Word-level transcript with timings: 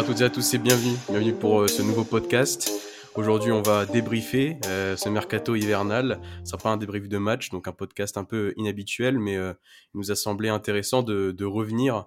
à 0.00 0.02
toutes 0.02 0.22
et 0.22 0.24
à 0.24 0.30
tous 0.30 0.54
et 0.54 0.58
bienvenue. 0.58 0.96
Bienvenue 1.10 1.34
pour 1.34 1.60
euh, 1.60 1.68
ce 1.68 1.82
nouveau 1.82 2.04
podcast. 2.04 2.72
Aujourd'hui, 3.16 3.52
on 3.52 3.60
va 3.60 3.84
débriefer 3.84 4.56
euh, 4.64 4.96
ce 4.96 5.10
mercato 5.10 5.54
hivernal. 5.54 6.22
Ça 6.42 6.56
fera 6.56 6.72
un 6.72 6.78
débrief 6.78 7.06
de 7.06 7.18
match, 7.18 7.50
donc 7.50 7.68
un 7.68 7.72
podcast 7.72 8.16
un 8.16 8.24
peu 8.24 8.54
inhabituel, 8.56 9.18
mais 9.18 9.36
euh, 9.36 9.52
il 9.92 9.98
nous 9.98 10.10
a 10.10 10.14
semblé 10.14 10.48
intéressant 10.48 11.02
de, 11.02 11.44
revenir 11.44 12.06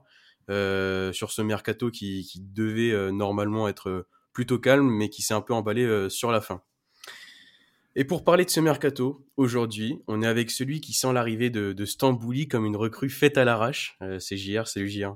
sur 0.50 1.30
ce 1.30 1.44
mercato 1.44 1.92
qui, 1.92 2.28
devait 2.40 3.12
normalement 3.12 3.68
être 3.68 4.08
plutôt 4.34 4.58
calme, 4.58 4.90
mais 4.90 5.10
qui 5.10 5.22
s'est 5.22 5.36
un 5.36 5.42
peu 5.42 5.54
emballé 5.54 6.10
sur 6.10 6.32
la 6.32 6.42
fin. 6.42 6.64
Et 7.96 8.06
pour 8.06 8.24
parler 8.24 8.44
de 8.44 8.50
ce 8.50 8.60
mercato, 8.60 9.28
aujourd'hui, 9.38 10.02
on 10.08 10.24
est 10.24 10.28
avec 10.28 10.50
celui 10.50 10.82
qui 10.82 10.94
sent 10.94 11.14
l'arrivée 11.14 11.52
de, 11.52 11.74
de 11.74 11.86
Stambouli 11.86 12.48
comme 12.48 12.66
une 12.66 12.76
recrue 12.76 13.12
faite 13.12 13.38
à 13.38 13.44
l'arrache. 13.44 14.00
C'est 14.18 14.36
JR, 14.36 14.66
salut 14.66 14.90
JR. 14.90 15.16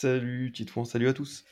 Salut 0.00 0.50
Titouan, 0.50 0.86
salut 0.86 1.08
à 1.08 1.12
tous. 1.12 1.44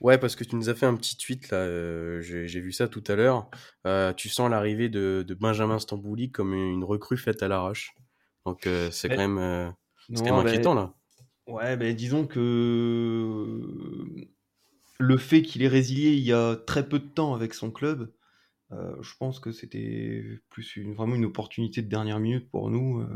Ouais, 0.00 0.16
parce 0.16 0.34
que 0.34 0.44
tu 0.44 0.56
nous 0.56 0.70
as 0.70 0.74
fait 0.74 0.86
un 0.86 0.96
petit 0.96 1.14
tweet 1.18 1.50
là, 1.50 1.58
euh, 1.58 2.22
j'ai 2.22 2.60
vu 2.60 2.72
ça 2.72 2.88
tout 2.88 3.04
à 3.06 3.16
l'heure. 3.16 3.50
Euh, 3.86 4.14
tu 4.14 4.30
sens 4.30 4.48
l'arrivée 4.50 4.88
de, 4.88 5.22
de 5.28 5.34
Benjamin 5.34 5.78
Stambouli 5.78 6.30
comme 6.30 6.54
une 6.54 6.84
recrue 6.84 7.18
faite 7.18 7.42
à 7.42 7.48
l'arrache. 7.48 7.94
Donc 8.46 8.66
euh, 8.66 8.90
c'est 8.90 9.10
quand 9.10 9.16
Mais- 9.16 9.28
même, 9.28 9.36
euh, 9.36 9.70
c'est 10.06 10.14
Non, 10.14 10.24
quand 10.30 10.36
même 10.36 10.44
bah, 10.46 10.50
inquiétant 10.52 10.72
là. 10.72 10.94
Ouais, 11.46 11.76
ben 11.76 11.94
disons 11.94 12.26
que 12.26 13.60
le 14.98 15.16
fait 15.18 15.42
qu'il 15.42 15.62
ait 15.62 15.68
résilié 15.68 16.12
il 16.12 16.24
y 16.24 16.32
a 16.32 16.56
très 16.56 16.88
peu 16.88 16.98
de 16.98 17.08
temps 17.08 17.34
avec 17.34 17.52
son 17.52 17.70
club, 17.70 18.10
je 18.70 19.14
pense 19.18 19.38
que 19.38 19.52
c'était 19.52 20.24
plus 20.48 20.76
une, 20.76 20.94
vraiment 20.94 21.14
une 21.14 21.26
opportunité 21.26 21.82
de 21.82 21.90
dernière 21.90 22.20
minute 22.20 22.48
pour 22.50 22.70
nous 22.70 23.06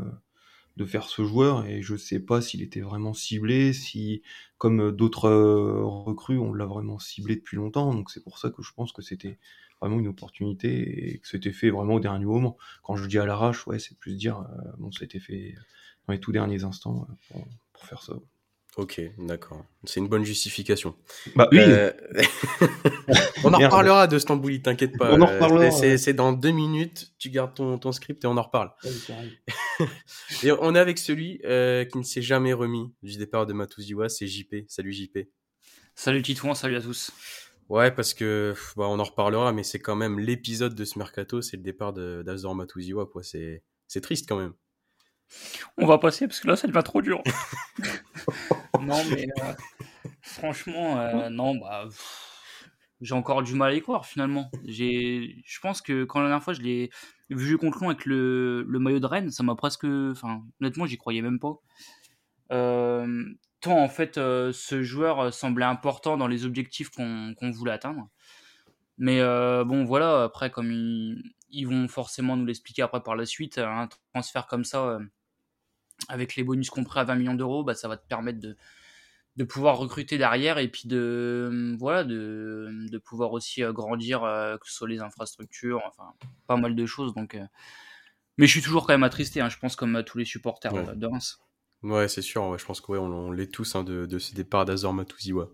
de 0.77 0.85
faire 0.85 1.05
ce 1.05 1.23
joueur 1.25 1.65
et 1.65 1.81
je 1.81 1.95
sais 1.95 2.19
pas 2.19 2.39
s'il 2.39 2.61
était 2.61 2.81
vraiment 2.81 3.13
ciblé, 3.13 3.73
si 3.73 4.21
comme 4.59 4.91
d'autres 4.91 5.27
euh, 5.27 5.83
recrues 5.83 6.37
on 6.37 6.53
l'a 6.53 6.65
vraiment 6.65 6.99
ciblé 6.99 7.35
depuis 7.35 7.57
longtemps, 7.57 7.93
donc 7.93 8.11
c'est 8.11 8.23
pour 8.23 8.37
ça 8.37 8.51
que 8.51 8.61
je 8.61 8.71
pense 8.73 8.91
que 8.91 9.01
c'était 9.01 9.39
vraiment 9.81 9.99
une 9.99 10.07
opportunité 10.07 11.13
et 11.13 11.19
que 11.19 11.27
c'était 11.27 11.51
fait 11.51 11.71
vraiment 11.71 11.95
au 11.95 11.99
dernier 11.99 12.25
moment. 12.25 12.57
Quand 12.83 12.95
je 12.95 13.07
dis 13.07 13.17
à 13.17 13.25
l'arrache, 13.25 13.65
ouais, 13.67 13.79
c'est 13.79 13.97
plus 13.97 14.15
dire 14.15 14.39
euh, 14.39 14.71
bon, 14.77 14.89
été 15.01 15.19
fait 15.19 15.55
dans 16.07 16.13
les 16.13 16.19
tout 16.19 16.31
derniers 16.31 16.63
instants 16.63 17.07
euh, 17.35 17.39
pour 17.73 17.85
faire 17.85 18.03
ça. 18.03 18.13
Ok, 18.77 19.01
d'accord. 19.17 19.65
C'est 19.85 19.99
une 19.99 20.07
bonne 20.07 20.23
justification. 20.23 20.95
Bah 21.35 21.49
Euh, 21.51 21.91
on 23.43 23.51
en 23.51 23.57
reparlera 23.57 24.05
de 24.05 24.19
Stambouli, 24.19 24.61
t'inquiète 24.61 24.95
pas. 24.99 25.13
On 25.13 25.21
en 25.21 25.25
reparlera, 25.25 25.71
c'est- 25.71 26.05
ouais. 26.07 26.13
dans 26.13 26.31
deux 26.31 26.51
minutes, 26.51 27.11
tu 27.17 27.31
gardes 27.31 27.55
ton, 27.55 27.79
ton 27.79 27.91
script 27.91 28.23
et 28.23 28.27
on 28.27 28.37
en 28.37 28.43
reparle. 28.43 28.71
Et 30.43 30.51
on 30.51 30.75
est 30.75 30.79
avec 30.79 30.99
celui 30.99 31.41
euh, 31.45 31.85
qui 31.85 31.97
ne 31.97 32.03
s'est 32.03 32.21
jamais 32.21 32.53
remis 32.53 32.93
du 33.01 33.17
départ 33.17 33.47
de 33.47 33.53
Matuziwa, 33.53 34.09
c'est 34.09 34.27
JP. 34.27 34.65
Salut 34.67 34.93
JP. 34.93 35.19
Salut 35.95 36.21
Titouan, 36.21 36.53
salut 36.53 36.75
à 36.75 36.81
tous. 36.81 37.09
Ouais, 37.69 37.89
parce 37.91 38.13
que 38.13 38.53
bah, 38.75 38.85
on 38.87 38.99
en 38.99 39.03
reparlera, 39.03 39.53
mais 39.53 39.63
c'est 39.63 39.79
quand 39.79 39.95
même 39.95 40.19
l'épisode 40.19 40.75
de 40.75 40.85
ce 40.85 40.99
mercato, 40.99 41.41
c'est 41.41 41.57
le 41.57 41.63
départ 41.63 41.93
de- 41.93 42.21
d'Azor 42.23 42.53
Matuziwa, 42.53 43.07
quoi. 43.07 43.23
C'est 43.23 43.63
c'est 43.87 44.01
triste 44.01 44.27
quand 44.29 44.37
même. 44.37 44.53
On 45.77 45.85
va 45.87 45.97
passer 45.97 46.27
parce 46.27 46.39
que 46.39 46.47
là 46.47 46.55
ça 46.55 46.67
devient 46.67 46.83
trop 46.85 47.01
dur. 47.01 47.21
non 48.81 49.03
mais 49.09 49.27
euh, 49.39 49.53
franchement, 50.21 50.99
euh, 50.99 51.29
non 51.29 51.55
bah 51.55 51.85
j'ai 52.99 53.13
encore 53.13 53.43
du 53.43 53.53
mal 53.53 53.71
à 53.71 53.75
y 53.75 53.81
croire 53.81 54.05
finalement. 54.05 54.49
Je 54.65 55.59
pense 55.61 55.81
que 55.81 56.03
quand 56.03 56.19
la 56.19 56.27
dernière 56.27 56.43
fois 56.43 56.53
je 56.53 56.61
l'ai 56.61 56.89
vu 57.29 57.45
jouer 57.45 57.57
contre 57.57 57.79
Lyon 57.79 57.89
avec 57.89 58.05
le, 58.05 58.63
le 58.63 58.79
maillot 58.79 58.99
de 58.99 59.05
Rennes, 59.05 59.31
ça 59.31 59.43
m'a 59.43 59.55
presque, 59.55 59.85
enfin 59.85 60.41
honnêtement 60.61 60.85
j'y 60.85 60.97
croyais 60.97 61.21
même 61.21 61.39
pas. 61.39 61.55
Euh, 62.51 63.23
tant 63.61 63.77
en 63.77 63.89
fait 63.89 64.15
ce 64.15 64.81
joueur 64.81 65.33
semblait 65.33 65.65
important 65.65 66.17
dans 66.17 66.27
les 66.27 66.45
objectifs 66.45 66.89
qu'on 66.89 67.51
voulait 67.51 67.73
atteindre. 67.73 68.09
Mais 68.97 69.21
bon, 69.63 69.85
voilà, 69.85 70.23
après, 70.23 70.49
comme 70.49 70.71
ils, 70.71 71.21
ils 71.51 71.67
vont 71.67 71.87
forcément 71.87 72.35
nous 72.35 72.45
l'expliquer 72.45 72.81
après 72.81 73.03
par 73.03 73.15
la 73.15 73.27
suite, 73.27 73.59
un 73.59 73.87
transfert 74.11 74.47
comme 74.47 74.63
ça, 74.63 74.97
avec 76.09 76.35
les 76.35 76.43
bonus 76.43 76.69
compris 76.69 76.99
à 76.99 77.03
20 77.03 77.15
millions 77.15 77.33
d'euros, 77.33 77.63
bah, 77.63 77.73
ça 77.73 77.87
va 77.87 77.97
te 77.97 78.07
permettre 78.07 78.39
de, 78.39 78.55
de 79.37 79.43
pouvoir 79.43 79.77
recruter 79.77 80.17
derrière 80.17 80.57
et 80.57 80.67
puis 80.67 80.87
de, 80.87 81.75
voilà, 81.79 82.03
de, 82.03 82.69
de 82.91 82.97
pouvoir 82.97 83.31
aussi 83.33 83.63
euh, 83.63 83.71
grandir, 83.71 84.23
euh, 84.23 84.57
que 84.57 84.67
ce 84.67 84.73
soit 84.75 84.89
les 84.89 84.99
infrastructures, 84.99 85.81
enfin, 85.87 86.11
pas 86.47 86.57
mal 86.57 86.75
de 86.75 86.85
choses. 86.85 87.13
Donc, 87.13 87.35
euh, 87.35 87.43
Mais 88.37 88.47
je 88.47 88.51
suis 88.51 88.61
toujours 88.61 88.85
quand 88.87 88.93
même 88.93 89.03
attristé, 89.03 89.39
hein, 89.39 89.49
je 89.49 89.57
pense, 89.59 89.75
comme 89.75 90.03
tous 90.03 90.17
les 90.17 90.25
supporters 90.25 90.73
Ouais. 90.73 90.89
euh, 90.89 90.95
de 90.95 91.05
Reims. 91.05 91.39
Ouais, 91.83 92.07
c'est 92.07 92.23
sûr. 92.23 92.43
ouais, 92.47 92.57
je 92.57 92.65
pense 92.65 92.81
qu'on 92.81 92.97
on, 92.97 93.13
on 93.13 93.31
l'est 93.31 93.51
tous 93.53 93.75
hein, 93.75 93.83
de, 93.83 94.07
de 94.07 94.17
ce 94.19 94.33
départ 94.33 94.65
d'Azor 94.65 94.93
Matuziwa. 94.93 95.49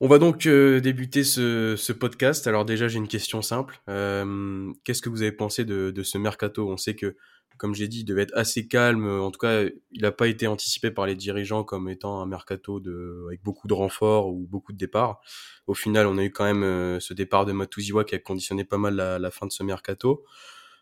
On 0.00 0.08
va 0.08 0.18
donc 0.18 0.46
euh, 0.46 0.80
débuter 0.80 1.22
ce, 1.22 1.76
ce 1.76 1.92
podcast. 1.92 2.48
Alors 2.48 2.64
déjà, 2.64 2.88
j'ai 2.88 2.98
une 2.98 3.06
question 3.06 3.40
simple. 3.40 3.80
Qu'est-ce 3.86 5.00
que 5.00 5.08
vous 5.08 5.22
avez 5.22 5.30
pensé 5.30 5.64
de, 5.64 5.92
de 5.92 6.02
ce 6.02 6.18
mercato? 6.18 6.68
On 6.68 6.76
sait 6.76 6.96
que, 6.96 7.16
comme 7.58 7.74
j'ai 7.74 7.88
dit, 7.88 8.00
il 8.00 8.04
devait 8.04 8.22
être 8.22 8.36
assez 8.36 8.66
calme. 8.66 9.06
En 9.06 9.30
tout 9.30 9.38
cas, 9.38 9.64
il 9.92 10.02
n'a 10.02 10.12
pas 10.12 10.28
été 10.28 10.46
anticipé 10.46 10.90
par 10.90 11.06
les 11.06 11.14
dirigeants 11.14 11.64
comme 11.64 11.88
étant 11.88 12.20
un 12.20 12.26
mercato 12.26 12.82
avec 13.26 13.42
beaucoup 13.42 13.68
de 13.68 13.74
renforts 13.74 14.28
ou 14.28 14.46
beaucoup 14.46 14.72
de 14.72 14.78
départs. 14.78 15.20
Au 15.66 15.74
final, 15.74 16.06
on 16.06 16.18
a 16.18 16.24
eu 16.24 16.30
quand 16.30 16.44
même 16.44 16.64
euh, 16.64 17.00
ce 17.00 17.14
départ 17.14 17.46
de 17.46 17.52
Matuziwa 17.52 18.04
qui 18.04 18.14
a 18.14 18.18
conditionné 18.18 18.64
pas 18.64 18.78
mal 18.78 18.96
la, 18.96 19.30
fin 19.30 19.46
de 19.46 19.52
ce 19.52 19.62
mercato, 19.62 20.24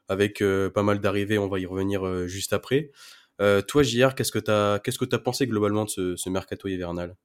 avec 0.08 0.40
euh, 0.40 0.70
pas 0.70 0.82
mal 0.82 1.00
d'arrivées. 1.00 1.38
On 1.38 1.48
va 1.48 1.58
y 1.58 1.66
revenir 1.66 2.06
euh, 2.06 2.26
juste 2.26 2.52
après. 2.52 2.90
Toi, 3.68 3.82
JR, 3.82 4.14
qu'est-ce 4.14 4.32
que 4.32 4.38
que 4.38 5.04
t'as 5.04 5.18
pensé 5.18 5.46
globalement 5.46 5.86
de 5.86 6.14
ce, 6.16 6.28
mercato 6.28 6.68
hivernal? 6.68 7.16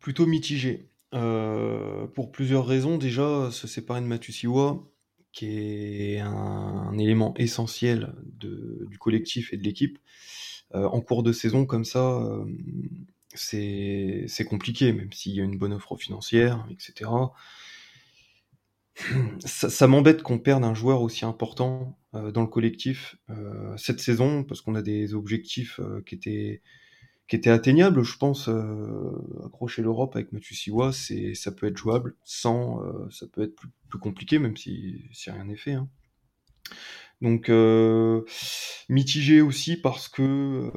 Plutôt 0.00 0.26
mitigé. 0.26 0.90
Pour 1.12 2.32
plusieurs 2.32 2.66
raisons. 2.66 2.98
Déjà, 2.98 3.52
se 3.52 3.68
séparer 3.68 4.00
de 4.00 4.06
Matusiwa, 4.06 4.82
qui 5.38 6.14
est 6.14 6.18
un, 6.18 6.98
élément 6.98 7.32
essentiel 7.36 8.12
du 8.24 8.98
collectif 8.98 9.52
et 9.52 9.56
de 9.56 9.62
l'équipe, 9.62 9.98
euh, 10.74 10.84
en 10.88 11.00
cours 11.00 11.22
de 11.22 11.30
saison 11.30 11.64
comme 11.64 11.84
ça, 11.84 12.20
euh, 12.20 12.44
c'est 13.34 14.44
compliqué, 14.48 14.92
même 14.92 15.12
s'il 15.12 15.36
y 15.36 15.40
a 15.40 15.44
une 15.44 15.56
bonne 15.56 15.72
offre 15.72 15.96
financière, 15.96 16.66
etc. 16.72 17.08
Ça, 19.44 19.86
m'embête 19.86 20.24
qu'on 20.24 20.40
perde 20.40 20.64
un 20.64 20.74
joueur 20.74 21.02
aussi 21.02 21.24
important 21.24 21.96
euh, 22.14 22.32
dans 22.32 22.40
le 22.40 22.48
collectif 22.48 23.16
euh, 23.30 23.76
cette 23.76 24.00
saison, 24.00 24.42
parce 24.42 24.60
qu'on 24.60 24.74
a 24.74 24.82
des 24.82 25.14
objectifs 25.14 25.78
qui 26.04 26.16
étaient 26.16 26.62
qui 27.28 27.36
était 27.36 27.50
atteignable, 27.50 28.02
je 28.02 28.16
pense. 28.16 28.48
Euh, 28.48 29.44
accrocher 29.46 29.82
l'Europe 29.82 30.16
avec 30.16 30.32
Mathieu 30.32 30.54
Siwa, 30.56 30.92
c'est, 30.92 31.34
ça 31.34 31.52
peut 31.52 31.66
être 31.66 31.76
jouable. 31.76 32.16
Sans, 32.24 32.82
euh, 32.82 33.08
ça 33.10 33.26
peut 33.26 33.42
être 33.42 33.54
plus, 33.88 33.98
compliqué, 33.98 34.38
même 34.38 34.56
si, 34.56 35.04
rien 35.26 35.44
n'est 35.44 35.56
fait. 35.56 35.74
hein. 35.74 35.88
Donc, 37.20 37.48
euh, 37.48 38.22
mitigé 38.88 39.40
aussi 39.40 39.76
parce 39.76 40.08
que 40.08 40.70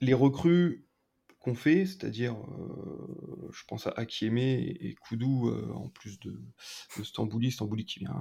les 0.00 0.14
recrues 0.14 0.86
qu'on 1.40 1.54
fait, 1.54 1.84
c'est-à-dire, 1.84 2.36
je 3.50 3.62
pense 3.66 3.86
à 3.88 3.90
Akieme 3.96 4.38
et, 4.38 4.94
Koudou, 5.00 5.50
en 5.74 5.88
plus 5.88 6.20
de, 6.20 6.40
de 6.96 7.02
Stambouli, 7.02 7.50
Stambouli 7.50 7.86
qui 7.86 7.98
vient, 8.00 8.20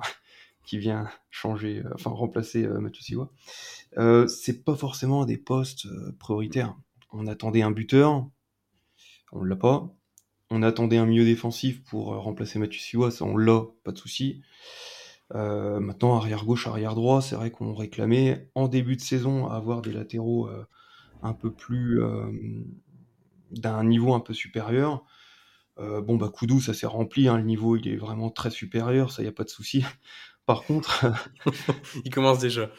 qui 0.67 0.77
vient 0.77 1.09
changer, 1.31 1.81
euh, 1.83 1.89
enfin 1.95 2.11
remplacer 2.11 2.65
euh, 2.65 2.79
Mathieu 2.79 3.01
Siwa, 3.01 3.31
euh, 3.97 4.27
c'est 4.27 4.63
pas 4.63 4.75
forcément 4.75 5.25
des 5.25 5.37
postes 5.37 5.87
prioritaires. 6.19 6.75
On 7.11 7.25
attendait 7.25 7.63
un 7.63 7.71
buteur, 7.71 8.27
on 9.31 9.43
l'a 9.43 9.55
pas. 9.55 9.89
On 10.49 10.61
attendait 10.61 10.97
un 10.97 11.05
milieu 11.05 11.25
défensif 11.25 11.83
pour 11.83 12.07
remplacer 12.15 12.59
Mathieu 12.59 12.79
Siwa, 12.79 13.11
ça 13.11 13.25
on 13.25 13.35
l'a, 13.35 13.63
pas 13.83 13.91
de 13.91 13.97
souci. 13.97 14.41
Maintenant, 15.33 16.15
arrière 16.15 16.45
gauche, 16.45 16.67
arrière 16.67 16.95
droit, 16.95 17.21
c'est 17.21 17.35
vrai 17.35 17.51
qu'on 17.51 17.73
réclamait 17.73 18.49
en 18.55 18.69
début 18.69 18.95
de 18.95 19.01
saison 19.01 19.47
avoir 19.47 19.81
des 19.81 19.91
latéraux 19.91 20.49
un 21.21 21.33
peu 21.33 21.51
plus 21.51 21.99
d'un 23.51 23.83
niveau 23.83 24.13
un 24.13 24.21
peu 24.21 24.33
supérieur. 24.33 25.03
Bon 25.77 26.15
bah 26.15 26.29
Koudou, 26.33 26.61
ça 26.61 26.73
s'est 26.73 26.87
rempli, 26.87 27.27
hein, 27.27 27.35
le 27.35 27.43
niveau 27.43 27.75
il 27.75 27.89
est 27.89 27.97
vraiment 27.97 28.29
très 28.29 28.51
supérieur, 28.51 29.11
ça 29.11 29.21
y 29.21 29.27
a 29.27 29.33
pas 29.33 29.43
de 29.43 29.49
souci. 29.49 29.83
Par 30.47 30.63
contre, 30.63 31.05
Il 32.05 32.11
commence 32.11 32.39
déjà. 32.39 32.71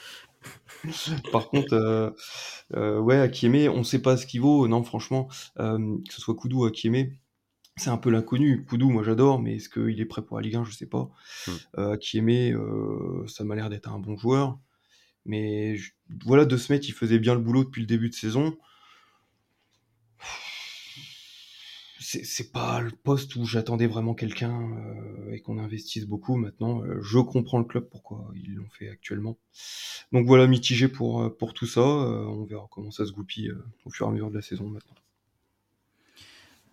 Par 1.32 1.48
contre, 1.48 1.74
euh, 1.74 2.10
euh, 2.74 2.98
ouais, 3.00 3.18
Akieme, 3.18 3.70
on 3.72 3.84
sait 3.84 4.02
pas 4.02 4.16
ce 4.16 4.26
qu'il 4.26 4.40
vaut. 4.40 4.68
Non, 4.68 4.82
franchement, 4.84 5.28
euh, 5.58 5.98
que 6.08 6.14
ce 6.14 6.20
soit 6.20 6.34
Koudou 6.34 6.62
ou 6.62 6.66
Akieme, 6.66 7.10
c'est 7.76 7.90
un 7.90 7.98
peu 7.98 8.10
l'inconnu. 8.10 8.64
Koudou, 8.64 8.90
moi 8.90 9.02
j'adore, 9.04 9.40
mais 9.40 9.56
est-ce 9.56 9.68
qu'il 9.68 10.00
est 10.00 10.06
prêt 10.06 10.22
pour 10.22 10.38
la 10.38 10.42
Ligue 10.44 10.56
1 10.56 10.64
Je 10.64 10.72
sais 10.72 10.86
pas. 10.86 11.10
Mm. 11.48 11.52
Ça 13.26 13.44
m'a 13.44 13.54
l'air 13.54 13.70
d'être 13.70 13.92
un 13.92 13.98
bon 13.98 14.16
joueur. 14.16 14.58
Mais 15.26 15.76
je- 15.76 15.92
voilà, 16.24 16.44
De 16.46 16.56
Smet, 16.56 16.78
il 16.78 16.92
faisait 16.94 17.18
bien 17.18 17.34
le 17.34 17.40
boulot 17.40 17.64
depuis 17.64 17.82
le 17.82 17.86
début 17.86 18.10
de 18.10 18.14
saison. 18.14 18.56
C'est 22.10 22.24
c'est 22.24 22.52
pas 22.52 22.80
le 22.80 22.90
poste 22.90 23.36
où 23.36 23.44
j'attendais 23.44 23.86
vraiment 23.86 24.14
quelqu'un 24.14 24.58
euh, 24.62 25.30
et 25.30 25.42
qu'on 25.42 25.58
investisse 25.58 26.06
beaucoup. 26.06 26.36
Maintenant, 26.36 26.82
euh, 26.82 27.02
je 27.02 27.18
comprends 27.18 27.58
le 27.58 27.66
club 27.66 27.86
pourquoi 27.90 28.32
ils 28.34 28.54
l'ont 28.54 28.70
fait 28.70 28.88
actuellement. 28.88 29.36
Donc 30.12 30.24
voilà, 30.24 30.46
mitigé 30.46 30.88
pour, 30.88 31.20
euh, 31.20 31.28
pour 31.28 31.52
tout 31.52 31.66
ça. 31.66 31.82
Euh, 31.82 32.24
on 32.24 32.46
verra 32.46 32.66
comment 32.70 32.90
ça 32.90 33.04
se 33.04 33.12
goupille 33.12 33.50
euh, 33.50 33.62
au 33.84 33.90
fur 33.90 34.06
et 34.06 34.08
à 34.08 34.12
mesure 34.12 34.30
de 34.30 34.36
la 34.36 34.40
saison 34.40 34.70
maintenant. 34.70 34.94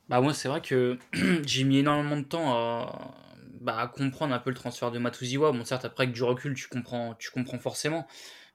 Bah 0.08 0.22
moi 0.22 0.34
c'est 0.34 0.48
vrai 0.48 0.62
que 0.62 0.98
j'ai 1.46 1.66
mis 1.66 1.80
énormément 1.80 2.16
de 2.16 2.24
temps 2.24 2.54
à, 2.54 3.14
bah, 3.60 3.78
à 3.78 3.88
comprendre 3.90 4.34
un 4.34 4.40
peu 4.40 4.52
le 4.52 4.56
transfert 4.56 4.90
de 4.90 5.00
Matuziwa. 5.00 5.52
Bon 5.52 5.66
certes 5.66 5.84
après 5.84 6.04
avec 6.04 6.16
du 6.16 6.24
recul 6.24 6.54
tu 6.54 6.70
comprends, 6.70 7.14
tu 7.16 7.30
comprends 7.30 7.60
forcément. 7.60 8.08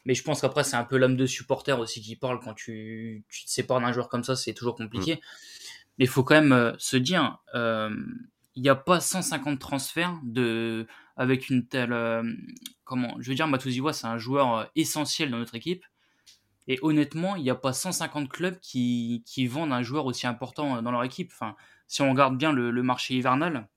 Mais 0.06 0.14
je 0.14 0.22
pense 0.22 0.40
qu'après 0.40 0.64
c'est 0.64 0.76
un 0.76 0.84
peu 0.84 0.96
l'âme 0.96 1.16
de 1.16 1.26
supporter 1.26 1.78
aussi 1.78 2.00
qui 2.00 2.16
parle 2.16 2.40
quand 2.40 2.54
tu, 2.54 3.22
tu 3.28 3.44
te 3.44 3.50
sépares 3.50 3.82
d'un 3.82 3.92
joueur 3.92 4.08
comme 4.08 4.24
ça, 4.24 4.34
c'est 4.34 4.54
toujours 4.54 4.76
compliqué. 4.76 5.16
Mm. 5.16 5.18
Mais 6.00 6.06
il 6.06 6.08
faut 6.08 6.24
quand 6.24 6.34
même 6.34 6.52
euh, 6.52 6.72
se 6.78 6.96
dire, 6.96 7.40
euh, 7.54 7.94
il 8.54 8.62
n'y 8.62 8.70
a 8.70 8.74
pas 8.74 9.00
150 9.00 9.60
transferts 9.60 10.18
de, 10.22 10.86
avec 11.14 11.50
une 11.50 11.68
telle... 11.68 11.92
Euh, 11.92 12.22
comment 12.84 13.16
Je 13.20 13.28
veux 13.28 13.34
dire, 13.34 13.46
Matuziwa 13.46 13.92
c'est 13.92 14.06
un 14.06 14.16
joueur 14.16 14.70
essentiel 14.76 15.30
dans 15.30 15.36
notre 15.36 15.56
équipe. 15.56 15.84
Et 16.68 16.78
honnêtement, 16.80 17.36
il 17.36 17.42
n'y 17.42 17.50
a 17.50 17.54
pas 17.54 17.74
150 17.74 18.30
clubs 18.30 18.58
qui, 18.60 19.22
qui, 19.26 19.46
vendent 19.46 19.74
un 19.74 19.82
joueur 19.82 20.06
aussi 20.06 20.26
important 20.26 20.80
dans 20.80 20.90
leur 20.90 21.04
équipe. 21.04 21.32
Enfin, 21.34 21.54
si 21.86 22.00
on 22.00 22.10
regarde 22.10 22.38
bien 22.38 22.52
le, 22.52 22.82
marché 22.82 23.14
hivernal, 23.14 23.68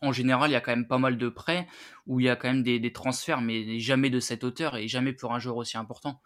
en 0.00 0.12
général, 0.12 0.48
il 0.50 0.52
y 0.52 0.56
a 0.56 0.60
quand 0.60 0.70
même 0.70 0.86
pas 0.86 0.98
mal 0.98 1.18
de 1.18 1.28
prêts 1.28 1.66
où 2.06 2.20
il 2.20 2.26
y 2.26 2.28
a 2.28 2.36
quand 2.36 2.48
même 2.48 2.62
des, 2.62 2.92
transferts, 2.92 3.40
mais 3.40 3.80
jamais 3.80 4.10
de 4.10 4.20
cette 4.20 4.44
hauteur 4.44 4.76
et 4.76 4.86
jamais 4.86 5.12
pour 5.12 5.34
un 5.34 5.40
joueur 5.40 5.56
aussi 5.56 5.76
important. 5.76 6.22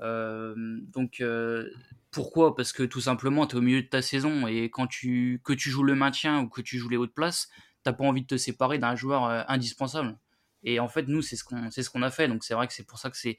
Euh, 0.00 0.54
donc, 0.92 1.20
euh, 1.20 1.70
pourquoi? 2.10 2.54
Parce 2.56 2.72
que 2.72 2.82
tout 2.82 3.00
simplement, 3.00 3.46
tu 3.46 3.56
es 3.56 3.58
au 3.58 3.62
milieu 3.62 3.82
de 3.82 3.88
ta 3.88 4.02
saison 4.02 4.46
et 4.46 4.70
quand 4.70 4.86
tu, 4.86 5.40
que 5.44 5.52
tu 5.52 5.70
joues 5.70 5.84
le 5.84 5.94
maintien 5.94 6.40
ou 6.40 6.48
que 6.48 6.60
tu 6.60 6.78
joues 6.78 6.88
les 6.88 6.96
hautes 6.96 7.14
places, 7.14 7.48
t'as 7.82 7.92
pas 7.92 8.04
envie 8.04 8.22
de 8.22 8.26
te 8.26 8.36
séparer 8.36 8.78
d'un 8.78 8.96
joueur 8.96 9.24
indispensable. 9.50 10.16
Et 10.62 10.80
en 10.80 10.88
fait, 10.88 11.08
nous, 11.08 11.22
c'est 11.22 11.36
ce 11.36 11.44
qu'on 11.44 11.70
ce 11.70 11.90
qu'on 11.90 12.02
a 12.02 12.10
fait. 12.10 12.28
Donc, 12.28 12.44
c'est 12.44 12.54
vrai 12.54 12.66
que 12.66 12.72
c'est 12.72 12.86
pour 12.86 12.98
ça 12.98 13.10
que 13.10 13.16
c'est 13.16 13.38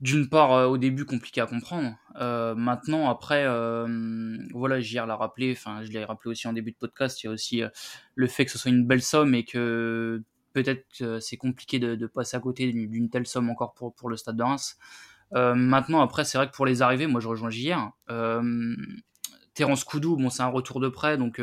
d'une 0.00 0.28
part 0.28 0.52
euh, 0.52 0.66
au 0.66 0.78
début 0.78 1.04
compliqué 1.04 1.40
à 1.40 1.46
comprendre. 1.46 1.94
Euh, 2.16 2.54
maintenant 2.54 3.10
après, 3.10 3.44
euh, 3.46 4.38
voilà, 4.52 4.80
JR 4.80 5.06
l'a 5.06 5.16
rappelé, 5.16 5.52
enfin 5.52 5.84
je 5.84 5.92
l'ai 5.92 6.04
rappelé 6.04 6.30
aussi 6.30 6.48
en 6.48 6.52
début 6.52 6.72
de 6.72 6.76
podcast, 6.76 7.22
il 7.22 7.26
y 7.26 7.28
a 7.28 7.32
aussi 7.32 7.62
le 8.14 8.26
fait 8.26 8.44
que 8.44 8.50
ce 8.50 8.58
soit 8.58 8.70
une 8.70 8.86
belle 8.86 9.02
somme 9.02 9.34
et 9.34 9.44
que 9.44 10.22
peut-être 10.52 11.18
c'est 11.20 11.36
compliqué 11.36 11.78
de, 11.78 12.06
passer 12.06 12.36
à 12.36 12.40
côté 12.40 12.72
d'une 12.72 13.10
telle 13.10 13.26
somme 13.26 13.50
encore 13.50 13.74
pour, 13.74 13.94
pour 13.94 14.08
le 14.08 14.16
Stade 14.16 14.36
de 14.36 14.42
Reims. 14.42 14.78
Maintenant 15.32 16.00
après 16.00 16.24
c'est 16.24 16.38
vrai 16.38 16.48
que 16.48 16.52
pour 16.52 16.66
les 16.66 16.82
arrivées, 16.82 17.06
moi 17.06 17.20
je 17.20 17.28
rejoins 17.28 17.50
JR. 17.50 17.90
Terence 19.54 19.84
Koudou, 19.84 20.16
bon 20.16 20.30
c'est 20.30 20.42
un 20.42 20.48
retour 20.48 20.80
de 20.80 20.88
prêt 20.88 21.18
donc 21.18 21.40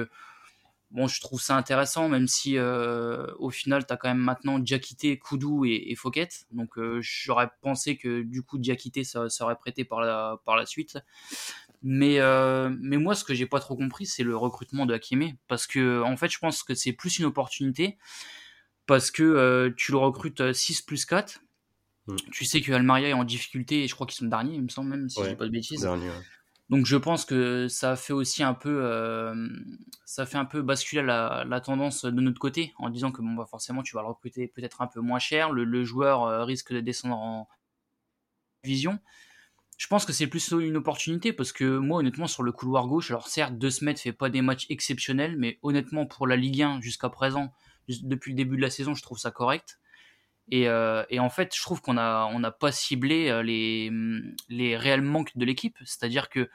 Bon, 0.90 1.08
je 1.08 1.20
trouve 1.20 1.42
ça 1.42 1.58
intéressant, 1.58 2.08
même 2.08 2.28
si 2.28 2.58
euh, 2.58 3.28
au 3.40 3.50
final, 3.50 3.86
tu 3.86 3.92
as 3.92 3.98
quand 3.98 4.08
même 4.08 4.18
maintenant 4.20 4.58
Diakité, 4.58 5.20
Koudou 5.20 5.66
et, 5.66 5.92
et. 5.92 5.98
Donc, 6.52 6.78
euh, 6.78 7.00
j'aurais 7.02 7.50
pensé 7.62 7.98
que 7.98 8.22
du 8.22 8.42
coup, 8.42 8.58
Diakité 8.58 9.04
ça, 9.04 9.28
serait 9.28 9.58
prêté 9.58 9.84
par 9.84 10.00
la, 10.00 10.38
par 10.46 10.56
la 10.56 10.66
suite. 10.66 10.98
Mais, 11.84 12.20
euh, 12.20 12.74
mais 12.80 12.98
moi, 12.98 13.16
ce 13.16 13.26
que 13.26 13.34
j'ai 13.34 13.46
pas 13.46 13.60
trop 13.60 13.76
compris, 13.76 14.06
c'est 14.06 14.24
le 14.24 14.38
recrutement 14.38 14.86
de 14.86 14.94
Hakime. 14.94 15.34
Parce 15.50 15.68
que, 15.68 16.02
en 16.04 16.16
fait, 16.16 16.30
je 16.30 16.40
pense 16.40 16.64
que 16.64 16.74
c'est 16.74 16.94
plus 16.94 17.20
une 17.20 17.26
opportunité. 17.26 17.98
Parce 18.86 19.12
que 19.12 19.74
tu 19.76 19.92
le 19.92 19.98
recrutes 19.98 20.54
6 20.54 20.82
plus 20.84 21.06
4. 21.06 21.42
Mm. 22.08 22.16
Tu 22.32 22.46
sais 22.46 22.62
que 22.62 22.72
Almaria 22.72 23.10
est 23.10 23.14
en 23.14 23.24
difficulté 23.24 23.84
et 23.84 23.88
je 23.88 23.96
crois 23.96 24.08
qu'ils 24.08 24.18
sont 24.18 24.26
derniers, 24.26 24.56
il 24.56 24.64
me 24.64 24.70
semble 24.70 24.90
même, 24.90 25.10
si 25.10 25.22
je 25.24 25.30
dis 25.30 25.36
pas 25.36 25.46
de 25.46 25.52
bêtises. 25.52 25.88
Donc 26.70 26.86
je 26.86 26.98
pense 26.98 27.24
que 27.24 27.70
ça 27.70 27.96
fait 27.96 28.12
aussi 28.12 28.44
un 28.44 28.54
peu, 28.54 28.82
euh, 28.84 29.48
ça 30.04 30.26
fait 30.26 30.38
un 30.38 30.44
peu 30.44 30.62
basculer 30.62 31.02
la, 31.02 31.62
tendance 31.64 32.04
de 32.04 32.22
notre 32.22 32.40
côté 32.40 32.74
en 32.78 32.90
disant 32.90 33.12
que 33.14 33.22
bon 33.22 33.34
bah 33.34 33.46
forcément 33.50 33.84
tu 33.84 33.96
vas 33.96 34.02
le 34.02 34.10
recruter 34.10 34.48
peut-être 34.48 34.82
un 34.82 34.88
peu 34.88 35.00
moins 35.00 35.20
cher, 35.20 35.52
le, 35.52 35.84
joueur 35.86 36.24
euh, 36.24 36.44
risque 36.44 36.74
de 36.74 36.82
descendre 36.82 37.16
en 37.16 37.48
vision. 38.66 39.00
Je 39.78 39.88
pense 39.88 40.06
que 40.06 40.12
c'est 40.12 40.28
plus 40.28 40.52
une 40.52 40.76
opportunité 40.76 41.32
parce 41.32 41.54
que 41.54 41.78
moi 41.78 42.00
honnêtement 42.00 42.28
sur 42.28 42.44
le 42.44 42.52
couloir 42.52 42.88
gauche, 42.88 43.12
alors 43.12 43.28
certes 43.28 43.58
De 43.58 43.70
Smet 43.70 43.96
fait 43.96 44.12
pas 44.12 44.30
des 44.30 44.42
matchs 44.42 44.66
exceptionnels, 44.70 45.38
mais 45.38 45.60
honnêtement 45.62 46.06
pour 46.06 46.28
la 46.28 46.36
Ligue 46.36 46.64
1 46.64 46.82
jusqu'à 46.82 47.10
présent, 47.10 47.54
depuis 47.88 48.32
le 48.32 48.38
début 48.38 48.58
de 48.58 48.62
la 48.62 48.72
saison, 48.72 48.94
je 48.94 49.04
trouve 49.04 49.20
ça 49.20 49.32
correct. 49.32 49.80
Euh, 50.54 51.04
et, 51.10 51.20
en 51.20 51.30
fait, 51.30 51.56
je 51.56 51.62
trouve 51.62 51.82
qu'on 51.82 51.96
n'a 51.96 52.28
on 52.32 52.44
a 52.44 52.52
pas 52.52 52.72
ciblé 52.72 53.30
euh, 53.30 53.44
les, 53.44 53.92
les 54.50 54.78
réels 54.78 55.02
manques 55.02 55.38
de 55.38 55.46
l'équipe. 55.46 55.78
C'est-à-dire 55.84 56.30
que 56.30 56.50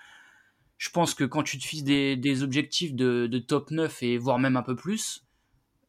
je 0.79 0.91
pense 0.91 1.15
que 1.15 1.25
quand 1.25 1.43
tu 1.43 1.59
te 1.59 1.65
fixes 1.65 1.85
des, 1.85 2.43
objectifs 2.43 2.95
de, 2.95 3.39
top 3.39 3.71
9 3.71 4.03
et 4.03 4.19
voire 4.19 4.39
même 4.39 4.57
un 4.57 4.63
peu 4.63 4.75
plus, 4.75 5.25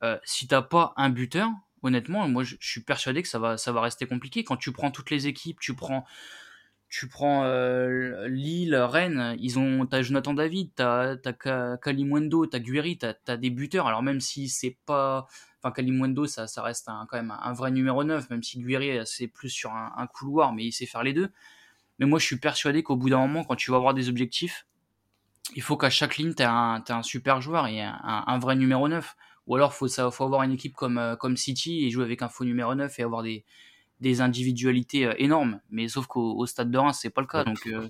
euh, 0.03 0.17
si 0.23 0.47
t'as 0.47 0.61
pas 0.61 0.93
un 0.97 1.09
buteur, 1.09 1.49
honnêtement, 1.81 2.27
moi 2.27 2.43
je, 2.43 2.55
suis 2.59 2.81
persuadé 2.81 3.23
que 3.23 3.27
ça 3.27 3.39
va, 3.39 3.57
ça 3.57 3.71
va 3.71 3.81
rester 3.81 4.05
compliqué. 4.05 4.43
Quand 4.43 4.57
tu 4.57 4.71
prends 4.71 4.91
toutes 4.91 5.09
les 5.09 5.27
équipes, 5.27 5.59
tu 5.59 5.73
prends, 5.73 6.05
tu 6.89 7.07
prends 7.07 7.43
Lille, 8.27 8.75
Rennes, 8.75 9.35
ils 9.39 9.57
ont, 9.57 9.85
t'as 9.87 10.03
Jonathan 10.03 10.33
David, 10.33 10.71
t'as, 10.75 11.15
as 11.25 11.77
Kalimwendo, 11.81 12.45
t'as 12.45 12.59
Guiri, 12.59 12.97
t'as, 12.97 13.15
as 13.27 13.37
des 13.37 13.49
buteurs. 13.49 13.87
Alors 13.87 14.03
même 14.03 14.19
si 14.19 14.47
c'est 14.47 14.77
pas 14.85 15.27
Enfin, 15.63 15.71
Kalimundo, 15.71 16.27
ça, 16.27 16.45
ça 16.45 16.61
reste 16.61 16.87
quand 16.87 17.13
même 17.13 17.33
un, 17.41 17.53
vrai 17.53 17.71
numéro 17.71 18.03
9, 18.03 18.29
même 18.29 18.43
si 18.43 18.59
Guiri, 18.59 18.99
c'est 19.05 19.27
plus 19.27 19.49
sur 19.49 19.71
un, 19.71 20.07
couloir, 20.07 20.51
mais 20.51 20.65
il 20.65 20.73
sait 20.73 20.85
faire 20.85 21.03
les 21.03 21.13
deux. 21.13 21.31
Mais 21.99 22.05
moi, 22.05 22.19
je 22.19 22.25
suis 22.25 22.37
persuadé 22.37 22.83
qu'au 22.83 22.97
bout 22.97 23.09
d'un 23.09 23.19
moment, 23.19 23.45
quand 23.45 23.55
tu 23.55 23.71
vas 23.71 23.77
avoir 23.77 23.93
des 23.93 24.09
objectifs, 24.09 24.67
il 25.55 25.61
faut 25.61 25.77
qu'à 25.77 25.89
chaque 25.89 26.17
ligne, 26.17 26.33
tu 26.33 26.43
aies 26.43 26.47
un, 26.47 26.83
un, 26.85 27.03
super 27.03 27.39
joueur 27.39 27.67
et 27.67 27.81
un, 27.81 28.39
vrai 28.39 28.57
numéro 28.57 28.89
9. 28.89 29.15
Ou 29.47 29.55
alors, 29.55 29.71
il 29.73 29.89
faut, 29.89 30.11
faut 30.11 30.23
avoir 30.25 30.43
une 30.43 30.51
équipe 30.51 30.73
comme, 30.73 30.97
euh, 30.97 31.15
comme 31.15 31.37
City 31.37 31.85
et 31.85 31.89
jouer 31.89 32.03
avec 32.03 32.21
un 32.21 32.29
faux 32.29 32.45
numéro 32.45 32.75
9 32.75 32.99
et 32.99 33.03
avoir 33.03 33.23
des, 33.23 33.45
des 33.99 34.21
individualités 34.21 35.05
euh, 35.05 35.13
énormes. 35.17 35.59
Mais 35.69 35.87
sauf 35.87 36.07
qu'au 36.07 36.45
stade 36.45 36.71
de 36.71 36.77
Reims, 36.77 36.99
c'est 37.01 37.09
pas 37.09 37.21
le 37.21 37.27
cas. 37.27 37.43
Donc, 37.43 37.65
euh, 37.67 37.89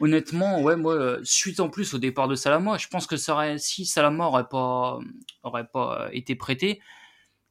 honnêtement, 0.00 0.62
ouais, 0.62 0.76
moi, 0.76 0.94
euh, 0.94 1.20
suite 1.24 1.60
en 1.60 1.68
plus 1.68 1.94
au 1.94 1.98
départ 1.98 2.28
de 2.28 2.34
Salama, 2.34 2.78
je 2.78 2.88
pense 2.88 3.06
que 3.06 3.16
si 3.58 3.86
Salama 3.86 4.26
aurait 4.26 4.48
pas, 4.48 4.98
aurait 5.42 5.66
pas 5.66 6.06
euh, 6.06 6.08
été 6.12 6.34
prêté, 6.34 6.80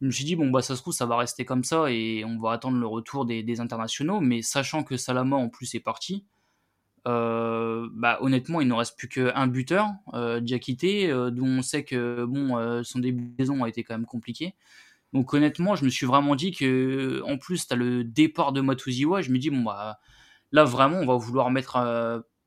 je 0.02 0.08
me 0.08 0.12
suis 0.12 0.26
dit, 0.26 0.36
bon, 0.36 0.50
bah, 0.50 0.62
ça 0.62 0.76
se 0.76 0.82
trouve, 0.82 0.94
ça 0.94 1.06
va 1.06 1.18
rester 1.18 1.46
comme 1.46 1.64
ça 1.64 1.92
et 1.92 2.24
on 2.26 2.40
va 2.40 2.52
attendre 2.52 2.78
le 2.78 2.88
retour 2.88 3.26
des, 3.26 3.60
internationaux. 3.60 4.20
Mais 4.20 4.42
sachant 4.42 4.84
que 4.84 4.96
Salama, 4.96 5.36
en 5.38 5.50
plus, 5.50 5.74
est 5.76 5.80
parti, 5.80 6.26
euh, 7.08 7.90
bah, 7.94 8.20
honnêtement, 8.22 8.62
il 8.62 8.68
ne 8.68 8.74
reste 8.74 8.98
plus 8.98 9.08
qu'un 9.08 9.48
buteur, 9.48 9.88
euh, 10.14 10.40
Diakité, 10.40 11.08
dont 11.32 11.48
on 11.48 11.62
sait 11.64 11.84
que 11.84 12.26
bon, 12.26 12.84
son 12.84 13.00
début 13.00 13.26
de 13.30 13.44
saison 13.44 13.64
a 13.64 13.70
été 13.70 13.84
quand 13.84 13.96
même 13.96 14.06
compliqué. 14.06 14.54
Donc, 15.14 15.34
honnêtement, 15.34 15.76
je 15.76 15.86
me 15.86 15.90
suis 15.90 16.06
vraiment 16.06 16.36
dit 16.36 16.52
que, 16.52 17.24
en 17.26 17.38
plus, 17.38 17.68
tu 17.68 17.74
as 17.74 17.78
le 17.78 18.04
départ 18.04 18.52
de 18.52 18.62
Matuziwa. 18.62 19.22
Je 19.22 19.32
me 19.32 19.40
dis, 19.40 19.50
bon, 19.50 19.64
bah, 19.64 20.00
là, 20.52 20.64
vraiment, 20.64 20.98
on 20.98 21.06
va 21.08 21.16
vouloir 21.16 21.50
mettre 21.50 21.78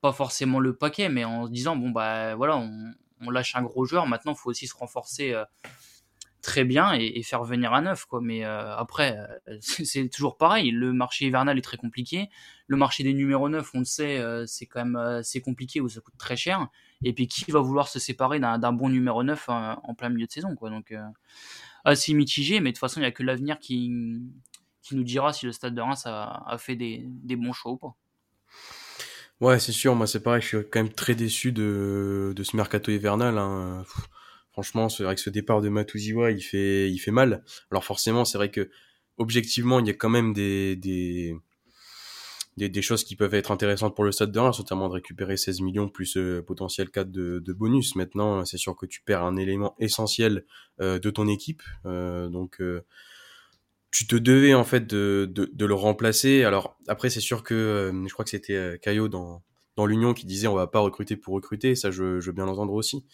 pas 0.00 0.12
forcément 0.12 0.61
le 0.61 0.75
paquet, 0.75 1.09
mais 1.09 1.25
en 1.25 1.47
se 1.47 1.50
disant 1.50 1.76
bon 1.76 1.90
bah 1.90 2.35
voilà, 2.35 2.57
on, 2.57 3.30
lâche 3.30 3.54
un 3.54 3.62
gros 3.62 3.85
joueur. 3.85 4.07
Maintenant, 4.07 4.33
il 4.33 4.38
faut 4.38 4.50
aussi 4.50 4.66
se 4.66 4.75
renforcer 4.75 5.33
euh, 5.33 5.45
très 6.40 6.64
bien 6.64 6.95
et, 6.95 7.23
faire 7.23 7.45
venir 7.45 7.75
un 7.75 7.83
neuf 7.83 8.07
quoi. 8.07 8.21
Mais 8.23 8.45
euh, 8.45 8.75
après, 8.76 9.19
euh, 9.49 9.59
c'est 9.61 10.09
toujours 10.09 10.38
pareil. 10.38 10.71
Le 10.71 10.92
marché 10.92 11.26
hivernal 11.26 11.59
est 11.59 11.62
très 11.62 11.76
compliqué. 11.76 12.30
Le 12.66 12.76
marché 12.76 13.02
des 13.02 13.12
numéros 13.12 13.49
9, 13.49 13.71
on 13.75 13.80
le 13.80 13.85
sait, 13.85 14.23
c'est 14.47 14.66
quand 14.66 14.85
même 14.85 15.23
c'est 15.23 15.40
compliqué 15.40 15.80
ou 15.80 15.88
ça 15.88 16.00
coûte 16.00 16.16
très 16.19 16.37
cher. 16.37 16.69
Et 17.02 17.12
puis 17.12 17.26
qui 17.26 17.50
va 17.50 17.61
vouloir 17.61 17.88
se 17.88 17.99
séparer 17.99 18.40
d'un 18.40 18.73
bon 18.73 18.88
numéro 18.88 19.23
9 19.23 19.49
en 19.49 19.95
plein 19.95 20.09
milieu 20.09 20.26
de 20.26 20.33
saison 20.33 20.54
quoi. 20.54 20.71
Donc 20.71 20.95
assez 21.85 22.14
mitigé, 22.14 22.61
mais 22.61 22.71
de 22.71 22.75
toute 22.75 22.80
façon, 22.80 23.00
il 23.00 23.02
n'y 23.02 23.09
a 23.09 23.12
que 23.12 23.23
l'avenir 23.23 23.59
qui, 23.59 23.90
qui 24.83 24.97
nous 24.97 25.04
dira 25.04 25.33
si 25.33 25.47
le 25.47 25.52
Stade 25.52 25.75
de 25.75 25.80
Reims 25.80 26.04
a, 26.07 26.57
fait 26.59 26.76
des, 26.76 27.02
des 27.07 27.37
bons 27.37 27.52
choix 27.52 27.73
ou 27.73 27.76
pas. 27.76 27.97
Ouais, 29.40 29.59
c'est 29.59 29.73
sûr, 29.73 29.94
moi 29.94 30.06
c'est 30.06 30.23
pareil, 30.23 30.42
je 30.42 30.47
suis 30.49 30.56
quand 30.70 30.82
même 30.82 30.92
très 30.92 31.14
déçu 31.14 31.50
de, 31.50 32.35
de 32.37 32.42
ce 32.42 32.56
mercato 32.56 32.92
hivernal. 32.92 33.38
Hein. 33.38 33.85
franchement, 34.52 34.90
c'est 34.90 35.02
vrai 35.02 35.14
que 35.14 35.20
ce 35.20 35.30
départ 35.30 35.62
de 35.62 35.70
Matuziwa, 35.70 36.30
il 36.30 36.42
fait, 36.42 36.90
il 36.90 36.99
fait 36.99 37.11
mal. 37.11 37.42
Alors 37.70 37.85
forcément, 37.85 38.26
c'est 38.26 38.37
vrai 38.37 38.50
que 38.50 38.70
objectivement, 39.16 39.80
il 39.80 39.87
y 39.87 39.90
a 39.90 39.94
quand 39.94 40.11
même 40.11 40.35
des, 40.35 40.76
des, 40.76 41.35
des, 42.56 42.82
choses 42.82 43.02
qui 43.02 43.16
peuvent 43.16 43.32
être 43.35 43.50
intéressantes 43.50 43.94
pour 43.94 44.04
le 44.04 44.12
Stade 44.12 44.30
de 44.30 44.38
Reims, 44.38 44.59
notamment 44.59 44.88
de 44.88 44.94
récupérer 44.94 45.38
16 45.38 45.62
millions 45.62 45.88
plus 45.88 46.16
euh, 46.18 46.42
potentiel 46.42 46.90
4 46.90 47.11
de, 47.11 47.52
bonus. 47.52 47.97
Maintenant, 47.97 48.44
c'est 48.44 48.59
sûr 48.59 48.76
que 48.76 48.87
tu 48.87 49.00
perds 49.02 49.25
un 49.25 49.37
élément 49.37 49.75
essentiel 49.78 50.44
euh, 50.80 50.99
de 50.99 51.11
ton 51.11 51.28
équipe. 51.28 51.62
Euh, 51.87 52.28
donc 52.28 52.61
tu 53.90 54.06
te 54.06 54.16
devais 54.16 54.54
en 54.54 54.64
fait 54.64 54.87
de, 54.87 55.28
de, 55.30 55.50
de 55.52 55.66
le 55.66 55.75
remplacer. 55.75 56.44
Alors 56.44 56.76
après, 56.87 57.11
c'est 57.11 57.20
sûr 57.20 57.42
que 57.42 57.54
euh, 57.54 58.06
je 58.06 58.12
crois 58.12 58.25
que 58.25 58.30
c'était 58.30 58.54
euh, 58.54 58.76
Caillot 58.76 59.09
dans, 59.09 59.42
dans 59.76 59.87
l'Union 59.87 60.14
qui 60.14 60.26
disait 60.26 60.47
on 60.47 60.54
va 60.54 60.66
pas 60.66 60.78
recruter 60.80 61.16
pour 61.16 61.35
recruter. 61.35 61.75
Ça, 61.75 61.90
je, 61.90 62.20
je 62.20 62.26
veux 62.26 62.32
bien 62.32 62.47
l'entendre 62.47 62.73
aussi. 62.73 63.04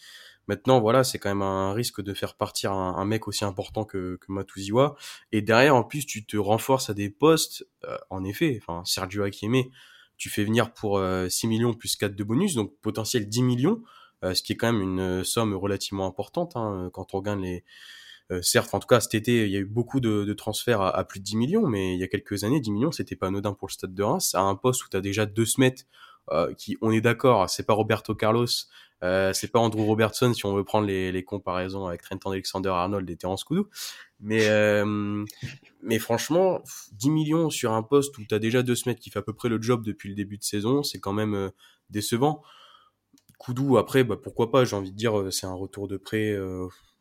Maintenant, 0.47 0.79
voilà, 0.79 1.03
c'est 1.03 1.19
quand 1.19 1.29
même 1.29 1.41
un 1.41 1.73
risque 1.73 2.01
de 2.01 2.13
faire 2.13 2.35
partir 2.35 2.71
un, 2.71 2.95
un 2.95 3.05
mec 3.05 3.27
aussi 3.27 3.43
important 3.43 3.83
que, 3.83 4.17
que 4.21 4.31
Matuziwa. 4.31 4.95
Et 5.33 5.41
derrière, 5.41 5.75
en 5.75 5.83
plus, 5.83 6.05
tu 6.05 6.25
te 6.25 6.37
renforces 6.37 6.89
à 6.89 6.93
des 6.93 7.09
postes. 7.09 7.67
Euh, 7.83 7.97
en 8.09 8.23
effet, 8.23 8.57
enfin, 8.61 8.83
Sergio 8.85 9.23
Akime, 9.23 9.63
tu 10.17 10.29
fais 10.29 10.43
venir 10.43 10.73
pour 10.73 10.99
6 11.29 11.45
millions 11.45 11.75
plus 11.75 11.95
4 11.95 12.15
de 12.15 12.23
bonus, 12.23 12.55
donc 12.55 12.73
potentiel 12.81 13.29
10 13.29 13.43
millions, 13.43 13.83
ce 14.23 14.41
qui 14.41 14.53
est 14.53 14.55
quand 14.55 14.73
même 14.73 14.81
une 14.81 15.23
somme 15.23 15.53
relativement 15.53 16.07
importante 16.07 16.55
hein, 16.55 16.89
quand 16.91 17.13
on 17.13 17.17
regarde 17.19 17.39
les, 17.39 17.63
euh, 18.31 18.41
certes, 18.41 18.73
en 18.73 18.79
tout 18.79 18.87
cas 18.87 18.99
cet 18.99 19.15
été, 19.15 19.45
il 19.45 19.51
y 19.51 19.55
a 19.55 19.59
eu 19.59 19.65
beaucoup 19.65 19.99
de, 19.99 20.23
de 20.25 20.33
transferts 20.33 20.81
à, 20.81 21.03
plus 21.05 21.19
de 21.19 21.25
10 21.25 21.37
millions, 21.37 21.67
mais 21.67 21.93
il 21.93 21.99
y 21.99 22.03
a 22.03 22.07
quelques 22.07 22.43
années, 22.43 22.59
10 22.59 22.71
millions, 22.71 22.91
c'était 22.91 23.15
pas 23.15 23.27
anodin 23.27 23.53
pour 23.53 23.67
le 23.67 23.73
Stade 23.73 23.93
de 23.93 24.03
Reims. 24.03 24.35
À 24.35 24.41
un 24.41 24.55
poste 24.55 24.85
où 24.85 24.89
tu 24.89 24.97
as 24.97 25.01
déjà 25.01 25.25
deux 25.25 25.45
Smet, 25.45 25.75
euh, 26.31 26.53
qui, 26.55 26.77
on 26.81 26.91
est 26.91 27.01
d'accord, 27.01 27.49
c'est 27.49 27.65
pas 27.65 27.73
Roberto 27.73 28.15
Carlos, 28.15 28.47
Euh, 29.03 29.31
c'est 29.31 29.51
pas 29.51 29.59
Andrew 29.59 29.83
Robertson 29.83 30.33
si 30.33 30.45
on 30.45 30.55
veut 30.55 30.63
prendre 30.63 30.87
les, 30.87 31.11
les 31.11 31.23
comparaisons 31.23 31.85
avec 31.85 32.01
Trent 32.01 32.17
Alexander-Arnold 32.31 33.07
et 33.09 33.15
Terence 33.15 33.43
Koudou. 33.43 33.67
Mais, 34.19 34.49
euh, 34.49 35.23
mais 35.83 35.99
franchement, 35.99 36.63
10 36.93 37.09
millions 37.11 37.49
sur 37.49 37.73
un 37.73 37.83
poste 37.83 38.17
où 38.17 38.23
tu 38.25 38.33
as 38.33 38.39
déjà 38.39 38.63
deux 38.63 38.75
semaines 38.75 38.97
qui 38.97 39.11
fait 39.11 39.19
à 39.19 39.21
peu 39.21 39.33
près 39.33 39.49
le 39.49 39.61
job 39.61 39.83
depuis 39.85 40.09
le 40.09 40.15
début 40.15 40.37
de 40.37 40.43
saison, 40.43 40.81
c'est 40.81 40.99
quand 40.99 41.13
même 41.13 41.35
euh, 41.35 41.49
décevant. 41.91 42.41
Koudou, 43.37 43.77
après, 43.77 44.03
bah, 44.03 44.17
pourquoi 44.21 44.49
pas, 44.49 44.65
j'ai 44.65 44.75
envie 44.75 44.91
de 44.91 44.97
dire, 44.97 45.31
c'est 45.31 45.45
un 45.45 45.53
retour 45.53 45.87
de 45.87 45.97
prêt. 45.97 46.35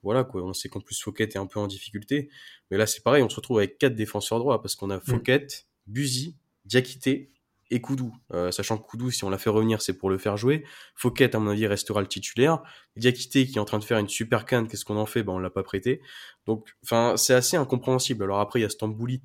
Voilà, 0.02 0.24
quoi. 0.24 0.42
On 0.42 0.52
sait 0.52 0.68
qu'en 0.68 0.80
plus 0.80 1.00
Fouquet 1.00 1.24
est 1.24 1.36
un 1.36 1.46
peu 1.46 1.58
en 1.58 1.66
difficulté. 1.66 2.28
Mais 2.70 2.76
là, 2.76 2.86
c'est 2.86 3.02
pareil, 3.02 3.22
on 3.22 3.28
se 3.28 3.36
retrouve 3.36 3.58
avec 3.58 3.78
quatre 3.78 3.94
défenseurs 3.94 4.38
droits 4.38 4.62
parce 4.62 4.76
qu'on 4.76 4.90
a 4.90 4.98
mm. 4.98 5.02
Fouquet, 5.02 5.46
Buzy, 5.86 6.36
Diakité 6.64 7.32
et 7.70 7.80
Koudou. 7.80 8.14
Euh, 8.32 8.50
sachant 8.50 8.78
que 8.78 8.86
Koudou, 8.86 9.10
si 9.10 9.24
on 9.24 9.30
l'a 9.30 9.38
fait 9.38 9.50
revenir, 9.50 9.82
c'est 9.82 9.98
pour 9.98 10.10
le 10.10 10.18
faire 10.18 10.36
jouer. 10.36 10.64
Fouquet, 10.94 11.34
à 11.34 11.38
mon 11.38 11.50
avis, 11.50 11.66
restera 11.66 12.00
le 12.00 12.06
titulaire. 12.06 12.62
Diakité, 12.96 13.46
qui 13.46 13.56
est 13.56 13.60
en 13.60 13.64
train 13.64 13.78
de 13.78 13.84
faire 13.84 13.98
une 13.98 14.08
super 14.08 14.46
canne, 14.46 14.68
qu'est-ce 14.68 14.84
qu'on 14.84 14.96
en 14.96 15.06
fait? 15.06 15.22
Ben, 15.22 15.32
on 15.32 15.38
l'a 15.38 15.50
pas 15.50 15.62
prêté. 15.62 16.00
Donc, 16.46 16.68
enfin, 16.84 17.16
c'est 17.16 17.34
assez 17.34 17.56
incompréhensible. 17.56 18.22
Alors 18.22 18.40
après, 18.40 18.60
il 18.60 18.62
y 18.62 18.66
a 18.66 18.70
Stambouli. 18.70 19.22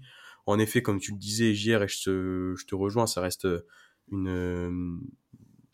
En 0.47 0.57
effet, 0.57 0.81
comme 0.81 0.99
tu 0.99 1.11
le 1.11 1.17
disais 1.19 1.51
hier, 1.51 1.83
et 1.83 1.87
je 1.87 2.03
te, 2.03 2.55
je 2.59 2.65
te 2.65 2.73
rejoins, 2.73 3.05
ça 3.05 3.21
reste 3.21 3.47
une, 4.11 4.99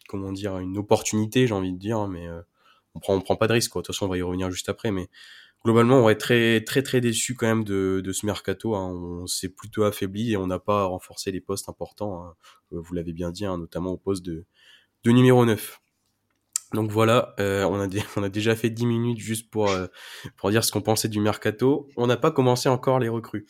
comment 0.07 0.31
dire, 0.31 0.57
une 0.57 0.77
opportunité, 0.77 1.47
j'ai 1.47 1.53
envie 1.53 1.73
de 1.73 1.77
dire, 1.77 2.07
mais 2.07 2.27
euh, 2.27 2.41
on 2.97 2.99
prend, 2.99 3.21
prend 3.21 3.35
pas 3.35 3.47
de 3.47 3.53
risque, 3.53 3.71
quoi. 3.71 3.81
De 3.81 3.85
toute 3.85 3.95
façon, 3.95 4.05
on 4.05 4.09
va 4.09 4.17
y 4.17 4.21
revenir 4.21 4.49
juste 4.51 4.69
après, 4.69 4.91
mais 4.91 5.07
globalement, 5.63 6.03
on 6.03 6.09
être 6.09 6.19
très 6.19 6.63
très 6.63 6.81
très 6.81 7.01
déçu 7.01 7.35
quand 7.35 7.47
même 7.47 7.63
de, 7.63 8.11
ce 8.11 8.25
mercato. 8.25 8.75
Hein. 8.75 8.89
On 8.89 9.27
s'est 9.27 9.49
plutôt 9.49 9.83
affaibli 9.83 10.31
et 10.31 10.37
on 10.37 10.47
n'a 10.47 10.59
pas 10.59 10.85
renforcé 10.85 11.31
les 11.31 11.41
postes 11.41 11.69
importants. 11.69 12.23
Hein. 12.23 12.35
Euh, 12.73 12.81
vous 12.81 12.93
l'avez 12.93 13.13
bien 13.13 13.31
dit, 13.31 13.45
hein, 13.45 13.57
notamment 13.57 13.91
au 13.91 13.97
poste 13.97 14.25
de, 14.25 14.45
numéro 15.05 15.45
9. 15.45 15.79
Donc 16.73 16.91
voilà, 16.91 17.33
euh, 17.39 17.63
on, 17.63 17.79
a 17.79 17.87
déjà 18.29 18.55
fait 18.55 18.69
10 18.69 18.85
minutes 18.85 19.19
juste 19.19 19.49
pour, 19.49 19.69
euh, 19.69 19.87
pour 20.35 20.51
dire 20.51 20.65
ce 20.65 20.71
qu'on 20.71 20.81
pensait 20.81 21.07
du 21.07 21.21
mercato. 21.21 21.87
On 21.95 22.07
n'a 22.07 22.17
pas 22.17 22.31
commencé 22.31 22.67
encore 22.67 22.99
les 22.99 23.09
recrues. 23.09 23.45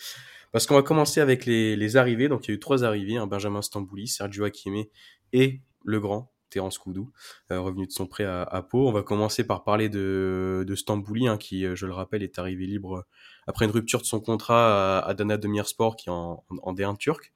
Parce 0.52 0.66
qu'on 0.68 0.76
va 0.76 0.84
commencer 0.84 1.20
avec 1.20 1.46
les, 1.46 1.98
arrivées. 1.98 2.30
Donc 2.30 2.48
il 2.48 2.52
y 2.52 2.54
a 2.54 2.56
eu 2.56 2.60
trois 2.60 2.84
arrivées, 2.84 3.20
Benjamin 3.28 3.62
Stambouli, 3.62 4.08
Sergio 4.08 4.44
Akime 4.44 4.86
et 5.34 5.62
Le 5.84 6.00
Grand, 6.00 6.32
Terence 6.50 6.78
Koudou, 6.78 7.12
euh, 7.52 7.60
revenu 7.60 7.88
de 7.88 7.92
son 7.92 8.08
prêt 8.08 8.26
à, 8.26 8.66
Pau. 8.70 8.88
On 8.88 8.92
va 8.92 9.04
commencer 9.04 9.46
par 9.46 9.64
parler 9.64 9.90
de, 9.90 10.64
de 10.68 10.76
Stambouli, 10.76 11.28
hein, 11.28 11.38
qui, 11.38 11.66
euh, 11.66 11.76
je 11.76 11.86
le 11.86 11.94
rappelle, 11.94 12.24
est 12.24 12.40
arrivé 12.40 12.66
libre 12.66 13.06
après 13.48 13.66
une 13.66 13.72
rupture 13.72 14.02
de 14.02 14.06
son 14.06 14.20
contrat 14.20 15.00
à, 15.00 15.08
à 15.08 15.14
Dana 15.14 15.38
Demirspor, 15.38 15.96
qui 15.96 16.10
est 16.10 16.12
en, 16.12 16.44
en, 16.50 16.74
D1 16.74 16.98
turc. 16.98 17.32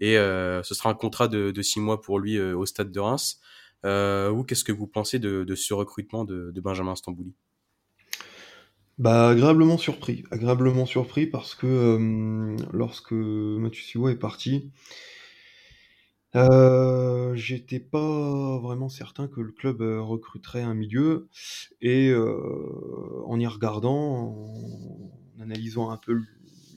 Et 0.00 0.16
euh, 0.16 0.62
ce 0.62 0.74
sera 0.74 0.90
un 0.90 0.94
contrat 0.94 1.28
de, 1.28 1.62
six 1.62 1.80
mois 1.80 2.00
pour 2.00 2.18
lui 2.18 2.40
au 2.40 2.66
stade 2.66 2.90
de 2.90 3.00
Reims. 3.00 3.40
vous, 3.84 4.44
qu'est-ce 4.44 4.64
que 4.64 4.72
vous 4.72 4.86
pensez 4.86 5.18
de, 5.18 5.54
ce 5.54 5.74
recrutement 5.74 6.24
de, 6.24 6.50
de 6.50 6.60
Benjamin 6.60 6.96
Stambouli? 6.96 7.34
Bah, 8.98 9.30
agréablement 9.30 9.78
surpris, 9.78 10.24
agréablement 10.30 10.86
surpris 10.86 11.26
parce 11.26 11.54
que 11.54 12.56
lorsque 12.72 13.12
Mathieu 13.12 13.82
Siwa 13.82 14.12
est 14.12 14.16
parti, 14.16 14.70
euh, 16.34 17.34
j'étais 17.34 17.80
pas 17.80 18.58
vraiment 18.58 18.88
certain 18.88 19.28
que 19.28 19.40
le 19.40 19.52
club, 19.52 19.82
euh, 19.82 20.00
recruterait 20.00 20.62
un 20.62 20.74
milieu 20.74 21.28
et 21.80 22.10
euh, 22.10 23.22
en 23.26 23.38
y 23.38 23.46
regardant, 23.46 24.34
en 25.38 25.40
analysant 25.42 25.90
un 25.90 25.98
peu 25.98 26.20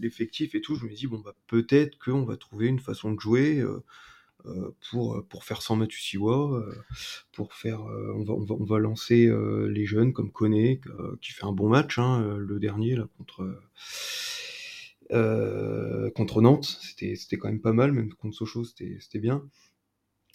l'effectif 0.02 0.56
et 0.56 0.62
tout, 0.62 0.76
je 0.76 0.86
me 0.86 0.94
dis: 0.94 1.08
«Bon, 1.08 1.20
bah, 1.20 1.36
peut-être 1.48 1.98
qu'on 2.00 2.24
va 2.26 2.36
trouver 2.38 2.68
une 2.68 2.80
façon 2.80 3.14
de 3.14 3.20
jouer, 3.20 3.64
pour, 4.92 5.24
pour 5.28 5.44
faire 5.44 5.62
sans 5.62 5.76
Matusiwa, 5.76 6.64
pour 7.32 7.54
faire, 7.54 7.82
on 7.82 8.24
va 8.24 8.34
on 8.34 8.46
va 8.46 8.56
on 8.56 8.64
va 8.64 8.80
lancer, 8.80 9.32
les 9.70 9.86
jeunes 9.86 10.14
comme 10.14 10.32
Koné, 10.32 10.82
qui 11.22 11.32
fait 11.32 11.46
un 11.46 11.52
bon 11.52 11.70
match, 11.70 11.98
hein, 11.98 12.36
le 12.38 12.60
dernier 12.60 12.96
là 12.96 13.08
contre, 13.18 13.48
euh, 15.12 16.10
contre 16.12 16.42
Nantes, 16.42 16.80
c'était 16.82 17.38
quand 17.38 17.48
même 17.48 17.62
pas 17.62 17.74
mal, 17.74 17.92
même 17.92 18.14
contre 18.14 18.36
Sochaux, 18.36 18.64
c'était 18.64 19.20
bien. 19.20 19.48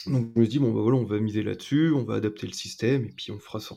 Donc 0.07 0.33
je 0.35 0.41
me 0.41 0.47
dis 0.47 0.59
bon 0.59 0.73
bah 0.73 0.81
voilà, 0.81 0.97
on 0.97 1.05
va 1.05 1.19
miser 1.19 1.43
là-dessus, 1.43 1.93
on 1.93 2.05
va 2.05 2.15
adapter 2.15 2.47
le 2.47 2.53
système 2.53 3.05
et 3.05 3.11
puis 3.11 3.33
on 3.33 3.39
fera 3.39 3.61
ça. 3.61 3.77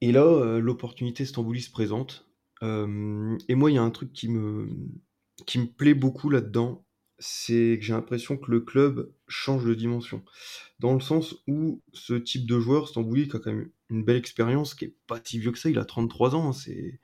Et 0.00 0.12
là, 0.12 0.24
euh, 0.24 0.60
l'opportunité 0.60 1.26
Stambouli 1.26 1.60
se 1.60 1.70
présente. 1.70 2.26
Euh, 2.62 3.36
et 3.48 3.54
moi, 3.54 3.70
il 3.70 3.74
y 3.74 3.78
a 3.78 3.82
un 3.82 3.90
truc 3.90 4.12
qui 4.12 4.28
me 4.28 4.68
qui 5.46 5.58
me 5.58 5.66
plaît 5.66 5.94
beaucoup 5.94 6.30
là-dedans, 6.30 6.84
c'est 7.18 7.76
que 7.78 7.84
j'ai 7.84 7.92
l'impression 7.92 8.36
que 8.36 8.50
le 8.50 8.60
club 8.60 9.12
change 9.28 9.64
de 9.64 9.74
dimension. 9.74 10.24
Dans 10.78 10.94
le 10.94 11.00
sens 11.00 11.36
où 11.46 11.82
ce 11.92 12.14
type 12.14 12.46
de 12.46 12.58
joueur, 12.58 12.88
Stambouli, 12.88 13.28
qui 13.28 13.36
a 13.36 13.38
quand 13.38 13.52
même 13.52 13.70
une 13.90 14.04
belle 14.04 14.16
expérience, 14.16 14.74
qui 14.74 14.86
est 14.86 14.96
pas 15.06 15.20
si 15.22 15.38
vieux 15.38 15.52
que 15.52 15.58
ça, 15.58 15.70
il 15.70 15.78
a 15.78 15.84
33 15.84 16.34
ans, 16.34 16.48
hein, 16.48 16.52
c'est 16.52 17.00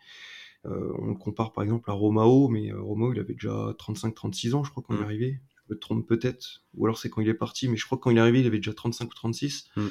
on 0.69 1.07
le 1.07 1.15
compare 1.15 1.53
par 1.53 1.65
exemple 1.65 1.91
à 1.91 1.95
Romao, 1.95 2.49
mais 2.49 2.73
euh, 2.73 2.81
Romao 2.81 3.13
il 3.13 3.21
avait 3.21 3.35
déjà 3.35 3.75
35-36 3.79 4.55
ans, 4.55 4.65
je 4.65 4.71
crois, 4.71 4.83
quand 4.87 4.95
il 4.95 4.99
est 4.99 5.03
mm. 5.03 5.05
arrivé. 5.05 5.41
Je 5.57 5.75
me 5.75 5.79
trompe 5.79 6.07
peut-être, 6.07 6.65
ou 6.75 6.87
alors 6.87 6.99
c'est 6.99 7.11
quand 7.11 7.21
il 7.21 7.29
est 7.29 7.35
parti, 7.35 7.69
mais 7.69 7.77
je 7.77 7.85
crois 7.85 7.99
que 7.99 8.05
quand 8.05 8.11
il 8.11 8.19
est 8.19 8.21
arrivé, 8.21 8.41
il 8.41 8.47
avait 8.47 8.59
déjà 8.59 8.73
35 8.73 9.11
ou 9.11 9.15
36. 9.15 9.69
Mm. 9.77 9.87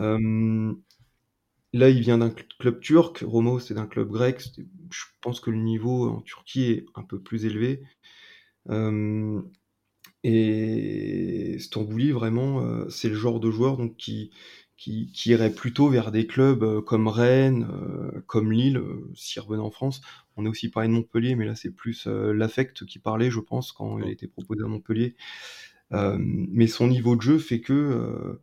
Euh, 0.00 0.72
là, 1.72 1.90
il 1.90 2.00
vient 2.00 2.18
d'un 2.18 2.30
club 2.30 2.80
turc. 2.80 3.22
Romao, 3.26 3.58
c'est 3.58 3.74
d'un 3.74 3.86
club 3.86 4.10
grec. 4.10 4.42
Je 4.90 5.04
pense 5.20 5.40
que 5.40 5.50
le 5.50 5.58
niveau 5.58 6.08
en 6.08 6.22
Turquie 6.22 6.64
est 6.64 6.86
un 6.94 7.02
peu 7.02 7.20
plus 7.20 7.44
élevé. 7.44 7.82
et 10.24 11.56
Stambouli, 11.58 12.12
vraiment, 12.12 12.88
c'est 12.88 13.08
le 13.08 13.14
genre 13.14 13.40
de 13.40 13.50
joueur 13.50 13.76
donc, 13.76 13.96
qui, 13.96 14.30
qui, 14.76 15.10
irait 15.26 15.52
plutôt 15.52 15.88
vers 15.88 16.12
des 16.12 16.26
clubs 16.26 16.62
euh, 16.62 16.80
comme 16.80 17.08
Rennes, 17.08 17.66
euh, 17.70 18.20
comme 18.26 18.52
Lille, 18.52 18.76
euh, 18.76 19.10
s'il 19.14 19.42
revenait 19.42 19.62
en 19.62 19.70
France. 19.70 20.00
On 20.36 20.44
a 20.44 20.48
aussi 20.48 20.68
parlé 20.68 20.88
de 20.88 20.94
Montpellier, 20.94 21.34
mais 21.34 21.46
là 21.46 21.56
c'est 21.56 21.70
plus 21.70 22.06
l'affect 22.06 22.84
qui 22.84 22.98
parlait, 22.98 23.30
je 23.30 23.40
pense, 23.40 23.72
quand 23.72 23.98
il 23.98 24.04
a 24.04 24.10
été 24.10 24.26
proposé 24.26 24.62
à 24.62 24.66
Montpellier. 24.66 25.16
mais 25.90 26.66
son 26.66 26.88
niveau 26.88 27.16
de 27.16 27.22
jeu 27.22 27.38
fait 27.38 27.60
que, 27.60 28.38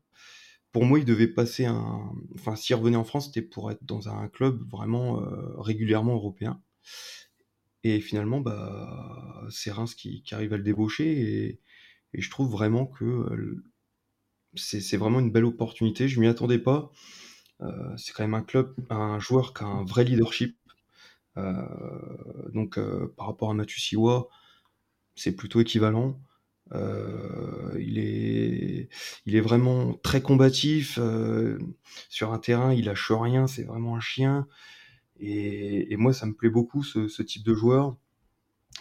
pour 0.71 0.85
moi, 0.85 0.97
il 0.97 1.05
devait 1.05 1.27
passer 1.27 1.65
un. 1.65 2.11
Enfin, 2.33 2.55
s'il 2.55 2.75
revenait 2.75 2.97
en 2.97 3.03
France, 3.03 3.27
c'était 3.27 3.43
pour 3.43 3.69
être 3.69 3.83
dans 3.83 4.09
un 4.09 4.27
club 4.27 4.67
vraiment 4.71 5.21
régulièrement 5.59 6.15
européen. 6.15 6.59
Et 7.83 7.99
finalement, 7.99 8.41
bah, 8.41 9.45
c'est 9.51 9.71
Reims 9.71 9.93
qui, 9.93 10.23
arrive 10.31 10.53
à 10.53 10.57
le 10.57 10.63
débaucher. 10.63 11.59
Et 12.13 12.21
je 12.21 12.29
trouve 12.31 12.49
vraiment 12.49 12.87
que 12.87 13.61
c'est 14.55 14.97
vraiment 14.97 15.19
une 15.19 15.31
belle 15.31 15.45
opportunité. 15.45 16.07
Je 16.07 16.19
m'y 16.19 16.27
attendais 16.27 16.59
pas. 16.59 16.91
Euh, 17.61 17.95
c'est 17.97 18.13
quand 18.13 18.23
même 18.23 18.33
un 18.33 18.43
club, 18.43 18.75
un 18.89 19.19
joueur 19.19 19.53
qui 19.53 19.63
a 19.63 19.67
un 19.67 19.85
vrai 19.85 20.03
leadership. 20.03 20.57
Euh, 21.37 21.65
donc 22.53 22.77
euh, 22.77 23.13
par 23.17 23.27
rapport 23.27 23.49
à 23.49 23.53
Mathieu 23.53 23.79
Siwa, 23.79 24.27
c'est 25.15 25.35
plutôt 25.35 25.61
équivalent. 25.61 26.19
il 27.79 27.99
est, 27.99 29.41
vraiment 29.41 29.93
très 30.03 30.21
combatif 30.21 30.99
sur 32.09 32.33
un 32.33 32.39
terrain. 32.39 32.73
Il 32.73 32.85
lâche 32.85 33.11
rien. 33.11 33.47
C'est 33.47 33.63
vraiment 33.63 33.95
un 33.95 33.99
chien. 33.99 34.47
Et, 35.19 35.95
moi, 35.97 36.13
ça 36.13 36.25
me 36.25 36.33
plaît 36.33 36.49
beaucoup 36.49 36.83
ce, 36.83 37.07
ce, 37.07 37.21
type 37.23 37.43
de 37.43 37.53
joueur. 37.53 37.95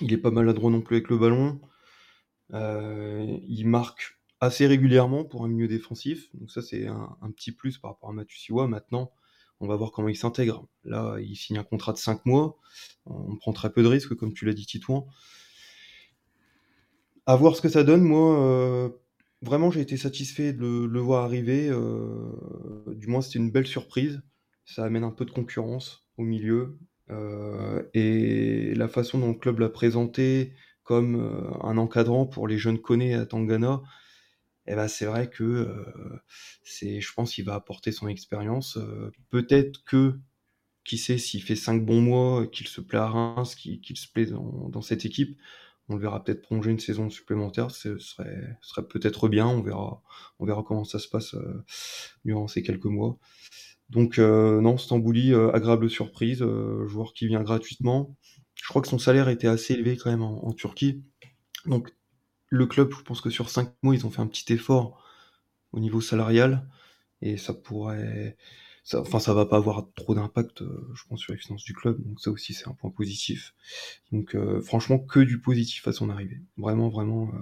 Il 0.00 0.12
est 0.12 0.18
pas 0.18 0.30
maladroit 0.30 0.70
non 0.70 0.80
plus 0.80 0.96
avec 0.96 1.08
le 1.10 1.18
ballon. 1.18 1.60
il 2.52 3.64
marque 3.66 4.21
assez 4.42 4.66
régulièrement 4.66 5.24
pour 5.24 5.44
un 5.44 5.48
milieu 5.48 5.68
défensif. 5.68 6.28
Donc 6.34 6.50
ça, 6.50 6.62
c'est 6.62 6.88
un, 6.88 7.30
petit 7.36 7.52
plus 7.52 7.78
par 7.78 7.92
rapport 7.92 8.10
à 8.10 8.12
Mathieu 8.12 8.36
Siwa. 8.36 8.66
Maintenant, 8.66 9.12
on 9.60 9.68
va 9.68 9.76
voir 9.76 9.92
comment 9.92 10.08
il 10.08 10.16
s'intègre. 10.16 10.66
Là, 10.84 11.16
il 11.20 11.36
signe 11.36 11.58
un 11.58 11.62
contrat 11.62 11.92
de 11.92 11.98
5 11.98 12.26
mois. 12.26 12.58
On 13.06 13.36
prend 13.36 13.52
très 13.52 13.72
peu 13.72 13.84
de 13.84 13.86
risques, 13.86 14.16
comme 14.16 14.34
tu 14.34 14.44
l'as 14.44 14.52
dit, 14.52 14.66
Titouan. 14.66 15.06
À 17.24 17.36
voir 17.36 17.54
ce 17.54 17.62
que 17.62 17.68
ça 17.68 17.84
donne. 17.84 18.02
Moi, 18.02 18.36
euh, 18.40 18.88
vraiment, 19.42 19.70
j'ai 19.70 19.80
été 19.80 19.96
satisfait 19.96 20.52
de 20.52 20.86
le, 20.86 21.00
voir 21.00 21.24
arriver. 21.24 21.68
Euh, 21.70 22.32
du 22.88 23.06
moins, 23.06 23.20
c'était 23.20 23.38
une 23.38 23.52
belle 23.52 23.68
surprise. 23.68 24.22
Ça 24.64 24.84
amène 24.84 25.04
un 25.04 25.12
peu 25.12 25.24
de 25.24 25.30
concurrence 25.30 26.08
au 26.18 26.24
milieu. 26.24 26.80
Euh, 27.10 27.80
et 27.94 28.74
la 28.74 28.88
façon 28.88 29.20
dont 29.20 29.28
le 29.28 29.38
club 29.38 29.60
l'a 29.60 29.68
présenté 29.68 30.52
comme 30.82 31.14
un 31.62 31.78
encadrant 31.78 32.26
pour 32.26 32.48
les 32.48 32.58
jeunes 32.58 32.80
connés 32.80 33.14
à 33.14 33.24
Tangana, 33.24 33.82
eh 34.66 34.74
ben 34.74 34.88
c'est 34.88 35.06
vrai 35.06 35.28
que 35.28 35.42
euh, 35.42 36.22
c'est, 36.62 37.00
je 37.00 37.12
pense 37.14 37.34
qu'il 37.34 37.44
va 37.44 37.54
apporter 37.54 37.92
son 37.92 38.08
expérience. 38.08 38.76
Euh, 38.76 39.10
peut-être 39.30 39.84
que, 39.84 40.18
qui 40.84 40.98
sait, 40.98 41.18
s'il 41.18 41.42
fait 41.42 41.56
cinq 41.56 41.84
bons 41.84 42.00
mois, 42.00 42.46
qu'il 42.46 42.68
se 42.68 42.80
plaît 42.80 42.98
à 42.98 43.08
Reims, 43.08 43.54
qu'il, 43.54 43.96
se 43.96 44.08
plaît 44.08 44.26
dans, 44.26 44.68
dans, 44.68 44.82
cette 44.82 45.04
équipe, 45.04 45.38
on 45.88 45.96
le 45.96 46.00
verra 46.00 46.22
peut-être 46.22 46.42
prolonger 46.42 46.70
une 46.70 46.80
saison 46.80 47.10
supplémentaire. 47.10 47.70
Ce 47.72 47.98
serait, 47.98 48.56
serait 48.60 48.86
peut-être 48.86 49.28
bien. 49.28 49.46
On 49.48 49.62
verra, 49.62 50.02
on 50.38 50.46
verra 50.46 50.62
comment 50.62 50.84
ça 50.84 50.98
se 50.98 51.08
passe 51.08 51.34
euh, 51.34 51.64
durant 52.24 52.48
ces 52.48 52.62
quelques 52.62 52.84
mois. 52.86 53.18
Donc 53.90 54.16
non, 54.18 54.78
Stambouli, 54.78 55.34
agréable 55.34 55.90
surprise, 55.90 56.38
joueur 56.38 57.12
qui 57.12 57.26
vient 57.26 57.42
gratuitement. 57.42 58.16
Je 58.54 58.66
crois 58.66 58.80
que 58.80 58.88
son 58.88 58.98
salaire 58.98 59.28
était 59.28 59.48
assez 59.48 59.74
élevé 59.74 59.98
quand 59.98 60.10
même 60.10 60.22
en, 60.22 60.46
en 60.46 60.52
Turquie. 60.52 61.02
Donc 61.66 61.92
le 62.52 62.66
club, 62.66 62.92
je 62.96 63.02
pense 63.02 63.20
que 63.20 63.30
sur 63.30 63.50
cinq 63.50 63.72
mois, 63.82 63.94
ils 63.94 64.06
ont 64.06 64.10
fait 64.10 64.20
un 64.20 64.26
petit 64.26 64.52
effort 64.52 65.02
au 65.72 65.80
niveau 65.80 66.00
salarial. 66.00 66.68
et 67.22 67.36
ça 67.38 67.54
pourrait, 67.54 68.36
enfin, 68.94 69.20
ça 69.20 69.34
va 69.34 69.46
pas 69.46 69.56
avoir 69.56 69.86
trop 69.94 70.14
d'impact, 70.14 70.62
je 70.94 71.02
pense, 71.08 71.20
sur 71.20 71.32
les 71.32 71.38
finances 71.38 71.64
du 71.64 71.74
club. 71.74 72.02
Donc 72.04 72.20
ça 72.20 72.30
aussi, 72.30 72.54
c'est 72.54 72.68
un 72.68 72.74
point 72.74 72.90
positif. 72.90 73.54
Donc 74.12 74.36
franchement, 74.62 74.98
que 74.98 75.20
du 75.20 75.40
positif 75.40 75.88
à 75.88 75.92
son 75.92 76.10
arrivée. 76.10 76.42
Vraiment, 76.58 76.88
vraiment, 76.90 77.32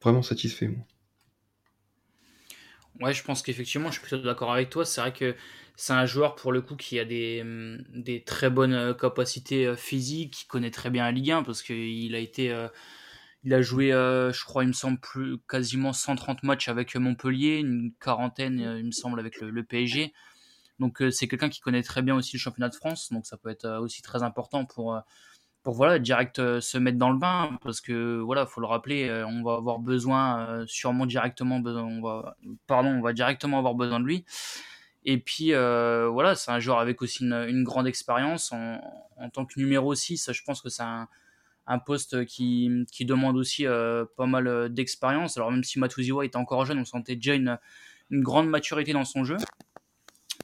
vraiment 0.00 0.22
satisfait 0.22 0.68
moi. 0.68 0.86
Ouais, 3.00 3.14
je 3.14 3.22
pense 3.22 3.42
qu'effectivement, 3.42 3.88
je 3.88 3.98
suis 3.98 4.02
plutôt 4.02 4.22
d'accord 4.22 4.52
avec 4.52 4.70
toi. 4.70 4.84
C'est 4.84 5.00
vrai 5.00 5.12
que 5.12 5.36
c'est 5.76 5.92
un 5.92 6.06
joueur 6.06 6.34
pour 6.34 6.50
le 6.50 6.60
coup 6.60 6.74
qui 6.74 6.98
a 6.98 7.04
des, 7.04 7.44
très 8.26 8.50
bonnes 8.50 8.72
euh, 8.72 8.94
capacités 8.94 9.66
euh, 9.66 9.76
physiques, 9.76 10.32
qui 10.32 10.46
connaît 10.46 10.72
très 10.72 10.90
bien 10.90 11.04
la 11.04 11.12
Ligue 11.12 11.30
1 11.30 11.44
parce 11.44 11.62
qu'il 11.62 12.14
a 12.14 12.18
été, 12.18 12.50
euh, 12.50 12.68
il 13.44 13.54
a 13.54 13.62
joué, 13.62 13.90
je 13.90 14.44
crois, 14.44 14.64
il 14.64 14.68
me 14.68 14.72
semble 14.72 14.98
plus 14.98 15.38
quasiment 15.48 15.92
130 15.92 16.42
matchs 16.42 16.68
avec 16.68 16.96
Montpellier, 16.96 17.58
une 17.58 17.92
quarantaine, 18.00 18.58
il 18.58 18.86
me 18.86 18.90
semble, 18.90 19.20
avec 19.20 19.40
le, 19.40 19.62
PSG. 19.62 20.12
Donc 20.78 21.02
c'est 21.10 21.28
quelqu'un 21.28 21.48
qui 21.48 21.60
connaît 21.60 21.82
très 21.82 22.02
bien 22.02 22.14
aussi 22.14 22.36
le 22.36 22.40
championnat 22.40 22.68
de 22.68 22.74
France, 22.74 23.12
donc 23.12 23.26
ça 23.26 23.36
peut 23.36 23.48
être 23.48 23.68
aussi 23.80 24.02
très 24.02 24.22
important 24.22 24.64
pour 24.64 25.00
pour 25.62 25.74
voilà 25.74 25.98
direct 25.98 26.38
euh, 26.38 26.60
se 26.60 26.78
mettre 26.78 26.98
dans 26.98 27.10
le 27.10 27.18
bain. 27.18 27.58
Parce 27.62 27.80
que 27.80 28.20
voilà 28.20 28.46
faut 28.46 28.60
le 28.60 28.66
rappeler 28.66 29.08
euh, 29.08 29.26
on 29.26 29.42
va 29.42 29.56
avoir 29.56 29.78
besoin 29.78 30.40
euh, 30.48 30.64
sûrement 30.66 31.06
directement 31.06 31.56
on 31.56 32.00
va 32.00 32.36
pardon 32.66 32.88
on 32.88 33.02
va 33.02 33.12
directement 33.12 33.58
avoir 33.58 33.74
besoin 33.74 34.00
de 34.00 34.06
lui. 34.06 34.24
Et 35.04 35.18
puis 35.18 35.52
voilà 35.52 36.34
c'est 36.34 36.50
un 36.50 36.60
joueur 36.60 36.78
avec 36.78 37.02
aussi 37.02 37.24
une, 37.24 37.64
grande 37.64 37.86
expérience. 37.86 38.52
En, 38.52 38.80
en, 39.16 39.30
tant 39.30 39.44
que 39.46 39.58
numéro 39.58 39.94
6 39.94 40.32
je 40.32 40.42
pense 40.42 40.60
que 40.60 40.68
c'est 40.68 40.82
un, 40.82 41.08
un, 41.68 41.78
poste 41.78 42.24
qui, 42.24 42.86
demande 43.00 43.36
aussi 43.36 43.64
pas 44.16 44.26
mal 44.26 44.72
d'expérience 44.72 45.36
alors 45.36 45.52
même 45.52 45.64
si 45.64 45.78
Matuziwa 45.78 46.24
était 46.24 46.36
encore 46.36 46.66
jeune 46.66 46.78
on 46.78 46.84
sentait 46.84 47.16
déjà 47.16 47.34
une, 47.34 47.58
grande 48.10 48.48
maturité 48.48 48.92
dans 48.92 49.04
son 49.04 49.24
jeu 49.24 49.36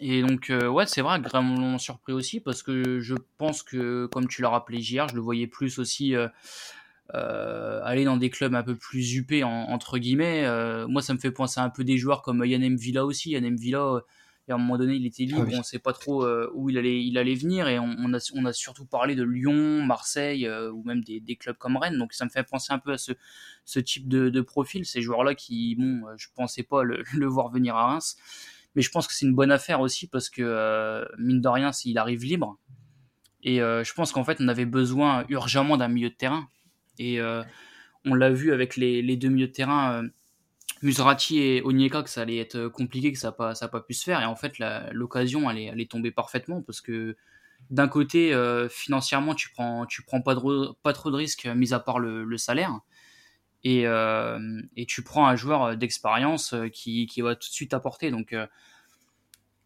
et 0.00 0.22
donc, 0.22 0.50
euh, 0.50 0.68
ouais, 0.68 0.86
c'est 0.86 1.02
vrai, 1.02 1.20
vraiment 1.20 1.78
surpris 1.78 2.12
aussi 2.12 2.40
parce 2.40 2.62
que 2.62 3.00
je 3.00 3.14
pense 3.38 3.62
que, 3.62 4.06
comme 4.06 4.26
tu 4.26 4.42
l'as 4.42 4.48
rappelé 4.48 4.78
hier, 4.78 5.08
je 5.08 5.14
le 5.14 5.20
voyais 5.20 5.46
plus 5.46 5.78
aussi 5.78 6.16
euh, 6.16 6.28
euh, 7.14 7.80
aller 7.84 8.04
dans 8.04 8.16
des 8.16 8.28
clubs 8.28 8.54
un 8.54 8.64
peu 8.64 8.74
plus 8.74 9.14
huppés, 9.14 9.44
entre 9.44 9.98
guillemets. 9.98 10.42
moi, 10.88 11.00
ça 11.00 11.14
me 11.14 11.18
fait 11.18 11.30
penser 11.30 11.60
un 11.60 11.70
peu 11.70 11.84
des 11.84 11.96
joueurs 11.96 12.22
comme 12.22 12.44
Yann 12.44 12.76
Villa 12.76 13.04
aussi. 13.04 13.30
Yann 13.30 13.56
Villa, 13.56 14.02
à 14.52 14.56
un 14.56 14.58
moment 14.58 14.76
donné, 14.76 14.94
il 14.94 15.06
était 15.06 15.24
libre, 15.24 15.46
ah 15.46 15.50
on 15.54 15.58
ne 15.58 15.62
sait 15.62 15.78
pas 15.78 15.92
trop 15.92 16.26
où 16.52 16.68
il 16.68 16.76
allait, 16.76 17.02
il 17.02 17.16
allait 17.16 17.34
venir 17.34 17.66
et 17.68 17.78
on, 17.78 18.12
a, 18.12 18.32
on 18.34 18.44
a 18.44 18.52
surtout 18.52 18.84
parlé 18.84 19.14
de 19.14 19.22
Lyon, 19.22 19.82
Marseille 19.82 20.48
ou 20.48 20.82
même 20.84 21.02
des, 21.02 21.20
des, 21.20 21.36
clubs 21.36 21.56
comme 21.56 21.76
Rennes. 21.76 21.98
Donc, 21.98 22.12
ça 22.12 22.24
me 22.24 22.30
fait 22.30 22.42
penser 22.42 22.72
un 22.72 22.78
peu 22.78 22.92
à 22.92 22.98
ce, 22.98 23.12
ce 23.64 23.80
type 23.80 24.06
de, 24.08 24.28
de 24.28 24.40
profil, 24.42 24.84
ces 24.84 25.00
joueurs-là 25.00 25.34
qui, 25.34 25.76
bon, 25.76 26.02
je 26.16 26.28
pensais 26.34 26.62
pas 26.62 26.82
le, 26.82 27.02
le 27.14 27.26
voir 27.26 27.50
venir 27.50 27.74
à 27.76 27.86
Reims. 27.86 28.16
Mais 28.74 28.82
je 28.82 28.90
pense 28.90 29.06
que 29.06 29.14
c'est 29.14 29.26
une 29.26 29.34
bonne 29.34 29.52
affaire 29.52 29.80
aussi 29.80 30.08
parce 30.08 30.28
que, 30.28 30.42
euh, 30.42 31.04
mine 31.18 31.40
de 31.40 31.48
rien, 31.48 31.72
s'il 31.72 31.96
arrive 31.98 32.24
libre. 32.24 32.58
Et 33.42 33.60
euh, 33.60 33.84
je 33.84 33.92
pense 33.92 34.12
qu'en 34.12 34.24
fait, 34.24 34.38
on 34.40 34.48
avait 34.48 34.64
besoin 34.64 35.24
urgemment 35.28 35.76
d'un 35.76 35.88
milieu 35.88 36.10
de 36.10 36.14
terrain. 36.14 36.48
Et 36.98 37.20
euh, 37.20 37.42
on 38.04 38.14
l'a 38.14 38.30
vu 38.30 38.52
avec 38.52 38.76
les, 38.76 39.02
les, 39.02 39.16
deux 39.16 39.28
milieux 39.28 39.48
de 39.48 39.52
terrain, 39.52 40.04
Musrati 40.82 41.40
et 41.40 41.62
Onyeka, 41.62 42.02
que 42.02 42.10
ça 42.10 42.22
allait 42.22 42.38
être 42.38 42.68
compliqué, 42.68 43.12
que 43.12 43.18
ça 43.18 43.28
n'a 43.28 43.32
pas, 43.32 43.54
pas 43.54 43.80
pu 43.80 43.94
se 43.94 44.04
faire. 44.04 44.20
Et 44.20 44.26
en 44.26 44.36
fait, 44.36 44.58
l'occasion, 44.92 45.50
elle 45.50 45.58
elle 45.58 45.80
est 45.80 45.90
tombée 45.90 46.10
parfaitement 46.10 46.62
parce 46.62 46.80
que 46.80 47.16
d'un 47.70 47.88
côté, 47.88 48.36
financièrement, 48.70 49.34
tu 49.34 49.50
prends, 49.50 49.86
tu 49.86 50.02
prends 50.02 50.20
pas, 50.20 50.34
de, 50.34 50.72
pas 50.82 50.92
trop 50.92 51.10
de 51.10 51.16
risques, 51.16 51.46
mis 51.46 51.72
à 51.72 51.80
part 51.80 51.98
le, 51.98 52.36
salaire. 52.36 52.80
Et, 53.62 53.84
et, 53.84 54.86
tu 54.86 55.02
prends 55.02 55.26
un 55.26 55.36
joueur 55.36 55.76
d'expérience 55.76 56.54
qui, 56.72 57.06
qui, 57.06 57.20
va 57.22 57.34
tout 57.34 57.48
de 57.48 57.54
suite 57.54 57.72
apporter. 57.72 58.10
Donc, 58.10 58.34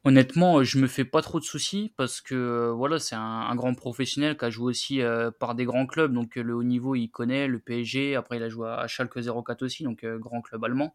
Honnêtement, 0.05 0.63
je 0.63 0.79
me 0.79 0.87
fais 0.87 1.05
pas 1.05 1.23
trop 1.23 1.41
de 1.41 1.45
soucis 1.45 1.93
parce 1.97 2.21
que 2.21 2.35
euh, 2.35 2.73
voilà, 2.73 3.01
c'est 3.01 3.17
un, 3.17 3.55
grand 3.57 3.75
professionnel 3.75 4.37
qui 4.37 4.45
a 4.45 4.51
joué 4.51 4.67
aussi 4.67 5.03
euh, 5.03 5.33
par 5.33 5.57
des 5.57 5.65
grands 5.65 5.87
clubs. 5.87 6.13
Donc 6.13 6.37
le 6.37 6.55
haut 6.55 6.63
niveau, 6.63 6.95
il 6.95 7.09
connaît 7.09 7.49
le 7.49 7.59
PSG. 7.59 8.15
Après, 8.15 8.37
il 8.37 8.43
a 8.43 8.49
joué 8.49 8.69
à 8.69 8.87
Schalke 8.87 9.19
04 9.21 9.63
aussi, 9.63 9.83
donc 9.83 10.05
euh, 10.05 10.17
grand 10.19 10.41
club 10.41 10.65
allemand. 10.65 10.95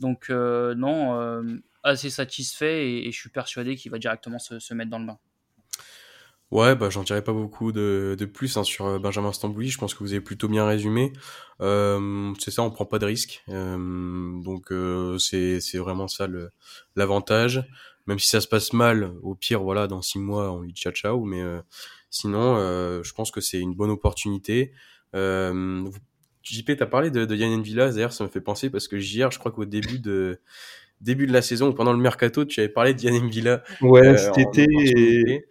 Donc 0.00 0.28
non, 0.30 1.60
assez 1.82 2.10
satisfait 2.10 2.90
et, 2.90 3.12
je 3.12 3.18
suis 3.18 3.30
persuadé 3.30 3.76
qu'il 3.76 3.90
va 3.90 3.98
directement 3.98 4.38
se, 4.38 4.74
mettre 4.74 4.90
dans 4.90 4.98
le 4.98 5.06
bain. 5.06 5.18
Ouais, 6.50 6.76
bah 6.76 6.90
j'en 6.90 7.02
dirais 7.02 7.24
pas 7.24 7.32
beaucoup 7.32 7.72
de, 7.72 8.14
plus 8.32 8.58
hein, 8.58 8.62
sur 8.62 9.00
Benjamin 9.00 9.32
Stambouli. 9.32 9.70
Je 9.70 9.78
pense 9.78 9.94
que 9.94 10.00
vous 10.00 10.12
avez 10.12 10.20
plutôt 10.20 10.48
bien 10.48 10.66
résumé. 10.66 11.14
c'est 11.60 12.50
ça, 12.50 12.62
on 12.62 12.70
prend 12.70 12.84
pas 12.84 12.98
de 12.98 13.06
risques. 13.06 13.42
donc 13.48 14.72
c'est 15.18 15.78
vraiment 15.78 16.08
ça 16.08 16.26
l'avantage 16.94 17.66
même 18.06 18.18
si 18.18 18.28
ça 18.28 18.40
se 18.40 18.48
passe 18.48 18.72
mal, 18.72 19.12
au 19.22 19.34
pire, 19.34 19.62
voilà, 19.62 19.86
dans 19.86 20.02
six 20.02 20.18
mois, 20.18 20.52
on 20.52 20.60
lui 20.60 20.72
dit 20.72 20.80
ciao 20.80 20.92
ciao. 20.92 21.24
Mais 21.24 21.42
euh, 21.42 21.60
sinon, 22.10 22.56
euh, 22.56 23.02
je 23.02 23.12
pense 23.12 23.30
que 23.30 23.40
c'est 23.40 23.60
une 23.60 23.74
bonne 23.74 23.90
opportunité. 23.90 24.72
Euh, 25.14 25.84
JP, 26.42 26.76
t'as 26.78 26.86
parlé 26.86 27.10
de, 27.10 27.24
de 27.24 27.34
Yann 27.34 27.60
Villa, 27.62 27.90
d'ailleurs, 27.90 28.12
ça 28.12 28.24
me 28.24 28.28
fait 28.28 28.40
penser 28.40 28.70
parce 28.70 28.86
que 28.86 28.96
hier, 28.96 29.30
je 29.30 29.38
crois 29.38 29.50
qu'au 29.50 29.64
début 29.64 29.98
de 29.98 30.38
début 31.00 31.26
de 31.26 31.32
la 31.32 31.42
saison, 31.42 31.68
ou 31.68 31.74
pendant 31.74 31.92
le 31.92 31.98
mercato, 31.98 32.44
tu 32.44 32.60
avais 32.60 32.68
parlé 32.68 32.94
de 32.94 33.02
Yann 33.02 33.28
Villa. 33.28 33.62
Ouais, 33.82 34.06
euh, 34.06 34.16
cet 34.16 34.38
été. 34.38 34.66
Et, 34.70 35.44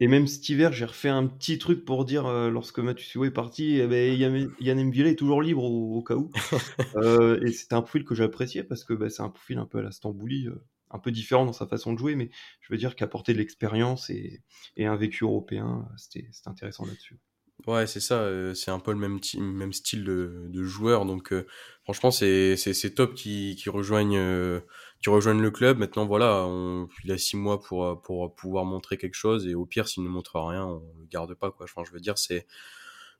et, 0.00 0.08
même 0.08 0.26
cet 0.26 0.48
hiver, 0.48 0.72
j'ai 0.72 0.84
refait 0.84 1.08
un 1.08 1.26
petit 1.26 1.58
truc 1.58 1.84
pour 1.84 2.04
dire, 2.04 2.28
lorsque 2.50 2.80
Mathieu 2.80 3.24
est 3.24 3.30
parti, 3.30 3.78
eh 3.78 3.86
ben, 3.86 4.48
Yann 4.60 4.90
Villa 4.90 5.10
est 5.10 5.14
toujours 5.14 5.42
libre 5.42 5.62
au, 5.62 6.02
cas 6.02 6.16
où. 6.16 6.30
et 7.42 7.52
c'était 7.52 7.74
un 7.74 7.82
profil 7.82 8.04
que 8.04 8.14
j'appréciais 8.14 8.64
parce 8.64 8.84
que 8.84 8.94
bah, 8.94 9.08
c'est 9.08 9.22
un 9.22 9.30
profil 9.30 9.58
un 9.58 9.66
peu 9.66 9.78
à 9.78 9.82
la 9.82 9.92
Stambouli 9.92 10.48
un 10.90 10.98
peu 10.98 11.10
différent 11.10 11.46
dans 11.46 11.52
sa 11.52 11.66
façon 11.66 11.92
de 11.92 11.98
jouer, 11.98 12.14
mais 12.14 12.30
je 12.60 12.72
veux 12.72 12.78
dire 12.78 12.96
qu'apporter 12.96 13.32
de 13.32 13.38
l'expérience 13.38 14.10
et, 14.10 14.42
un 14.78 14.96
vécu 14.96 15.24
européen, 15.24 15.88
c'était 15.96 16.28
intéressant 16.46 16.84
là-dessus. 16.86 17.18
Ouais, 17.66 17.86
c'est 17.86 18.00
ça, 18.00 18.20
euh, 18.20 18.54
c'est 18.54 18.70
un 18.70 18.78
peu 18.78 18.90
le 18.92 18.98
même, 18.98 19.72
style 19.72 20.04
de, 20.04 20.62
joueur, 20.64 21.04
donc 21.04 21.32
euh, 21.32 21.46
franchement, 21.84 22.10
c'est 22.10 22.94
top 22.96 23.14
qui, 23.14 23.54
qui, 23.56 23.68
rejoignent, 23.68 24.16
euh, 24.16 24.60
le 25.06 25.48
club. 25.50 25.78
Maintenant, 25.78 26.06
voilà, 26.06 26.46
on, 26.46 26.88
il 27.04 27.12
a 27.12 27.18
six 27.18 27.36
mois 27.36 27.60
pour, 27.60 28.00
pour 28.02 28.34
pouvoir 28.34 28.64
montrer 28.64 28.96
quelque 28.96 29.14
chose, 29.14 29.46
et 29.46 29.54
au 29.54 29.66
pire, 29.66 29.88
s'il 29.88 30.04
ne 30.04 30.08
montre 30.08 30.40
rien, 30.40 30.64
on 30.64 30.82
le 30.98 31.06
garde 31.10 31.34
pas, 31.34 31.50
quoi. 31.50 31.64
Enfin, 31.64 31.82
je 31.86 31.92
veux 31.92 32.00
dire, 32.00 32.16
c'est 32.16 32.46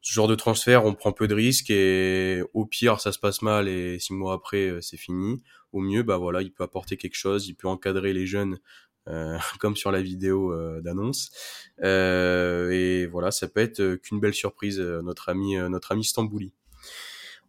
ce 0.01 0.15
genre 0.15 0.29
de 0.29 0.35
transfert, 0.35 0.87
on 0.87 0.95
prend 0.95 1.13
peu 1.13 1.29
de 1.29 1.35
risques 1.35 1.71
et 1.71 2.43
au 2.55 2.65
pire, 2.65 3.01
ça 3.01 3.13
se 3.13 3.19
passe 3.19 3.43
mal 3.43 3.69
et 3.69 3.99
six 3.99 4.15
mois 4.15 4.33
après, 4.33 4.79
c'est 4.81 4.97
fini 4.97 5.43
au 5.73 5.81
mieux, 5.81 6.03
bah 6.03 6.17
voilà, 6.17 6.43
il 6.43 6.53
peut 6.53 6.65
apporter 6.65 6.97
quelque 6.97 7.17
chose, 7.17 7.49
il 7.49 7.55
peut 7.55 7.69
encadrer 7.69 8.13
les 8.13 8.27
jeunes 8.27 8.59
euh, 9.09 9.39
comme 9.61 9.77
sur 9.77 9.91
la 9.91 10.03
vidéo 10.03 10.53
euh, 10.53 10.81
d'annonce. 10.81 11.31
Euh, 11.83 12.71
et 12.71 13.07
voilà, 13.07 13.31
ça 13.31 13.49
peut 13.49 13.61
être 13.61 13.97
qu'une 13.97 14.21
belle 14.21 14.35
surprise, 14.35 14.81
notre 14.81 15.29
ami, 15.29 15.57
notre 15.57 15.93
ami 15.93 16.05
Stambouli. 16.05 16.53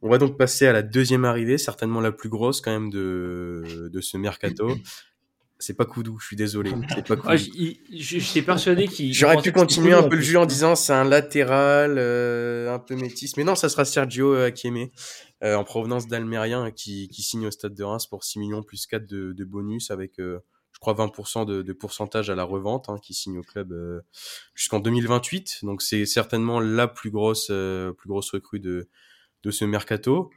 On 0.01 0.09
va 0.09 0.17
donc 0.17 0.37
passer 0.37 0.65
à 0.65 0.73
la 0.73 0.81
deuxième 0.81 1.25
arrivée, 1.25 1.59
certainement 1.59 2.01
la 2.01 2.11
plus 2.11 2.29
grosse 2.29 2.59
quand 2.59 2.71
même 2.71 2.89
de, 2.89 3.89
de 3.91 4.01
ce 4.01 4.17
mercato. 4.17 4.75
C'est 5.61 5.75
pas 5.75 5.85
Koudou, 5.85 6.17
je 6.19 6.25
suis 6.25 6.35
désolé. 6.35 6.71
C'est 6.95 7.07
pas 7.07 7.15
ah, 7.25 7.35
J'étais 7.35 8.41
persuadé 8.41 8.87
qu'il. 8.87 9.13
J'aurais 9.13 9.41
pu 9.41 9.51
continuer 9.51 9.93
un 9.93 10.03
peu 10.03 10.15
le 10.15 10.21
jeu 10.21 10.39
en 10.39 10.45
disant 10.45 10.75
c'est 10.75 10.93
un 10.93 11.03
latéral, 11.03 11.97
un 11.97 12.79
peu 12.79 12.95
métis, 12.95 13.37
mais 13.37 13.43
non, 13.43 13.55
ça 13.55 13.69
sera 13.69 13.85
Sergio 13.85 14.35
Akieme. 14.35 14.89
Euh, 15.43 15.55
en 15.55 15.63
provenance 15.63 16.07
d'Almérien 16.07 16.69
qui, 16.69 17.07
qui, 17.07 17.23
signe 17.23 17.47
au 17.47 17.51
Stade 17.51 17.73
de 17.73 17.83
Reims 17.83 18.05
pour 18.05 18.23
6 18.23 18.37
millions 18.37 18.61
plus 18.61 18.85
4 18.85 19.07
de, 19.07 19.33
de 19.33 19.43
bonus 19.43 19.89
avec, 19.89 20.19
euh, 20.19 20.39
je 20.71 20.79
crois, 20.79 20.93
20% 20.93 21.47
de, 21.47 21.63
de, 21.63 21.73
pourcentage 21.73 22.29
à 22.29 22.35
la 22.35 22.43
revente 22.43 22.89
hein, 22.89 22.99
qui 23.01 23.15
signe 23.15 23.39
au 23.39 23.41
club 23.41 23.71
euh, 23.71 24.01
jusqu'en 24.53 24.79
2028. 24.79 25.61
Donc 25.63 25.81
c'est 25.81 26.05
certainement 26.05 26.59
la 26.59 26.87
plus 26.87 27.09
grosse, 27.09 27.47
plus 27.47 28.07
grosse 28.07 28.29
recrue 28.29 28.59
de, 28.59 28.87
de 29.41 29.51
ce 29.51 29.65
mercato. 29.65 30.29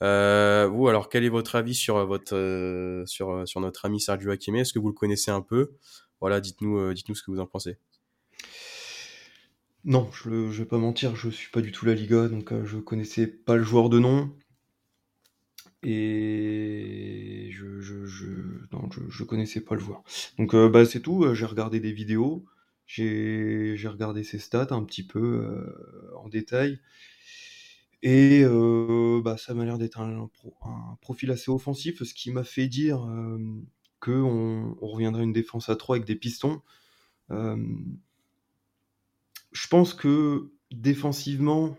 Vous, 0.00 0.88
alors, 0.88 1.08
quel 1.08 1.24
est 1.24 1.28
votre 1.28 1.56
avis 1.56 1.74
sur 1.74 2.04
votre 2.06 3.04
sur 3.06 3.46
sur 3.46 3.60
notre 3.60 3.84
ami 3.84 4.00
Sergio 4.00 4.30
Hakimi? 4.30 4.60
Est-ce 4.60 4.72
que 4.72 4.78
vous 4.78 4.88
le 4.88 4.94
connaissez 4.94 5.30
un 5.30 5.42
peu? 5.42 5.72
Voilà, 6.20 6.40
dites-nous 6.40 6.92
dites-nous 6.92 7.14
ce 7.14 7.22
que 7.22 7.30
vous 7.30 7.40
en 7.40 7.46
pensez. 7.46 7.78
Non, 9.84 10.10
je 10.12 10.30
ne 10.30 10.50
vais 10.50 10.64
pas 10.64 10.78
mentir, 10.78 11.14
je 11.14 11.28
suis 11.28 11.50
pas 11.50 11.60
du 11.60 11.70
tout 11.70 11.86
la 11.86 11.94
Liga, 11.94 12.28
donc 12.28 12.52
je 12.64 12.76
connaissais 12.78 13.26
pas 13.26 13.56
le 13.56 13.62
joueur 13.62 13.88
de 13.88 13.98
nom. 14.00 14.32
Et 15.82 17.50
je, 17.52 17.80
je, 17.80 18.06
je, 18.06 18.26
je, 19.08 19.24
connaissais 19.24 19.60
pas 19.60 19.76
le 19.76 19.80
joueur. 19.80 20.02
Donc 20.38 20.54
euh, 20.54 20.68
bah, 20.68 20.84
c'est 20.84 21.00
tout, 21.00 21.22
euh, 21.22 21.34
j'ai 21.34 21.46
regardé 21.46 21.78
des 21.78 21.92
vidéos, 21.92 22.44
j'ai 22.86 23.76
regardé 23.84 24.24
ses 24.24 24.40
stats 24.40 24.68
un 24.70 24.82
petit 24.82 25.06
peu 25.06 25.20
euh, 25.20 26.16
en 26.16 26.28
détail. 26.28 26.80
Et 28.02 28.44
bah, 29.24 29.36
ça 29.36 29.54
m'a 29.54 29.64
l'air 29.64 29.78
d'être 29.78 30.00
un, 30.00 30.28
un, 30.62 30.98
profil 31.00 31.30
assez 31.30 31.50
offensif, 31.50 32.02
ce 32.02 32.14
qui 32.14 32.30
m'a 32.30 32.44
fait 32.44 32.68
dire 32.68 33.06
qu'on 34.00 34.76
on 34.80 34.86
reviendrait 34.86 35.22
à 35.22 35.24
une 35.24 35.32
défense 35.32 35.68
à 35.68 35.76
3 35.76 35.96
avec 35.96 36.06
des 36.06 36.16
pistons. 36.16 36.62
je 37.30 37.68
pense 39.68 39.94
que 39.94 40.50
défensivement, 40.70 41.76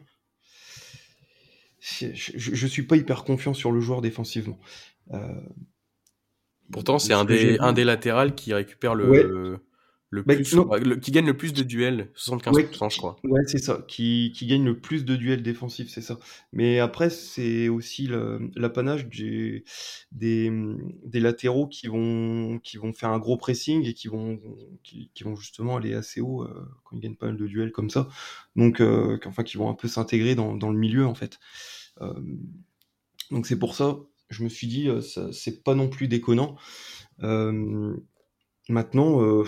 je, 1.79 2.63
ne 2.63 2.69
suis 2.69 2.83
pas 2.83 2.97
hyper 2.97 3.23
confiant 3.23 3.53
sur 3.53 3.71
le 3.71 3.79
joueur 3.79 4.01
défensivement. 4.01 4.59
Euh, 5.13 5.41
Pourtant, 6.71 6.99
c'est 6.99 7.13
un 7.13 7.23
des, 7.23 7.57
un 7.59 7.71
des 7.71 7.85
latérales 7.85 8.35
qui 8.35 8.53
récupère 8.53 8.93
le, 8.93 9.05
le 9.23 9.59
bah, 10.11 10.35
plus, 10.35 10.55
qui 11.01 11.11
gagne 11.11 11.25
le 11.25 11.35
plus 11.35 11.51
de 11.51 11.63
duels, 11.63 12.11
75% 12.15 12.89
je 12.89 12.97
crois. 12.97 13.17
Ouais, 13.25 13.41
c'est 13.45 13.57
ça, 13.57 13.83
qui, 13.89 14.31
qui, 14.33 14.47
gagne 14.47 14.63
le 14.63 14.79
plus 14.79 15.03
de 15.03 15.17
duels 15.17 15.43
défensifs, 15.43 15.89
c'est 15.89 16.01
ça. 16.01 16.17
Mais 16.53 16.79
après, 16.79 17.09
c'est 17.09 17.67
aussi 17.67 18.09
l'apanage 18.55 19.09
des, 19.09 19.65
des, 20.13 20.49
des, 21.03 21.19
latéraux 21.19 21.67
qui 21.67 21.87
vont, 21.87 22.59
qui 22.63 22.77
vont 22.77 22.93
faire 22.93 23.09
un 23.09 23.19
gros 23.19 23.35
pressing 23.35 23.85
et 23.85 23.93
qui 23.93 24.07
vont, 24.07 24.39
qui, 24.81 25.11
qui 25.13 25.23
vont 25.25 25.35
justement 25.35 25.75
aller 25.75 25.93
assez 25.93 26.21
haut 26.21 26.43
euh, 26.43 26.65
quand 26.85 26.95
ils 26.95 27.01
gagnent 27.01 27.17
pas 27.17 27.27
mal 27.27 27.37
de 27.37 27.47
duels 27.47 27.73
comme 27.73 27.89
ça. 27.89 28.07
Donc, 28.55 28.79
euh, 28.79 29.19
enfin, 29.25 29.43
qui 29.43 29.57
vont 29.57 29.69
un 29.69 29.75
peu 29.75 29.89
s'intégrer 29.89 30.35
dans, 30.35 30.55
dans, 30.55 30.71
le 30.71 30.77
milieu 30.77 31.05
en 31.05 31.15
fait. 31.15 31.37
Euh, 31.99 32.13
donc 33.29 33.45
c'est 33.45 33.59
pour 33.59 33.75
ça, 33.75 33.97
je 34.29 34.43
me 34.43 34.49
suis 34.49 34.67
dit, 34.67 34.89
c'est 35.33 35.63
pas 35.65 35.75
non 35.75 35.89
plus 35.89 36.07
déconnant. 36.07 36.55
Euh, 38.69 38.73
Maintenant, 38.73 39.21
euh, 39.23 39.45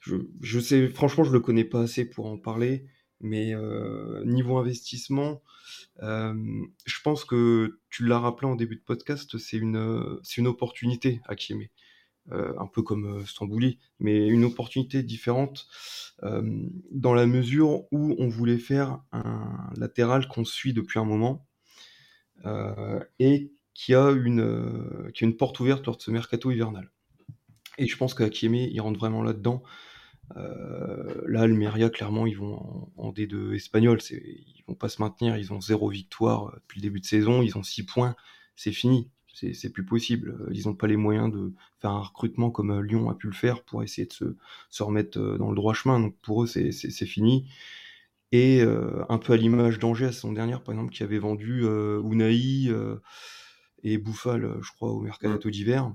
je, 0.00 0.16
je, 0.40 0.60
sais, 0.60 0.88
franchement, 0.88 1.24
je 1.24 1.32
le 1.32 1.40
connais 1.40 1.64
pas 1.64 1.82
assez 1.82 2.04
pour 2.04 2.26
en 2.26 2.38
parler, 2.38 2.86
mais 3.20 3.54
euh, 3.54 4.24
niveau 4.24 4.56
investissement, 4.58 5.42
euh, 6.02 6.34
je 6.86 7.00
pense 7.02 7.24
que 7.24 7.80
tu 7.90 8.06
l'as 8.06 8.18
rappelé 8.18 8.46
en 8.48 8.56
début 8.56 8.76
de 8.76 8.82
podcast, 8.82 9.38
c'est 9.38 9.56
une, 9.56 10.18
c'est 10.22 10.40
une 10.40 10.46
opportunité 10.46 11.20
à 11.26 11.36
Kiemé. 11.36 11.70
Euh, 12.32 12.54
un 12.58 12.66
peu 12.66 12.80
comme 12.80 13.18
euh, 13.20 13.26
Stambouli, 13.26 13.78
mais 14.00 14.26
une 14.28 14.44
opportunité 14.44 15.02
différente 15.02 15.66
dans 16.90 17.12
la 17.12 17.26
mesure 17.26 17.82
où 17.92 18.14
on 18.18 18.28
voulait 18.28 18.56
faire 18.56 19.00
un 19.12 19.70
latéral 19.76 20.26
qu'on 20.26 20.44
suit 20.44 20.72
depuis 20.72 20.98
un 20.98 21.04
moment 21.04 21.46
et 23.18 23.52
qui 23.74 23.94
a 23.94 24.10
une, 24.10 25.10
qui 25.12 25.24
a 25.24 25.26
une 25.26 25.36
porte 25.36 25.60
ouverte 25.60 25.84
lors 25.84 25.96
de 25.96 26.02
ce 26.02 26.10
mercato 26.10 26.50
hivernal. 26.50 26.93
Et 27.78 27.86
je 27.86 27.96
pense 27.96 28.14
qu'Akieme, 28.14 28.54
il 28.54 28.80
rentre 28.80 28.98
vraiment 28.98 29.22
là-dedans. 29.22 29.62
Euh, 30.36 31.22
là, 31.26 31.42
Almeria, 31.42 31.90
clairement, 31.90 32.26
ils 32.26 32.36
vont 32.36 32.90
en, 32.96 33.12
D2 33.12 33.54
espagnol. 33.54 33.98
Ils 34.10 34.64
vont 34.66 34.74
pas 34.74 34.88
se 34.88 35.02
maintenir. 35.02 35.36
Ils 35.36 35.52
ont 35.52 35.60
zéro 35.60 35.88
victoire 35.88 36.48
euh, 36.48 36.56
depuis 36.56 36.80
le 36.80 36.82
début 36.82 37.00
de 37.00 37.06
saison. 37.06 37.42
Ils 37.42 37.56
ont 37.56 37.62
six 37.62 37.84
points. 37.84 38.16
C'est 38.56 38.72
fini. 38.72 39.10
C'est 39.34 39.72
plus 39.72 39.84
possible. 39.84 40.36
Euh, 40.40 40.50
ils 40.52 40.66
n'ont 40.66 40.74
pas 40.74 40.86
les 40.86 40.96
moyens 40.96 41.32
de 41.32 41.52
faire 41.80 41.90
un 41.90 42.00
recrutement 42.00 42.50
comme 42.50 42.70
euh, 42.70 42.80
Lyon 42.82 43.10
a 43.10 43.14
pu 43.14 43.26
le 43.26 43.32
faire 43.32 43.62
pour 43.64 43.82
essayer 43.82 44.06
de 44.06 44.36
se, 44.70 44.82
remettre 44.82 45.18
dans 45.18 45.50
le 45.50 45.56
droit 45.56 45.74
chemin. 45.74 46.00
Donc 46.00 46.16
pour 46.22 46.44
eux, 46.44 46.46
c'est 46.46 47.06
fini. 47.06 47.48
Et 48.32 48.62
un 49.08 49.18
peu 49.18 49.34
à 49.34 49.36
l'image 49.36 49.78
d'Angers 49.78 50.10
saison 50.10 50.32
dernière, 50.32 50.64
par 50.64 50.74
exemple, 50.74 50.92
qui 50.92 51.04
avait 51.04 51.20
vendu 51.20 51.60
euh, 51.62 52.02
Unai 52.02 52.68
et 53.84 53.96
Bouffal, 53.96 54.56
je 54.60 54.72
crois, 54.72 54.90
au 54.90 55.00
mercato 55.00 55.50
d'hiver 55.50 55.92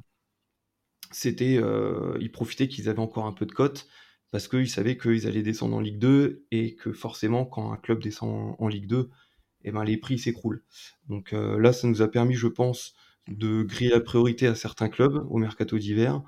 c'était 1.11 1.57
euh, 1.57 2.17
ils 2.19 2.31
profitaient 2.31 2.67
qu'ils 2.67 2.89
avaient 2.89 2.99
encore 2.99 3.25
un 3.25 3.33
peu 3.33 3.45
de 3.45 3.51
cote 3.51 3.87
parce 4.31 4.47
qu'ils 4.47 4.69
savaient 4.69 4.97
qu'ils 4.97 5.27
allaient 5.27 5.41
descendre 5.41 5.75
en 5.75 5.79
Ligue 5.79 5.99
2 5.99 6.45
et 6.51 6.75
que 6.75 6.93
forcément 6.93 7.45
quand 7.45 7.71
un 7.71 7.77
club 7.77 8.01
descend 8.01 8.55
en, 8.59 8.67
Ligue 8.67 8.87
2, 8.87 9.09
eh 9.63 9.71
ben 9.71 9.83
les 9.83 9.97
prix 9.97 10.19
s'écroulent. 10.19 10.63
Donc 11.07 11.33
euh, 11.33 11.59
là, 11.59 11.73
ça 11.73 11.87
nous 11.87 12.01
a 12.01 12.07
permis, 12.07 12.35
je 12.35 12.47
pense, 12.47 12.93
de 13.27 13.63
griller 13.63 13.91
la 13.91 13.99
priorité 13.99 14.47
à 14.47 14.55
certains 14.55 14.89
clubs 14.89 15.25
au 15.29 15.37
mercato 15.37 15.77
d'hiver 15.77 16.21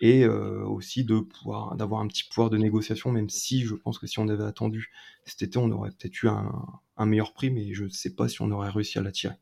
et 0.00 0.24
euh, 0.24 0.64
aussi 0.64 1.04
de 1.04 1.20
pouvoir 1.20 1.76
d'avoir 1.76 2.00
un 2.00 2.08
petit 2.08 2.24
pouvoir 2.24 2.50
de 2.50 2.56
négociation, 2.56 3.12
même 3.12 3.28
si 3.28 3.62
je 3.62 3.74
pense 3.74 3.98
que 3.98 4.06
si 4.06 4.18
on 4.18 4.28
avait 4.28 4.44
attendu 4.44 4.90
cet 5.24 5.42
été, 5.42 5.58
on 5.58 5.70
aurait 5.70 5.90
peut-être 5.90 6.22
eu 6.22 6.28
un, 6.28 6.50
un, 6.96 7.06
meilleur 7.06 7.32
prix, 7.32 7.50
mais 7.50 7.72
je 7.74 7.84
ne 7.84 7.88
sais 7.90 8.14
pas 8.14 8.28
si 8.28 8.42
on 8.42 8.50
aurait 8.50 8.70
réussi 8.70 8.98
à 8.98 9.02
l'attirer. 9.02 9.36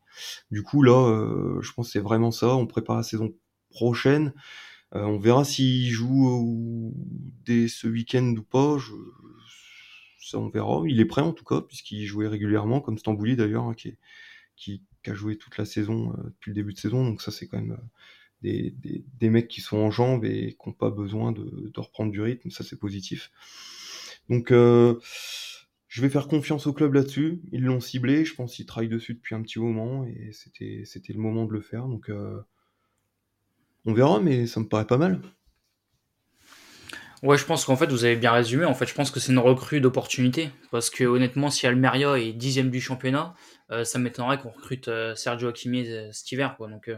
Du 0.50 0.62
coup, 0.62 0.82
là, 0.82 1.08
euh, 1.08 1.60
je 1.62 1.72
pense 1.72 1.88
que 1.88 1.92
c'est 1.92 2.00
vraiment 2.00 2.30
ça. 2.30 2.54
On 2.54 2.66
prépare 2.66 2.96
la 2.96 3.02
saison 3.02 3.32
prochaine. 3.70 4.32
Euh, 4.94 5.04
on 5.04 5.18
verra 5.18 5.44
s'il 5.44 5.90
joue 5.90 6.94
dès 7.44 7.68
ce 7.68 7.86
week-end 7.86 8.34
ou 8.36 8.42
pas. 8.42 8.76
Ça, 10.18 10.38
on 10.38 10.48
verra. 10.48 10.82
Il 10.86 11.00
est 11.00 11.04
prêt 11.04 11.22
en 11.22 11.32
tout 11.32 11.44
cas, 11.44 11.60
puisqu'il 11.60 12.04
jouait 12.06 12.28
régulièrement, 12.28 12.80
comme 12.80 12.98
Stambouli 12.98 13.36
d'ailleurs, 13.36 13.64
hein, 13.64 13.74
qui, 13.74 14.82
a 15.06 15.14
joué 15.14 15.36
toute 15.36 15.58
la 15.58 15.64
saison 15.64 16.12
euh, 16.12 16.28
depuis 16.28 16.50
le 16.50 16.54
début 16.54 16.72
de 16.74 16.78
saison. 16.78 17.04
Donc 17.04 17.22
ça, 17.22 17.32
c'est 17.32 17.48
quand 17.48 17.58
même 17.58 17.72
euh, 17.72 17.76
des, 18.44 19.30
mecs 19.30 19.48
qui 19.48 19.60
sont 19.60 19.78
en 19.78 19.90
jambes 19.90 20.24
et 20.24 20.56
qui 20.60 20.68
n'ont 20.68 20.74
pas 20.74 20.90
besoin 20.90 21.32
de, 21.32 21.72
reprendre 21.76 22.12
du 22.12 22.20
rythme. 22.20 22.50
Ça, 22.50 22.64
c'est 22.64 22.78
positif. 22.78 23.30
Donc 24.28 24.52
euh, 24.52 24.98
je 25.88 26.02
vais 26.02 26.08
faire 26.08 26.28
confiance 26.28 26.66
au 26.66 26.72
club 26.72 26.94
là-dessus. 26.94 27.42
Ils 27.52 27.62
l'ont 27.62 27.80
ciblé. 27.80 28.24
Je 28.24 28.34
pense 28.34 28.54
qu'ils 28.54 28.66
travaillent 28.66 28.88
dessus 28.88 29.14
depuis 29.14 29.34
un 29.34 29.42
petit 29.42 29.58
moment 29.58 30.04
et 30.04 30.30
c'était 30.32 31.12
le 31.12 31.20
moment 31.20 31.44
de 31.44 31.52
le 31.52 31.60
faire. 31.60 31.86
Donc 31.86 32.08
euh, 32.08 32.40
on 33.84 33.92
verra, 33.92 34.20
mais 34.20 34.46
ça 34.46 34.60
me 34.60 34.68
paraît 34.68 34.86
pas 34.86 34.98
mal. 34.98 35.20
Ouais, 37.22 37.38
je 37.38 37.44
pense 37.44 37.64
qu'en 37.64 37.76
fait, 37.76 37.86
vous 37.86 38.04
avez 38.04 38.16
bien 38.16 38.32
résumé. 38.32 38.64
En 38.64 38.74
fait, 38.74 38.86
je 38.86 38.94
pense 38.94 39.12
que 39.12 39.20
c'est 39.20 39.30
une 39.30 39.38
recrue 39.38 39.80
d'opportunité. 39.80 40.50
Parce 40.72 40.90
que 40.90 41.04
honnêtement, 41.04 41.50
si 41.50 41.66
Almeria 41.68 42.18
est 42.18 42.32
dixième 42.32 42.68
du 42.68 42.80
championnat, 42.80 43.34
euh, 43.70 43.84
ça 43.84 44.00
m'étonnerait 44.00 44.38
qu'on 44.38 44.50
recrute 44.50 44.88
euh, 44.88 45.14
Sergio 45.14 45.48
Hakimi 45.48 45.88
euh, 45.88 46.10
cet 46.10 46.32
hiver. 46.32 46.56
Donc, 46.58 46.90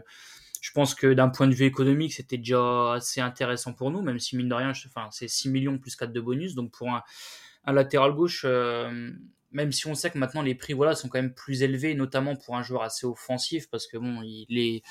je 0.63 0.71
pense 0.73 0.95
que 0.95 1.13
d'un 1.13 1.29
point 1.29 1.47
de 1.47 1.55
vue 1.55 1.67
économique, 1.67 2.15
c'était 2.15 2.39
déjà 2.39 2.95
assez 2.95 3.21
intéressant 3.21 3.75
pour 3.75 3.91
nous, 3.91 4.01
même 4.01 4.19
si 4.19 4.35
mine 4.37 4.49
de 4.49 4.55
rien, 4.55 4.73
enfin, 4.87 5.09
c'est 5.11 5.29
6 5.29 5.51
millions 5.51 5.79
plus 5.79 5.95
4 5.95 6.11
de 6.11 6.21
bonus. 6.23 6.55
Donc, 6.55 6.73
pour 6.73 6.89
un, 6.91 7.03
latéral 7.71 8.13
gauche, 8.13 8.47
même 9.53 9.73
si 9.73 9.87
on 9.87 9.95
sait 9.95 10.11
que 10.11 10.19
maintenant 10.19 10.43
les 10.43 10.55
prix 10.55 10.73
voilà, 10.73 10.95
sont 10.95 11.09
quand 11.09 11.21
même 11.21 11.35
plus 11.35 11.63
élevés, 11.63 11.95
notamment 11.95 12.35
pour 12.35 12.57
un 12.57 12.63
joueur 12.63 12.83
assez 12.83 13.07
offensif, 13.07 13.69
parce 13.71 13.87
que 13.87 13.99
bon, 13.99 14.23
il 14.23 14.59
est 14.59 14.83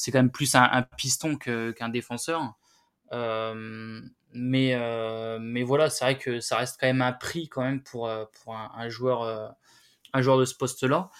c'est 0.00 0.12
quand 0.12 0.18
même 0.18 0.30
plus 0.30 0.54
un, 0.54 0.82
piston 0.96 1.36
qu'un 1.36 1.90
défenseur. 1.90 2.54
Euh, 3.12 4.00
mais 4.32 4.74
euh, 4.74 5.38
mais 5.38 5.62
voilà, 5.62 5.90
c'est 5.90 6.04
vrai 6.06 6.16
que 6.16 6.40
ça 6.40 6.56
reste 6.56 6.78
quand 6.80 6.86
même 6.86 7.02
un 7.02 7.12
prix 7.12 7.48
quand 7.48 7.62
même 7.62 7.82
pour 7.82 8.08
euh, 8.08 8.24
pour 8.42 8.56
un, 8.56 8.88
joueur 8.88 9.54
un 10.14 10.22
joueur 10.22 10.38
de 10.38 10.46
ce 10.46 10.54
poste-là. 10.54 11.10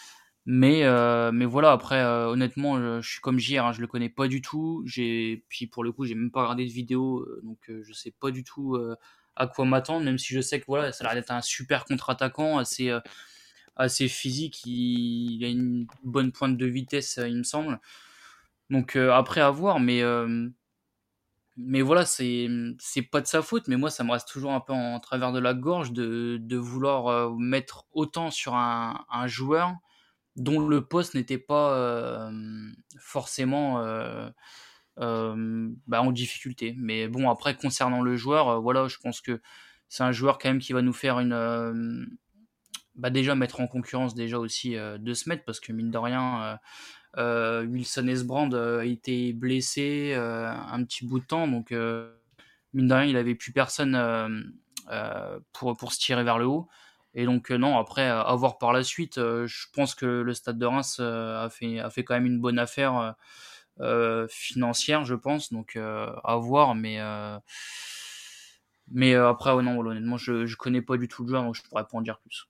Mais 0.47 0.83
mais 1.31 1.45
voilà, 1.45 1.73
après 1.73 2.03
honnêtement, 2.03 3.01
je, 3.03 3.07
suis 3.07 3.21
comme 3.21 3.39
JR, 3.39 3.67
hein, 3.67 3.73
je 3.73 3.83
le 3.83 3.87
connais 3.87 4.09
pas 4.09 4.29
du 4.29 4.41
tout. 4.41 4.83
Puis 4.87 5.67
pour 5.71 5.85
le 5.85 5.93
coup, 5.93 6.07
j'ai 6.07 6.15
même 6.15 6.31
pas 6.31 6.43
regardé 6.43 6.65
de 6.65 6.73
vidéo, 6.73 7.29
donc 7.43 7.59
je 7.69 7.93
sais 7.93 8.15
pas 8.19 8.31
du 8.31 8.45
tout 8.45 8.79
à 9.37 9.47
quoi 9.47 9.67
m'attendre. 9.67 10.07
Même 10.07 10.19
si 10.19 10.33
je 10.33 10.41
sais 10.41 10.59
que 10.59 10.65
voilà, 10.67 10.91
ça 10.93 11.05
a 11.05 11.09
l'air 11.09 11.21
d'être 11.21 11.33
un 11.33 11.43
super 11.43 11.85
contre-attaquant, 11.85 12.57
assez 12.57 12.91
assez 13.77 14.09
physique. 14.09 14.65
Il, 14.65 15.45
a 15.45 15.49
une 15.49 15.87
bonne 16.03 16.33
pointe 16.33 16.57
de 16.57 16.67
vitesse, 16.67 17.21
il 17.23 17.37
me 17.37 17.43
semble. 17.43 17.79
Donc 18.71 18.97
euh, 18.97 19.13
après 19.13 19.41
à 19.41 19.51
voir, 19.51 19.81
mais 19.81 20.03
euh, 20.03 20.49
mais 21.57 21.83
voilà, 21.83 22.07
c'est 22.07 22.49
c'est 22.79 23.03
pas 23.03 23.21
de 23.21 23.27
sa 23.27 23.43
faute, 23.43 23.69
mais 23.69 23.77
moi 23.77 23.91
ça 23.91 24.05
me 24.05 24.13
reste 24.13 24.29
toujours 24.29 24.53
un 24.53 24.61
peu 24.61 24.73
en 24.73 25.01
travers 25.01 25.33
de 25.33 25.41
la 25.41 25.55
gorge 25.55 25.93
de, 25.93 26.57
vouloir 26.57 27.09
euh, 27.09 27.35
mettre 27.37 27.87
autant 27.93 28.31
sur 28.31 28.55
un, 28.55 29.05
joueur 29.27 29.75
dont 30.37 30.61
le 30.61 30.87
poste 30.87 31.15
n'était 31.15 31.39
pas 31.39 32.31
forcément 33.01 33.83
bah, 34.97 36.03
en 36.03 36.13
difficulté. 36.13 36.75
Mais 36.79 37.09
bon, 37.09 37.29
après 37.29 37.57
concernant 37.57 38.03
le 38.03 38.17
joueur, 38.17 38.61
voilà, 38.63 38.87
je 38.89 38.99
pense 38.99 39.21
que 39.21 39.41
c'est 39.89 40.05
un 40.05 40.13
joueur 40.13 40.39
quand 40.39 40.49
même 40.49 40.61
qui 40.61 40.73
va 40.73 40.83
nous 40.83 40.93
faire 40.93 41.19
une 41.19 42.09
bah 42.95 43.11
déjà 43.11 43.35
mettre 43.35 43.61
en 43.61 43.67
concurrence 43.67 44.15
déjà 44.15 44.39
aussi 44.39 44.77
de 44.77 45.15
se 45.15 45.29
mettre 45.29 45.45
parce 45.45 45.59
que 45.61 45.73
mine 45.73 45.91
de 45.91 45.99
rien 45.99 46.59
Wilson 47.17 48.07
Esbrand 48.09 48.53
euh, 48.53 48.81
a 48.81 48.85
été 48.85 49.33
blessé 49.33 50.13
euh, 50.15 50.49
un 50.49 50.85
petit 50.85 51.05
bout 51.05 51.21
de 51.21 51.25
temps, 51.25 51.49
donc 51.49 51.71
mine 51.71 52.89
de 52.89 52.95
rien, 52.95 53.05
il 53.05 53.17
avait 53.17 53.35
plus 53.35 53.53
personne 53.53 54.53
pour, 55.53 55.77
pour 55.77 55.93
se 55.93 55.99
tirer 55.99 56.25
vers 56.25 56.39
le 56.39 56.47
haut. 56.47 56.69
Et 57.15 57.25
donc 57.25 57.51
non, 57.51 57.77
après, 57.79 58.07
à 58.07 58.33
voir 58.37 58.59
par 58.59 58.73
la 58.73 58.85
suite, 58.85 59.17
je 59.17 59.67
pense 59.73 59.95
que 59.97 60.07
le 60.07 60.33
Stade 60.33 60.59
de 60.59 60.67
Reims 60.67 61.01
a, 61.01 61.49
fait, 61.51 61.81
a 61.81 61.91
fait 61.91 62.05
quand 62.05 62.15
même 62.15 62.27
une 62.27 62.41
bonne 62.41 62.59
affaire 62.59 63.17
financière, 64.29 65.05
je 65.05 65.15
pense. 65.15 65.53
Donc 65.53 65.77
à 65.77 66.37
voir, 66.37 66.75
mais 66.77 67.01
mais 68.93 69.15
après, 69.15 69.51
non, 69.63 69.79
honnêtement, 69.79 70.17
je, 70.17 70.47
je 70.47 70.57
connais 70.57 70.83
pas 70.83 70.97
du 70.97 71.09
tout 71.09 71.23
le 71.23 71.29
joueur, 71.29 71.45
donc 71.45 71.55
je 71.55 71.63
pourrais 71.63 71.85
pas 71.85 71.97
en 71.97 72.03
dire 72.03 72.19
plus. 72.19 72.50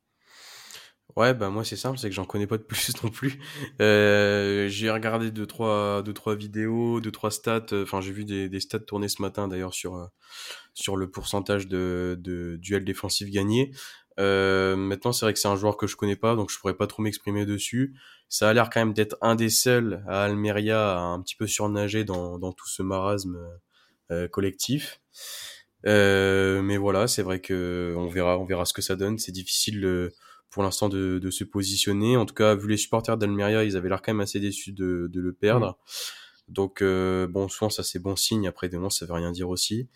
Ouais, 1.17 1.35
bah 1.35 1.51
moi 1.51 1.65
c'est 1.65 1.77
simple, 1.77 1.99
c'est 1.99 2.09
que 2.09 2.15
j'en 2.15 2.25
connais 2.25 2.47
pas 2.47 2.57
de 2.59 2.63
plus 2.63 2.93
non 3.03 3.11
plus. 3.11 3.39
Euh, 3.81 4.69
j'ai 4.69 4.91
regardé 4.91 5.31
deux 5.31 5.47
trois, 5.47 6.03
deux 6.03 6.13
trois 6.13 6.37
vidéos, 6.37 7.01
deux 7.01 7.11
trois 7.11 7.31
stats. 7.31 7.67
Enfin, 7.73 8.01
j'ai 8.01 8.13
vu 8.13 8.25
des, 8.25 8.49
des 8.49 8.61
stats 8.61 8.79
tourner 8.81 9.09
ce 9.09 9.21
matin 9.23 9.49
d'ailleurs 9.49 9.75
sur 9.75 9.97
euh, 9.97 10.07
sur 10.75 10.97
le 10.97 11.11
pourcentage 11.11 11.67
de, 11.69 12.17
de 12.21 12.57
duels 12.57 12.85
défensifs 12.85 13.31
gagnés. 13.31 13.73
Euh, 14.19 14.77
maintenant, 14.77 15.13
c'est 15.13 15.25
vrai 15.27 15.33
que 15.33 15.39
c'est 15.41 15.49
un 15.49 15.57
joueur 15.57 15.77
que 15.77 15.87
je 15.87 15.97
connais 15.97 16.17
pas, 16.17 16.37
donc 16.37 16.51
je 16.51 16.59
pourrais 16.59 16.77
pas 16.77 16.87
trop 16.87 17.03
m'exprimer 17.03 17.47
dessus. 17.47 17.95
Ça 18.29 18.49
a 18.49 18.53
l'air 18.53 18.71
quand 18.71 18.81
même 18.81 18.93
d'être 18.95 19.17
un 19.23 19.35
des 19.35 19.51
seuls 19.51 20.05
à 20.09 20.25
Almeria 20.25 20.97
à 20.99 21.01
un 21.01 21.21
petit 21.23 21.37
peu 21.37 21.47
surnager 21.47 22.05
dans, 22.05 22.39
dans 22.39 22.53
tout 22.53 22.69
ce 22.69 22.83
marasme 22.83 23.39
euh, 24.13 24.29
collectif. 24.29 25.01
mais 25.85 26.77
voilà, 26.77 27.09
c'est 27.09 27.23
vrai 27.23 27.41
que 27.41 27.95
on 27.97 28.07
verra, 28.09 28.39
on 28.39 28.45
verra 28.45 28.65
ce 28.65 28.73
que 28.75 28.83
ça 28.83 28.97
donne. 28.97 29.19
C'est 29.19 29.33
difficile. 29.33 30.11
Pour 30.51 30.63
l'instant 30.63 30.89
de, 30.89 31.19
de, 31.19 31.31
se 31.31 31.45
positionner. 31.45 32.17
En 32.17 32.27
tout 32.27 32.35
cas, 32.35 32.55
vu 32.55 32.69
les 32.69 32.77
supporters 32.77 33.17
d'Almeria, 33.17 33.65
ils 33.65 33.77
avaient 33.77 33.89
l'air 33.89 34.03
quand 34.03 34.13
même 34.13 34.21
assez 34.21 34.41
déçus 34.41 34.73
de, 34.73 35.09
de 35.13 35.21
le 35.21 35.33
perdre. 35.33 35.79
Donc 36.49 36.83
bon, 36.83 37.49
souvent 37.49 37.71
ça 37.71 37.85
c'est 37.85 38.01
bon 38.01 38.17
signe. 38.17 38.49
Après 38.49 38.69
des 38.69 38.77
mois, 38.77 38.91
ça 38.91 39.07
veut 39.07 39.13
rien 39.13 39.31
dire 39.31 39.49
aussi. 39.49 39.89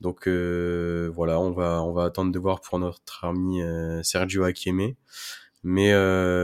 Donc 0.00 0.26
voilà, 0.26 1.38
on 1.38 1.52
va 1.52 1.82
on 1.82 1.92
va 1.92 2.04
attendre 2.04 2.32
de 2.32 2.38
voir 2.38 2.62
pour 2.62 2.78
notre 2.78 3.26
ami 3.26 3.60
Sergio 4.02 4.44
Akieme. 4.44 4.94
Mais 5.62 5.92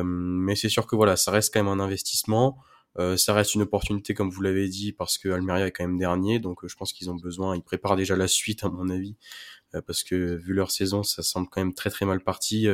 mais 0.04 0.54
c'est 0.54 0.68
sûr 0.68 0.86
que 0.86 0.96
voilà, 0.96 1.16
ça 1.16 1.30
reste 1.30 1.54
quand 1.54 1.64
même 1.64 1.80
un 1.80 1.82
investissement. 1.82 2.58
Euh, 2.98 3.16
ça 3.16 3.34
reste 3.34 3.54
une 3.54 3.62
opportunité, 3.62 4.14
comme 4.14 4.30
vous 4.30 4.42
l'avez 4.42 4.68
dit, 4.68 4.92
parce 4.92 5.18
que 5.18 5.28
Almeria 5.28 5.66
est 5.66 5.72
quand 5.72 5.84
même 5.84 5.98
dernier, 5.98 6.38
donc 6.38 6.64
euh, 6.64 6.68
je 6.68 6.76
pense 6.76 6.92
qu'ils 6.92 7.10
ont 7.10 7.16
besoin. 7.16 7.56
Ils 7.56 7.62
préparent 7.62 7.96
déjà 7.96 8.16
la 8.16 8.28
suite, 8.28 8.62
à 8.62 8.68
mon 8.68 8.88
avis, 8.88 9.16
euh, 9.16 9.63
parce 9.82 10.02
que 10.02 10.36
vu 10.36 10.52
leur 10.52 10.70
saison, 10.70 11.02
ça 11.02 11.22
semble 11.22 11.48
quand 11.48 11.60
même 11.60 11.74
très 11.74 11.90
très 11.90 12.06
mal 12.06 12.20
parti 12.20 12.66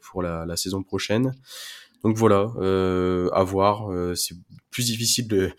pour 0.00 0.22
la, 0.22 0.46
la, 0.46 0.56
saison 0.56 0.82
prochaine. 0.82 1.34
Donc 2.04 2.16
voilà, 2.16 2.52
à 3.32 3.42
voir. 3.42 3.88
c'est 4.16 4.36
plus 4.70 4.86
difficile 4.86 5.26
de, 5.28 5.50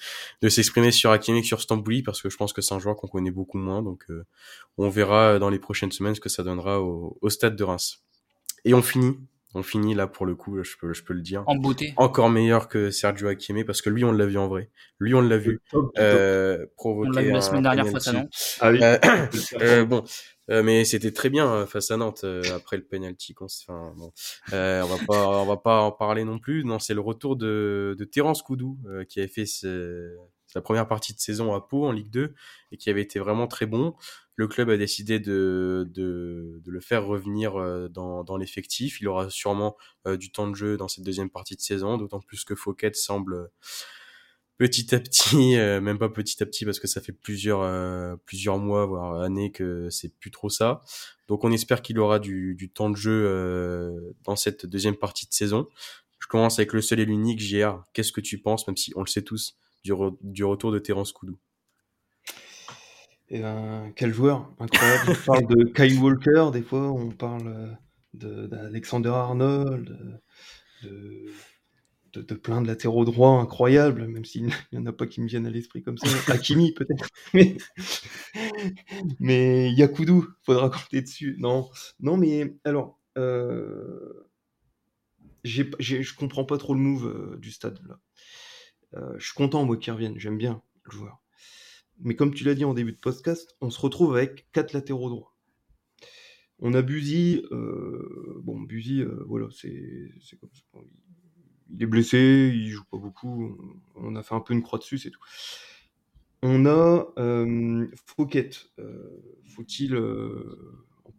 de 0.41 0.49
s'exprimer 0.49 0.91
sur 0.91 1.11
Hakimi 1.11 1.41
que 1.41 1.47
sur 1.47 1.61
Stambouli 1.61 2.01
parce 2.03 2.21
que 2.21 2.29
je 2.29 2.37
pense 2.37 2.53
que 2.53 2.61
c'est 2.61 2.73
un 2.73 2.79
joueur 2.79 2.95
qu'on 2.95 3.07
connaît 3.07 3.31
beaucoup 3.31 3.57
moins. 3.57 3.81
Donc 3.81 4.05
on 4.77 4.89
verra 4.89 5.39
dans 5.39 5.49
les 5.49 5.59
prochaines 5.59 5.91
semaines 5.91 6.15
ce 6.15 6.21
que 6.21 6.29
ça 6.29 6.43
donnera 6.43 6.81
au, 6.81 7.17
au 7.21 7.29
stade 7.29 7.55
de 7.55 7.63
Reims. 7.63 8.03
Et 8.65 8.73
on 8.73 8.81
finit 8.81 9.17
on 9.55 9.63
finit 9.63 9.95
là 9.95 10.07
pour 10.07 10.25
le 10.25 10.35
coup, 10.35 10.61
je 10.63 10.75
peux, 10.79 10.93
je 10.93 11.03
peux 11.03 11.13
le 11.13 11.21
dire. 11.21 11.43
En 11.47 11.55
beauté. 11.55 11.93
Encore 11.97 12.29
meilleur 12.29 12.67
que 12.67 12.91
Sergio 12.91 13.27
Hakimi 13.27 13.63
parce 13.63 13.81
que 13.81 13.89
lui 13.89 14.03
on 14.03 14.11
l'a 14.11 14.25
vu 14.25 14.37
en 14.37 14.47
vrai. 14.47 14.69
Lui 14.99 15.15
on 15.15 15.21
l'a 15.21 15.37
vu 15.37 15.59
euh, 15.97 16.65
provoquer. 16.75 17.09
On 17.09 17.11
l'a 17.13 17.21
vu 17.23 17.31
la 17.31 17.41
semaine 17.41 17.63
dernière 17.63 17.87
face 17.87 18.07
à 18.07 18.13
Nantes. 18.13 18.57
Ah 18.61 18.71
oui. 18.71 18.79
Euh, 18.81 18.97
euh, 19.61 19.85
bon, 19.85 20.03
euh, 20.51 20.61
mais 20.61 20.85
c'était 20.85 21.11
très 21.11 21.29
bien 21.29 21.51
euh, 21.51 21.65
face 21.65 21.89
à 21.89 21.97
Nantes 21.97 22.25
après 22.53 22.77
le 22.77 22.83
penalty. 22.83 23.33
Enfin, 23.39 23.93
bon. 23.97 24.11
on 24.51 24.85
va 24.85 24.97
pas, 25.07 25.41
on 25.41 25.45
va 25.45 25.57
pas 25.57 25.81
en 25.81 25.91
parler 25.91 26.23
non 26.23 26.37
plus. 26.37 26.63
Non, 26.63 26.77
c'est 26.77 26.93
le 26.93 27.01
retour 27.01 27.35
de, 27.35 27.95
de 27.97 28.05
Terence 28.05 28.43
Koudou 28.43 28.77
qui 29.07 29.19
avait 29.19 29.27
fait 29.27 29.45
sa 30.51 30.61
première 30.61 30.87
partie 30.87 31.13
de 31.13 31.19
saison 31.19 31.53
à 31.53 31.61
Pau 31.61 31.85
en 31.85 31.91
Ligue 31.91 32.09
2 32.09 32.33
et 32.71 32.77
qui 32.77 32.89
avait 32.89 33.01
été 33.01 33.19
vraiment 33.19 33.47
très 33.47 33.65
bon 33.65 33.95
le 34.39 34.47
club 34.47 34.69
a 34.69 34.77
décidé 34.77 35.19
de, 35.19 35.91
le 36.65 36.79
faire 36.79 37.05
revenir 37.05 37.57
euh, 37.57 37.89
dans, 37.89 38.37
l'effectif. 38.37 39.01
Il 39.01 39.09
aura 39.09 39.29
sûrement 39.29 39.75
euh, 40.07 40.15
du 40.15 40.31
temps 40.31 40.47
de 40.47 40.55
jeu 40.55 40.77
dans 40.77 40.87
cette 40.87 41.03
deuxième 41.03 41.29
partie 41.29 41.57
de 41.57 41.61
saison, 41.61 41.97
d'autant 41.97 42.21
plus 42.21 42.45
que 42.45 42.55
Fouquet 42.55 42.93
semble 42.93 43.33
euh, 43.33 43.47
petit 44.57 44.95
à 44.95 45.01
petit, 45.01 45.55
même 45.81 45.99
pas 45.99 46.07
petit 46.07 46.41
à 46.41 46.45
petit 46.45 46.63
parce 46.63 46.79
que 46.79 46.87
ça 46.87 47.01
fait 47.01 47.11
plusieurs 47.11 47.59
mois 48.59 48.85
voire 48.85 49.21
années 49.21 49.51
que 49.51 49.89
c'est 49.89 50.17
plus 50.19 50.31
trop 50.31 50.49
ça. 50.49 50.83
Donc 51.27 51.43
on 51.43 51.51
espère 51.51 51.81
qu'il 51.81 51.99
aura 51.99 52.19
du, 52.19 52.55
du, 52.55 52.71
temps 52.71 52.89
de 52.89 52.95
jeu 52.95 54.15
dans 54.23 54.37
cette 54.37 54.65
deuxième 54.65 54.95
partie 54.95 55.27
de 55.27 55.33
saison. 55.33 55.67
Je 56.19 56.27
commence 56.27 56.59
avec 56.59 56.71
le 56.71 56.81
seul 56.81 57.01
et 57.01 57.05
l'unique 57.05 57.41
JR. 57.41 57.83
Qu'est-ce 57.91 58.13
que 58.13 58.21
tu 58.21 58.37
penses, 58.37 58.65
même 58.67 58.77
si 58.77 58.93
on 58.95 59.01
le 59.01 59.07
sait 59.07 59.23
tous, 59.23 59.57
du, 59.83 59.93
du 60.21 60.43
retour 60.43 60.71
de 60.71 60.79
Terence 60.79 61.11
Koudou 61.11 61.37
et 63.29 63.41
ben, 63.41 63.91
quel 63.95 64.13
joueur 64.13 64.51
incroyable. 64.59 65.11
On 65.11 65.25
parle 65.25 65.47
de 65.47 65.63
Kyle 65.75 65.99
Walker, 65.99 66.49
des 66.51 66.63
fois, 66.63 66.91
on 66.91 67.11
parle 67.11 67.77
d'Alexander 68.13 69.09
Arnold, 69.09 70.21
de, 70.83 71.25
de, 72.13 72.21
de, 72.21 72.33
plein 72.33 72.61
de 72.61 72.67
latéraux 72.67 73.05
droits 73.05 73.39
incroyables, 73.39 74.07
même 74.07 74.25
s'il 74.25 74.45
n'y 74.71 74.79
en 74.79 74.85
a 74.85 74.93
pas 74.93 75.05
qui 75.05 75.21
me 75.21 75.27
viennent 75.27 75.45
à 75.45 75.51
l'esprit 75.51 75.83
comme 75.83 75.97
ça. 75.97 76.07
Hakimi, 76.33 76.73
peut-être. 76.73 77.07
Mais, 77.33 77.57
mais 79.19 79.71
Yakudu, 79.71 80.21
faudra 80.43 80.69
compter 80.69 81.01
dessus. 81.01 81.35
Non, 81.39 81.69
non 81.99 82.17
mais 82.17 82.57
alors, 82.63 82.99
euh, 83.17 84.27
j'ai, 85.43 85.69
je 85.79 86.15
comprends 86.15 86.45
pas 86.45 86.57
trop 86.57 86.73
le 86.73 86.79
move 86.79 87.05
euh, 87.07 87.37
du 87.37 87.51
stade 87.51 87.79
là. 87.87 87.99
Euh, 88.95 89.13
je 89.17 89.25
suis 89.25 89.33
content, 89.33 89.65
moi, 89.65 89.77
qu'il 89.77 89.93
revienne. 89.93 90.17
J'aime 90.17 90.37
bien 90.37 90.61
le 90.83 90.91
joueur. 90.91 91.21
Mais 91.99 92.15
comme 92.15 92.33
tu 92.33 92.43
l'as 92.43 92.55
dit 92.55 92.65
en 92.65 92.73
début 92.73 92.93
de 92.93 92.99
podcast, 92.99 93.55
on 93.61 93.69
se 93.69 93.79
retrouve 93.79 94.15
avec 94.15 94.49
quatre 94.51 94.73
latéraux 94.73 95.09
droits. 95.09 95.35
On 96.59 96.73
a 96.73 96.81
Buzy, 96.81 97.45
euh, 97.51 98.41
bon 98.43 98.59
Buzy, 98.59 99.01
euh, 99.01 99.23
voilà, 99.27 99.47
c'est 99.51 100.39
comme 100.39 100.49
ça. 100.53 100.79
Il 101.71 101.83
est 101.83 101.85
blessé, 101.85 102.51
il 102.53 102.69
joue 102.69 102.83
pas 102.85 102.97
beaucoup. 102.97 103.57
On 103.95 104.15
a 104.15 104.23
fait 104.23 104.35
un 104.35 104.39
peu 104.39 104.53
une 104.53 104.63
croix 104.63 104.79
dessus, 104.79 104.97
c'est 104.97 105.11
tout. 105.11 105.21
On 106.41 106.65
a 106.65 107.13
Fouquet. 108.05 108.49
Faut-il 109.45 109.95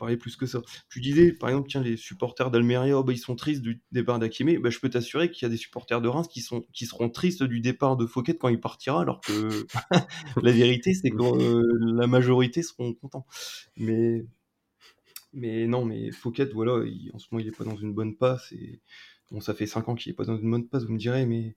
parler 0.00 0.16
plus 0.16 0.34
que 0.34 0.46
ça. 0.46 0.60
Tu 0.88 1.00
disais, 1.00 1.32
par 1.32 1.50
exemple, 1.50 1.68
tiens, 1.68 1.82
les 1.82 1.96
supporters 1.96 2.50
d'Almeria, 2.50 2.98
oh, 2.98 3.04
bah, 3.04 3.12
ils 3.12 3.18
sont 3.18 3.36
tristes 3.36 3.62
du 3.62 3.82
départ 3.92 4.18
d'Akimé. 4.18 4.58
Bah, 4.58 4.70
je 4.70 4.80
peux 4.80 4.90
t'assurer 4.90 5.30
qu'il 5.30 5.44
y 5.44 5.46
a 5.46 5.48
des 5.48 5.56
supporters 5.56 6.00
de 6.00 6.08
Reims 6.08 6.26
qui, 6.26 6.40
sont, 6.40 6.62
qui 6.72 6.86
seront 6.86 7.10
tristes 7.10 7.44
du 7.44 7.60
départ 7.60 7.96
de 7.96 8.06
Fouquet 8.06 8.36
quand 8.36 8.48
il 8.48 8.58
partira, 8.58 9.02
alors 9.02 9.20
que 9.20 9.66
la 10.42 10.52
vérité, 10.52 10.94
c'est 10.94 11.10
que 11.10 11.22
euh, 11.22 11.94
la 11.94 12.06
majorité 12.06 12.62
seront 12.62 12.94
contents. 12.94 13.26
Mais, 13.76 14.24
mais 15.32 15.66
non, 15.66 15.84
mais 15.84 16.10
Fouquet, 16.10 16.46
voilà, 16.46 16.84
en 17.12 17.18
ce 17.18 17.28
moment, 17.30 17.40
il 17.40 17.46
est 17.46 17.56
pas 17.56 17.64
dans 17.64 17.76
une 17.76 17.92
bonne 17.92 18.16
passe. 18.16 18.50
Et 18.52 18.80
bon, 19.30 19.40
ça 19.40 19.54
fait 19.54 19.66
5 19.66 19.88
ans 19.88 19.94
qu'il 19.94 20.10
est 20.10 20.16
pas 20.16 20.24
dans 20.24 20.38
une 20.38 20.50
bonne 20.50 20.66
passe, 20.66 20.84
vous 20.84 20.92
me 20.94 20.98
direz, 20.98 21.26
mais 21.26 21.54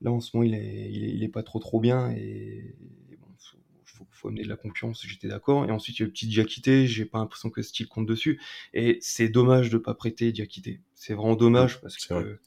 là, 0.00 0.10
en 0.10 0.20
ce 0.20 0.36
moment, 0.36 0.48
il 0.48 0.54
est, 0.54 0.90
il 0.90 1.22
est, 1.22 1.28
pas 1.28 1.42
trop 1.42 1.58
trop 1.58 1.80
bien. 1.80 2.10
Et, 2.12 2.74
faut, 3.38 3.58
faut 4.10 4.28
amener 4.28 4.42
de 4.42 4.48
la 4.48 4.56
confiance, 4.56 5.04
j'étais 5.06 5.28
d'accord. 5.28 5.64
Et 5.64 5.70
ensuite, 5.70 5.98
il 5.98 6.02
y 6.02 6.04
a 6.04 6.06
le 6.06 6.12
petit 6.12 6.26
Diakité, 6.26 6.86
j'ai 6.86 7.04
pas 7.04 7.18
l'impression 7.18 7.50
que 7.50 7.62
style 7.62 7.88
compte 7.88 8.06
dessus. 8.06 8.40
Et 8.74 8.98
c'est 9.00 9.28
dommage 9.28 9.70
de 9.70 9.78
pas 9.78 9.94
prêter 9.94 10.32
Diakité. 10.32 10.80
C'est 10.94 11.14
vraiment 11.14 11.36
dommage 11.36 11.80
parce 11.80 11.96
que 11.96 12.38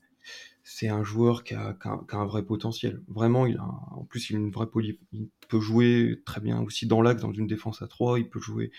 c'est 0.64 0.88
un 0.88 1.04
joueur 1.04 1.44
qui 1.44 1.54
a, 1.54 1.78
un, 1.84 2.26
vrai 2.26 2.44
potentiel. 2.44 3.02
Vraiment, 3.08 3.46
il 3.46 3.58
a 3.58 3.64
en 3.64 4.06
plus, 4.06 4.30
il 4.30 4.36
a 4.36 4.40
une 4.40 4.52
vraie 4.52 4.68
poly. 4.68 5.00
Il 5.12 5.30
peut 5.50 5.60
jouer 5.60 6.22
très 6.26 6.42
bien 6.42 6.62
aussi 6.62 6.88
dans 6.88 7.02
l'axe, 7.02 7.22
dans 7.22 7.34
une 7.34 7.48
défense 7.48 7.82
à 7.82 7.88
3. 7.88 8.20
Il 8.20 8.30
peut 8.30 8.40
jouer 8.40 8.72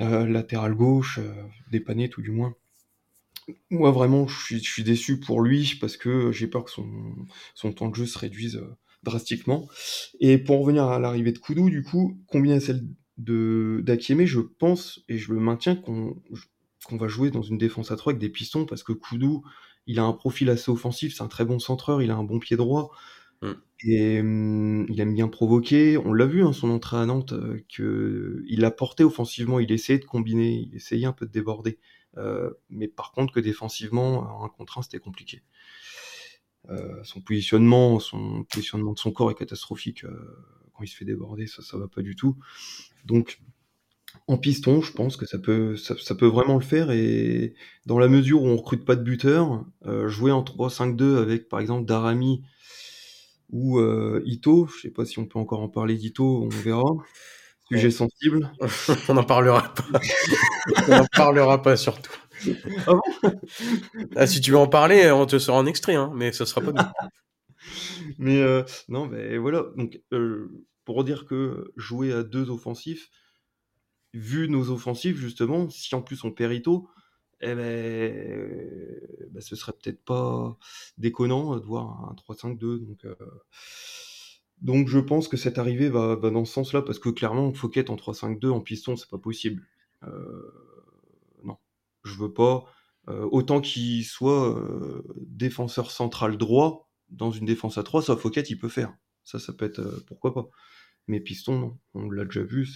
euh, 0.00 0.26
latéral 0.26 0.74
gauche, 0.74 1.18
euh, 1.18 1.32
dépanner 1.70 2.08
tout 2.08 2.22
du 2.22 2.30
moins. 2.30 2.54
Moi, 3.70 3.90
vraiment, 3.90 4.26
je 4.28 4.38
suis, 4.44 4.64
je 4.64 4.70
suis, 4.70 4.84
déçu 4.84 5.18
pour 5.18 5.42
lui 5.42 5.76
parce 5.80 5.96
que 5.96 6.32
j'ai 6.32 6.46
peur 6.46 6.64
que 6.64 6.70
son, 6.70 7.14
son 7.54 7.72
temps 7.72 7.88
de 7.88 7.94
jeu 7.94 8.06
se 8.06 8.18
réduise. 8.18 8.62
Drastiquement. 9.02 9.68
Et 10.20 10.38
pour 10.38 10.60
revenir 10.60 10.84
à 10.84 10.98
l'arrivée 10.98 11.32
de 11.32 11.38
Koudou, 11.38 11.70
du 11.70 11.82
coup, 11.82 12.20
combiné 12.26 12.54
à 12.54 12.60
celle 12.60 12.82
de 13.16 13.82
d'Akieme, 13.84 14.24
je 14.24 14.40
pense 14.40 15.02
et 15.08 15.18
je 15.18 15.32
le 15.32 15.40
maintiens 15.40 15.76
qu'on 15.76 16.22
qu'on 16.86 16.96
va 16.96 17.08
jouer 17.08 17.30
dans 17.30 17.42
une 17.42 17.58
défense 17.58 17.90
à 17.90 17.96
3 17.96 18.12
avec 18.12 18.20
des 18.20 18.30
pistons 18.30 18.64
parce 18.64 18.82
que 18.82 18.92
Koudou, 18.92 19.42
il 19.86 19.98
a 19.98 20.04
un 20.04 20.12
profil 20.12 20.48
assez 20.50 20.70
offensif, 20.70 21.14
c'est 21.14 21.22
un 21.22 21.28
très 21.28 21.44
bon 21.44 21.58
centreur, 21.58 22.02
il 22.02 22.10
a 22.10 22.16
un 22.16 22.24
bon 22.24 22.38
pied 22.38 22.56
droit. 22.56 22.90
Mm. 23.42 23.52
Et 23.84 24.20
hum, 24.20 24.86
il 24.88 25.00
aime 25.00 25.14
bien 25.14 25.28
provoquer. 25.28 25.96
On 25.98 26.12
l'a 26.12 26.26
vu, 26.26 26.44
hein, 26.44 26.52
son 26.52 26.70
entrée 26.70 26.98
à 26.98 27.06
Nantes, 27.06 27.32
euh, 27.32 27.64
que 27.74 28.42
il 28.46 28.64
a 28.64 28.70
porté 28.70 29.04
offensivement, 29.04 29.58
il 29.60 29.72
essayait 29.72 29.98
de 29.98 30.04
combiner, 30.04 30.68
il 30.70 30.74
essayait 30.74 31.06
un 31.06 31.12
peu 31.12 31.26
de 31.26 31.32
déborder. 31.32 31.78
Euh, 32.18 32.50
mais 32.68 32.88
par 32.88 33.12
contre, 33.12 33.32
que 33.32 33.40
défensivement, 33.40 34.44
un 34.44 34.48
contre 34.48 34.78
un, 34.78 34.82
c'était 34.82 34.98
compliqué. 34.98 35.42
Euh, 36.70 37.02
son 37.02 37.20
positionnement, 37.20 37.98
son 37.98 38.44
positionnement 38.44 38.92
de 38.92 38.98
son 38.98 39.10
corps 39.10 39.30
est 39.30 39.34
catastrophique. 39.34 40.04
Euh, 40.04 40.10
quand 40.74 40.84
il 40.84 40.88
se 40.88 40.96
fait 40.96 41.04
déborder, 41.04 41.46
ça, 41.46 41.62
ça 41.62 41.76
va 41.76 41.88
pas 41.88 42.02
du 42.02 42.14
tout. 42.16 42.36
Donc, 43.04 43.40
en 44.26 44.36
piston, 44.38 44.80
je 44.80 44.92
pense 44.92 45.16
que 45.16 45.26
ça 45.26 45.38
peut, 45.38 45.76
ça, 45.76 46.14
peut 46.14 46.26
vraiment 46.26 46.54
le 46.54 46.60
faire. 46.64 46.90
Et 46.90 47.54
dans 47.86 47.98
la 47.98 48.08
mesure 48.08 48.42
où 48.42 48.46
on 48.46 48.56
recrute 48.56 48.84
pas 48.84 48.96
de 48.96 49.02
buteur, 49.02 49.64
euh, 49.86 50.08
jouer 50.08 50.32
en 50.32 50.42
3-5-2 50.42 51.18
avec 51.18 51.48
par 51.48 51.60
exemple 51.60 51.86
Darami 51.86 52.42
ou 53.50 53.80
Ito, 54.24 54.68
je 54.68 54.82
sais 54.82 54.90
pas 54.90 55.04
si 55.04 55.18
on 55.18 55.26
peut 55.26 55.38
encore 55.38 55.60
en 55.60 55.68
parler 55.68 55.96
d'Ito, 55.96 56.44
on 56.44 56.48
verra. 56.48 56.92
Sujet 57.68 57.90
sensible. 57.90 58.50
on 59.08 59.14
n'en 59.14 59.24
parlera 59.24 59.72
pas. 59.74 60.00
on 60.88 60.90
n'en 60.90 61.06
parlera 61.16 61.62
pas 61.62 61.76
surtout. 61.76 62.12
Ah 62.86 62.94
bon? 62.94 63.30
Ah, 64.16 64.26
Si 64.26 64.40
tu 64.40 64.50
veux 64.52 64.58
en 64.58 64.68
parler, 64.68 65.10
on 65.10 65.26
te 65.26 65.38
sera 65.38 65.58
en 65.58 65.66
extrait, 65.66 65.94
hein, 65.94 66.12
mais 66.14 66.32
ce 66.32 66.44
sera 66.44 66.60
pas 66.60 66.72
nous. 66.72 67.08
mais 68.18 68.40
euh, 68.40 68.62
non, 68.88 69.06
mais 69.06 69.38
voilà. 69.38 69.66
Donc, 69.76 70.00
euh, 70.12 70.48
pour 70.84 71.04
dire 71.04 71.26
que 71.26 71.72
jouer 71.76 72.12
à 72.12 72.22
deux 72.22 72.50
offensifs, 72.50 73.10
vu 74.14 74.48
nos 74.48 74.70
offensifs, 74.70 75.16
justement, 75.16 75.68
si 75.70 75.94
en 75.94 76.02
plus 76.02 76.24
on 76.24 76.32
perd 76.32 76.52
Ito, 76.52 76.88
eh 77.42 77.54
ben, 77.54 77.58
euh, 77.60 79.28
ben, 79.30 79.40
ce 79.40 79.56
serait 79.56 79.72
peut-être 79.72 80.04
pas 80.04 80.56
déconnant 80.98 81.56
de 81.56 81.64
voir 81.64 82.10
un 82.10 82.14
3-5-2. 82.14 82.78
Donc, 82.78 83.06
donc 84.60 84.88
je 84.88 84.98
pense 84.98 85.28
que 85.28 85.36
cette 85.36 85.58
arrivée 85.58 85.88
va, 85.88 86.16
va 86.16 86.30
dans 86.30 86.44
ce 86.44 86.52
sens-là, 86.52 86.82
parce 86.82 86.98
que 86.98 87.08
clairement, 87.08 87.52
Fouquet 87.52 87.90
en 87.90 87.96
3-5-2 87.96 88.50
en 88.50 88.60
piston, 88.60 88.96
c'est 88.96 89.08
pas 89.08 89.18
possible. 89.18 89.66
Euh, 90.04 90.69
je 92.04 92.14
veux 92.14 92.32
pas. 92.32 92.64
Euh, 93.08 93.28
autant 93.32 93.60
qu'il 93.60 94.04
soit 94.04 94.56
euh, 94.56 95.02
défenseur 95.16 95.90
central 95.90 96.36
droit 96.36 96.90
dans 97.08 97.30
une 97.30 97.46
défense 97.46 97.78
à 97.78 97.82
3, 97.82 98.02
ça 98.02 98.16
Fouquet 98.16 98.42
il 98.42 98.58
peut 98.58 98.68
faire. 98.68 98.94
Ça, 99.24 99.38
ça 99.38 99.52
peut 99.52 99.64
être 99.64 99.80
euh, 99.80 100.04
pourquoi 100.06 100.34
pas. 100.34 100.48
Mais 101.08 101.18
Piston, 101.20 101.58
non. 101.58 101.78
On 101.94 102.10
l'a 102.10 102.24
déjà 102.24 102.42
vu, 102.42 102.68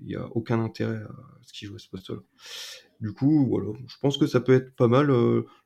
il 0.00 0.06
n'y 0.06 0.14
a 0.14 0.26
aucun 0.28 0.60
intérêt 0.60 0.96
à 0.96 1.38
ce 1.42 1.52
qu'il 1.52 1.68
joue 1.68 1.74
à 1.74 1.78
ce 1.78 1.88
poste-là. 1.88 2.20
Du 3.00 3.12
coup, 3.12 3.46
voilà. 3.48 3.72
Je 3.86 3.96
pense 4.00 4.16
que 4.16 4.26
ça 4.26 4.40
peut 4.40 4.54
être 4.54 4.74
pas 4.76 4.88
mal. 4.88 5.10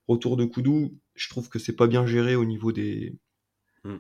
retour 0.09 0.37
de 0.37 0.45
Koudou, 0.45 0.99
je 1.15 1.29
trouve 1.29 1.49
que 1.49 1.59
c'est 1.59 1.77
pas 1.77 1.87
bien 1.87 2.07
géré 2.07 2.35
au 2.35 2.45
niveau 2.45 2.73
des, 2.73 3.17
hmm. 3.85 3.99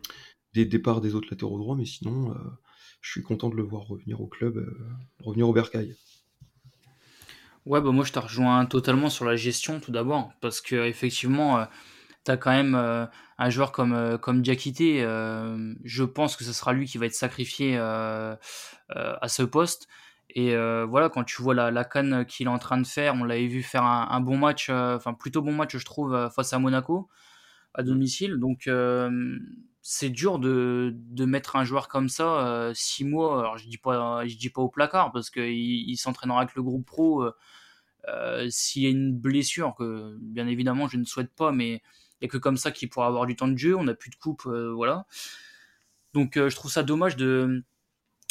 des 0.54 0.64
départs 0.64 1.00
des 1.00 1.14
autres 1.14 1.28
latéraux 1.30 1.58
droits, 1.58 1.76
mais 1.76 1.84
sinon, 1.84 2.34
je 3.00 3.10
suis 3.10 3.22
content 3.22 3.48
de 3.48 3.54
le 3.54 3.62
voir 3.62 3.82
revenir 3.82 4.20
au 4.20 4.26
club, 4.26 4.66
revenir 5.20 5.48
au 5.48 5.52
Bercail. 5.52 5.94
Ouais, 7.66 7.80
bah 7.80 7.92
moi 7.92 8.04
je 8.04 8.12
te 8.12 8.18
rejoins 8.18 8.64
totalement 8.66 9.10
sur 9.10 9.24
la 9.24 9.36
gestion 9.36 9.80
tout 9.80 9.92
d'abord, 9.92 10.32
parce 10.40 10.60
que 10.60 10.86
effectivement, 10.86 11.66
tu 12.24 12.30
as 12.30 12.36
quand 12.36 12.50
même 12.50 12.74
un 12.74 13.50
joueur 13.50 13.70
comme, 13.72 14.18
comme 14.18 14.42
Diakité, 14.42 15.02
je 15.84 16.04
pense 16.04 16.36
que 16.36 16.44
ce 16.44 16.52
sera 16.52 16.72
lui 16.72 16.86
qui 16.86 16.98
va 16.98 17.06
être 17.06 17.14
sacrifié 17.14 17.76
à 17.78 18.38
ce 19.28 19.42
poste. 19.42 19.88
Et 20.30 20.56
voilà, 20.86 21.10
quand 21.10 21.24
tu 21.24 21.42
vois 21.42 21.54
la, 21.54 21.70
la 21.70 21.84
canne 21.84 22.24
qu'il 22.24 22.46
est 22.46 22.50
en 22.50 22.58
train 22.58 22.78
de 22.78 22.86
faire, 22.86 23.14
on 23.14 23.24
l'avait 23.24 23.46
vu 23.46 23.62
faire 23.62 23.84
un, 23.84 24.20
bon 24.20 24.38
match, 24.38 24.70
enfin 24.70 25.12
plutôt 25.12 25.42
bon 25.42 25.52
match, 25.52 25.76
je 25.76 25.84
trouve, 25.84 26.30
face 26.34 26.52
à 26.54 26.58
Monaco, 26.58 27.08
à 27.74 27.82
domicile. 27.82 28.36
Donc 28.38 28.68
c'est 29.82 30.10
dur 30.10 30.38
de, 30.38 30.94
mettre 31.24 31.56
un 31.56 31.64
joueur 31.64 31.88
comme 31.88 32.08
ça 32.08 32.70
six 32.74 33.04
mois. 33.04 33.40
Alors 33.40 33.58
je 33.58 33.66
dis 33.66 33.78
pas, 33.78 34.26
je 34.26 34.36
dis 34.36 34.50
pas 34.50 34.62
au 34.62 34.68
placard 34.68 35.12
parce 35.12 35.30
qu'il 35.30 35.44
il, 35.44 35.96
s'entraînera 35.96 36.40
avec 36.40 36.54
le 36.54 36.62
groupe 36.62 36.86
pro. 36.86 37.24
S'il 38.48 38.82
y 38.82 38.86
a 38.86 38.90
une 38.90 39.16
blessure, 39.16 39.74
que 39.78 40.16
bien 40.20 40.46
évidemment 40.46 40.88
je 40.88 40.96
ne 40.96 41.04
souhaite 41.04 41.32
pas, 41.34 41.52
mais 41.52 41.82
il 42.20 42.24
n'y 42.24 42.26
a 42.26 42.28
que 42.28 42.38
comme 42.38 42.56
ça 42.56 42.70
qu'il 42.70 42.90
pourra 42.90 43.06
avoir 43.06 43.26
du 43.26 43.36
temps 43.36 43.48
de 43.48 43.56
jeu. 43.56 43.76
On 43.76 43.84
n'a 43.84 43.94
plus 43.94 44.10
de 44.10 44.16
coupe, 44.16 44.46
voilà. 44.46 45.06
Donc 46.14 46.32
je 46.36 46.54
trouve 46.54 46.70
ça 46.70 46.82
dommage 46.82 47.16
de 47.16 47.64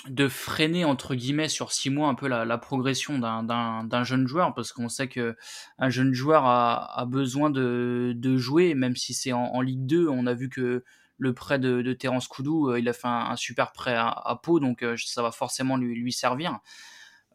de 0.07 0.29
freiner 0.29 0.85
entre 0.85 1.13
guillemets 1.13 1.49
sur 1.49 1.73
six 1.73 1.89
mois 1.89 2.07
un 2.07 2.15
peu 2.15 2.27
la, 2.27 2.57
progression 2.57 3.19
d'un 3.19 4.03
jeune 4.03 4.27
joueur 4.27 4.53
parce 4.53 4.71
qu'on 4.71 4.88
sait 4.88 5.09
que 5.09 5.35
un 5.77 5.89
jeune 5.89 6.13
joueur 6.13 6.45
a, 6.45 7.05
besoin 7.05 7.49
de, 7.49 8.15
jouer 8.38 8.75
même 8.75 8.95
si 8.95 9.13
c'est 9.13 9.33
en, 9.33 9.62
Ligue 9.62 9.85
2 9.85 10.07
on 10.07 10.25
a 10.25 10.33
vu 10.33 10.49
que 10.49 10.83
le 11.19 11.34
prêt 11.34 11.60
de, 11.60 11.93
Terence 11.93 12.27
Koudou 12.27 12.69
euh, 12.71 12.79
il 12.79 12.89
a 12.89 12.93
fait 12.93 13.08
un, 13.08 13.36
super 13.36 13.71
prêt 13.71 13.95
à, 13.95 14.39
Pau 14.41 14.60
donc 14.60 14.82
euh, 14.82 14.95
ça 14.97 15.21
va 15.21 15.32
forcément 15.32 15.77
lui, 15.77 16.12
servir 16.12 16.60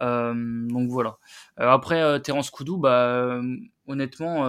euh, 0.03 0.35
donc 0.35 0.91
voilà 0.91 1.19
après 1.57 2.21
Terence 2.23 2.51
Koudou 2.51 2.79
bah 2.79 3.41
honnêtement 3.87 4.45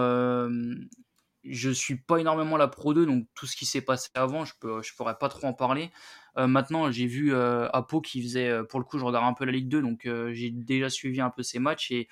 je 1.48 1.70
suis 1.70 1.94
pas 1.94 2.18
énormément 2.18 2.56
la 2.56 2.66
Pro 2.66 2.92
2, 2.92 3.06
donc 3.06 3.28
tout 3.36 3.46
ce 3.46 3.54
qui 3.54 3.66
s'est 3.66 3.80
passé 3.80 4.10
avant, 4.14 4.44
je 4.44 4.52
je 4.82 4.94
pourrais 4.96 5.16
pas 5.16 5.28
trop 5.28 5.46
en 5.46 5.52
parler. 5.52 5.92
Maintenant, 6.36 6.90
j'ai 6.90 7.06
vu 7.06 7.32
euh, 7.32 7.68
Apo 7.70 8.00
qui 8.00 8.20
faisait, 8.20 8.64
pour 8.64 8.80
le 8.80 8.84
coup, 8.84 8.98
je 8.98 9.04
regarde 9.04 9.24
un 9.24 9.32
peu 9.32 9.44
la 9.44 9.52
Ligue 9.52 9.68
2, 9.68 9.80
donc 9.80 10.08
j'ai 10.32 10.50
déjà 10.50 10.90
suivi 10.90 11.20
un 11.20 11.30
peu 11.30 11.44
ses 11.44 11.60
matchs 11.60 11.92
et 11.92 12.08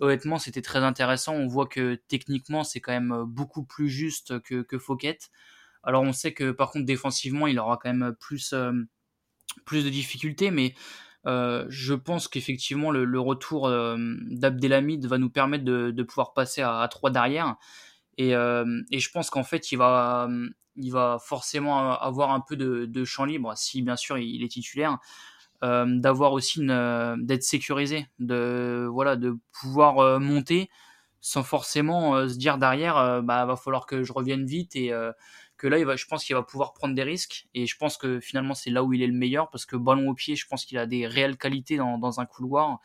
honnêtement, 0.00 0.40
c'était 0.40 0.60
très 0.60 0.80
intéressant. 0.80 1.34
On 1.34 1.46
voit 1.46 1.66
que 1.66 1.94
techniquement, 2.08 2.64
c'est 2.64 2.80
quand 2.80 2.90
même 2.90 3.22
beaucoup 3.28 3.62
plus 3.62 3.88
juste 3.88 4.40
que, 4.40 4.62
que 4.62 4.76
Fouquet. 4.76 5.18
Alors, 5.84 6.02
on 6.02 6.12
sait 6.12 6.32
que 6.32 6.50
par 6.50 6.70
contre, 6.70 6.86
défensivement, 6.86 7.46
il 7.46 7.58
aura 7.58 7.76
quand 7.76 7.92
même 7.92 8.14
plus, 8.20 8.54
plus 9.64 9.84
de 9.84 9.90
difficultés, 9.90 10.50
mais 10.50 10.74
je 11.26 11.94
pense 11.94 12.28
qu'effectivement, 12.28 12.90
le, 12.90 13.20
retour 13.20 13.68
d'Abdelhamid 13.68 15.06
va 15.06 15.18
nous 15.18 15.30
permettre 15.30 15.64
de, 15.64 16.02
pouvoir 16.02 16.32
passer 16.32 16.62
à, 16.62 16.80
à 16.80 16.88
3 16.88 17.10
derrière. 17.10 17.56
Et, 18.18 18.34
euh, 18.34 18.82
et 18.90 18.98
je 18.98 19.10
pense 19.10 19.30
qu'en 19.30 19.44
fait, 19.44 19.72
il 19.72 19.76
va, 19.76 20.28
il 20.76 20.92
va 20.92 21.18
forcément 21.20 21.92
avoir 21.98 22.30
un 22.30 22.40
peu 22.40 22.56
de, 22.56 23.04
champ 23.04 23.24
libre, 23.24 23.52
si 23.56 23.82
bien 23.82 23.96
sûr 23.96 24.18
il 24.18 24.42
est 24.42 24.48
titulaire, 24.48 24.98
euh, 25.62 25.86
d'avoir 25.88 26.32
aussi 26.32 26.60
d'être 26.64 27.42
sécurisé, 27.42 28.06
de, 28.18 28.86
voilà, 28.90 29.16
de 29.16 29.36
pouvoir 29.52 29.98
euh, 29.98 30.18
monter 30.18 30.70
sans 31.20 31.42
forcément 31.42 32.28
se 32.28 32.36
dire 32.36 32.58
derrière, 32.58 33.22
bah, 33.22 33.46
va 33.46 33.56
falloir 33.56 33.86
que 33.86 34.02
je 34.02 34.12
revienne 34.12 34.44
vite 34.44 34.76
et 34.76 34.92
que 35.64 35.68
là, 35.70 35.78
il 35.78 35.86
va, 35.86 35.96
je 35.96 36.04
pense 36.04 36.22
qu'il 36.26 36.36
va 36.36 36.42
pouvoir 36.42 36.74
prendre 36.74 36.94
des 36.94 37.02
risques. 37.02 37.46
Et 37.54 37.66
je 37.66 37.74
pense 37.78 37.96
que 37.96 38.20
finalement, 38.20 38.52
c'est 38.52 38.68
là 38.68 38.84
où 38.84 38.92
il 38.92 39.00
est 39.00 39.06
le 39.06 39.14
meilleur 39.14 39.48
parce 39.48 39.64
que 39.64 39.76
ballon 39.76 40.10
au 40.10 40.14
pied, 40.14 40.36
je 40.36 40.46
pense 40.46 40.66
qu'il 40.66 40.76
a 40.76 40.84
des 40.84 41.06
réelles 41.06 41.38
qualités 41.38 41.78
dans, 41.78 41.96
dans 41.96 42.20
un 42.20 42.26
couloir. 42.26 42.80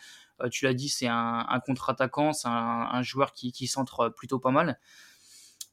tu 0.49 0.63
l'as 0.63 0.73
dit, 0.73 0.87
c'est 0.87 1.07
un, 1.09 1.61
contre-attaquant, 1.65 2.31
c'est 2.31 2.47
un, 2.47 3.01
joueur 3.01 3.33
qui, 3.33 3.67
centre 3.67 4.07
plutôt 4.07 4.39
pas 4.39 4.51
mal. 4.51 4.79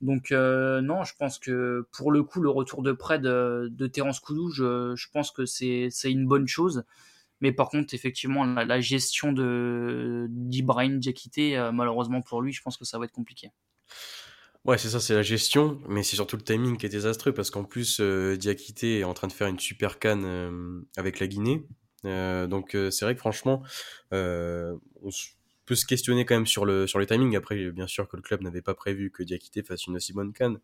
Donc 0.00 0.32
euh, 0.32 0.80
non, 0.80 1.04
je 1.04 1.14
pense 1.16 1.38
que 1.38 1.86
pour 1.92 2.10
le 2.10 2.24
coup, 2.24 2.40
le 2.40 2.50
retour 2.50 2.82
de 2.82 2.90
près 2.90 3.20
de, 3.20 3.86
Terence 3.92 4.18
Koudou, 4.18 4.50
je, 4.50 5.06
pense 5.12 5.30
que 5.30 5.46
c'est 5.46 5.90
une 6.06 6.26
bonne 6.26 6.48
chose. 6.48 6.82
Mais 7.40 7.52
par 7.52 7.68
contre, 7.68 7.94
effectivement, 7.94 8.44
la, 8.44 8.80
gestion 8.80 9.30
d'Ibrahim 10.28 10.98
Diakité, 10.98 11.56
euh, 11.56 11.70
malheureusement 11.70 12.20
pour 12.20 12.42
lui, 12.42 12.52
je 12.52 12.62
pense 12.62 12.76
que 12.76 12.84
ça 12.84 12.98
va 12.98 13.04
être 13.04 13.12
compliqué. 13.12 13.52
Ouais, 14.66 14.78
c'est 14.78 14.88
ça, 14.88 14.98
c'est 14.98 15.14
la 15.14 15.22
gestion, 15.22 15.80
mais 15.88 16.02
c'est 16.02 16.16
surtout 16.16 16.36
le 16.36 16.42
timing 16.42 16.76
qui 16.76 16.86
est 16.86 16.88
désastreux 16.88 17.32
parce 17.32 17.50
qu'en 17.50 17.64
plus, 17.64 17.98
euh, 18.00 18.36
Diakité 18.36 18.98
est 18.98 19.04
en 19.04 19.14
train 19.14 19.28
de 19.28 19.32
faire 19.32 19.46
une 19.46 19.60
super 19.60 19.98
canne 20.00 20.24
euh, 20.24 20.80
avec 20.96 21.20
la 21.20 21.28
Guinée. 21.28 21.66
donc 22.04 22.76
c'est 22.90 23.04
vrai 23.04 23.14
que 23.14 23.20
franchement, 23.20 23.62
on, 24.12 24.78
peut 25.66 25.74
se 25.74 25.84
questionner 25.84 26.24
quand 26.24 26.36
même 26.36 26.46
sur 26.46 26.64
le 26.64 26.86
sur. 26.86 27.00
Après, 27.00 27.70
bien 27.70 27.86
sûr 27.86 28.08
que 28.08 28.16
le 28.16 28.22
club 28.22 28.40
n'avait 28.42 28.62
pas 28.62 28.74
prévu 28.74 29.10
que 29.10 29.22
Diakité 29.22 29.62
fasse 29.62 29.86
une 29.86 29.96
aussi 29.96 30.12
bonne 30.12 30.32
canne, 30.32 30.60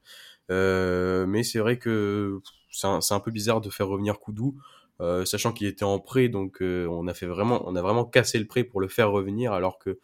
euh, 0.50 1.26
mais 1.26 1.42
c'est 1.42 1.58
vrai 1.58 1.78
que 1.78 2.40
c'est 2.70 2.86
un, 2.86 3.00
un, 3.10 3.20
peu 3.20 3.30
bizarre 3.30 3.60
de 3.60 3.68
faire 3.68 3.88
revenir 3.88 4.18
Koudou, 4.20 4.56
euh, 5.00 5.24
sachant 5.24 5.52
qu'il 5.52 5.66
était 5.66 5.84
en 5.84 5.98
prêt, 5.98 6.28
donc 6.28 6.62
euh, 6.62 6.86
on 6.88 7.06
a 7.08 7.12
vraiment 7.12 7.62
on 7.66 7.76
a 7.76 7.82
vraiment 7.82 8.04
cassé 8.04 8.38
le 8.38 8.46
prêt 8.46 8.64
pour 8.64 8.80
le 8.80 8.88
faire 8.88 9.10
revenir, 9.10 9.52
alors 9.52 9.78
que 9.78 9.98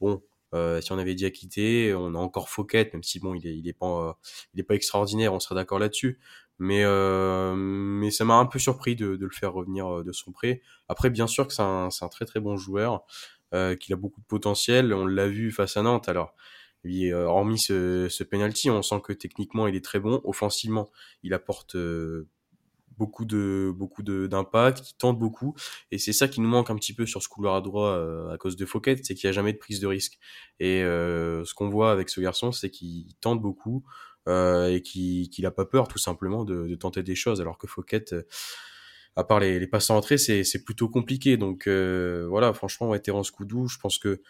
bon. 0.00 0.22
Euh, 0.54 0.80
si 0.80 0.92
on 0.92 0.98
avait 0.98 1.14
Diakité, 1.14 1.94
on 1.94 2.14
a 2.14 2.18
encore 2.18 2.48
Fouquet, 2.48 2.88
même 2.92 3.02
si 3.02 3.20
bon, 3.20 3.34
il 3.34 3.46
est, 3.46 3.56
il 3.56 3.74
pas, 3.74 4.16
extraordinaire, 4.70 5.34
on 5.34 5.40
sera 5.40 5.54
d'accord 5.54 5.78
là-dessus. 5.78 6.18
Mais, 6.60 6.84
mais 7.56 8.10
ça 8.12 8.24
m'a 8.24 8.34
un 8.34 8.46
peu 8.46 8.60
surpris 8.60 8.94
de, 8.94 9.18
le 9.20 9.30
faire 9.30 9.52
revenir 9.52 10.04
de 10.04 10.12
son 10.12 10.30
prêt. 10.30 10.62
Après, 10.88 11.10
bien 11.10 11.26
sûr 11.26 11.48
que 11.48 11.52
c'est 11.52 11.62
un, 11.62 12.08
très 12.10 12.24
très 12.26 12.38
bon 12.38 12.56
joueur. 12.56 13.04
Euh, 13.54 13.76
qu'il 13.76 13.92
a 13.92 13.96
beaucoup 13.96 14.20
de 14.20 14.26
potentiel. 14.26 14.92
On 14.92 15.06
l'a 15.06 15.28
vu 15.28 15.52
face 15.52 15.76
à 15.76 15.82
Nantes. 15.82 16.08
Alors, 16.08 16.34
euh, 16.86 17.24
hormis 17.24 17.58
ce, 17.58 18.08
ce 18.08 18.24
penalty, 18.24 18.68
on 18.68 18.82
sent 18.82 19.00
que 19.04 19.12
techniquement 19.12 19.68
il 19.68 19.76
est 19.76 19.84
très 19.84 20.00
bon. 20.00 20.20
Offensivement, 20.24 20.90
il 21.22 21.34
apporte 21.34 21.76
euh, 21.76 22.28
beaucoup 22.98 23.24
de 23.24 23.72
beaucoup 23.74 24.02
d'impact, 24.02 24.90
il 24.90 24.94
tente 24.96 25.18
beaucoup, 25.18 25.54
et 25.90 25.98
c'est 25.98 26.12
ça 26.12 26.28
qui 26.28 26.40
nous 26.40 26.48
manque 26.48 26.70
un 26.70 26.76
petit 26.76 26.94
peu 26.94 27.06
sur 27.06 27.22
ce 27.22 27.28
couloir 27.28 27.54
à 27.56 27.60
droit 27.60 27.94
à 28.32 28.36
cause 28.38 28.56
de 28.56 28.66
Fouquet, 28.66 28.96
c'est 29.02 29.14
qu'il 29.14 29.28
n'y 29.28 29.30
a 29.30 29.32
jamais 29.32 29.52
de 29.52 29.58
prise 29.58 29.80
de 29.80 29.86
risque. 29.86 30.18
Et 30.60 30.80
ce 30.80 31.54
qu'on 31.54 31.68
voit 31.68 31.90
avec 31.92 32.08
ce 32.08 32.20
garçon, 32.20 32.52
c'est 32.52 32.70
qu'il 32.70 33.14
tente 33.20 33.40
beaucoup 33.40 33.84
et 34.26 34.82
qu'il 34.84 35.28
n'a 35.40 35.50
pas 35.50 35.64
peur 35.64 35.88
tout 35.88 35.98
simplement 35.98 36.44
de, 36.44 36.66
de, 36.66 36.74
tenter 36.74 37.02
des 37.02 37.14
choses, 37.14 37.40
alors 37.40 37.58
que 37.58 37.66
Fouquet 37.66 38.04
à 39.16 39.24
part 39.24 39.40
les, 39.40 39.58
les 39.58 39.66
passes 39.66 39.90
en 39.90 39.96
entrée, 39.96 40.18
c'est, 40.18 40.44
c'est 40.44 40.64
plutôt 40.64 40.88
compliqué. 40.88 41.36
Donc 41.36 41.66
euh, 41.66 42.26
voilà, 42.28 42.52
franchement, 42.52 42.88
ouais, 42.88 43.00
Terence 43.00 43.30
Koudou, 43.30 43.68
je 43.68 43.78
pense 43.78 43.98
que 43.98 44.20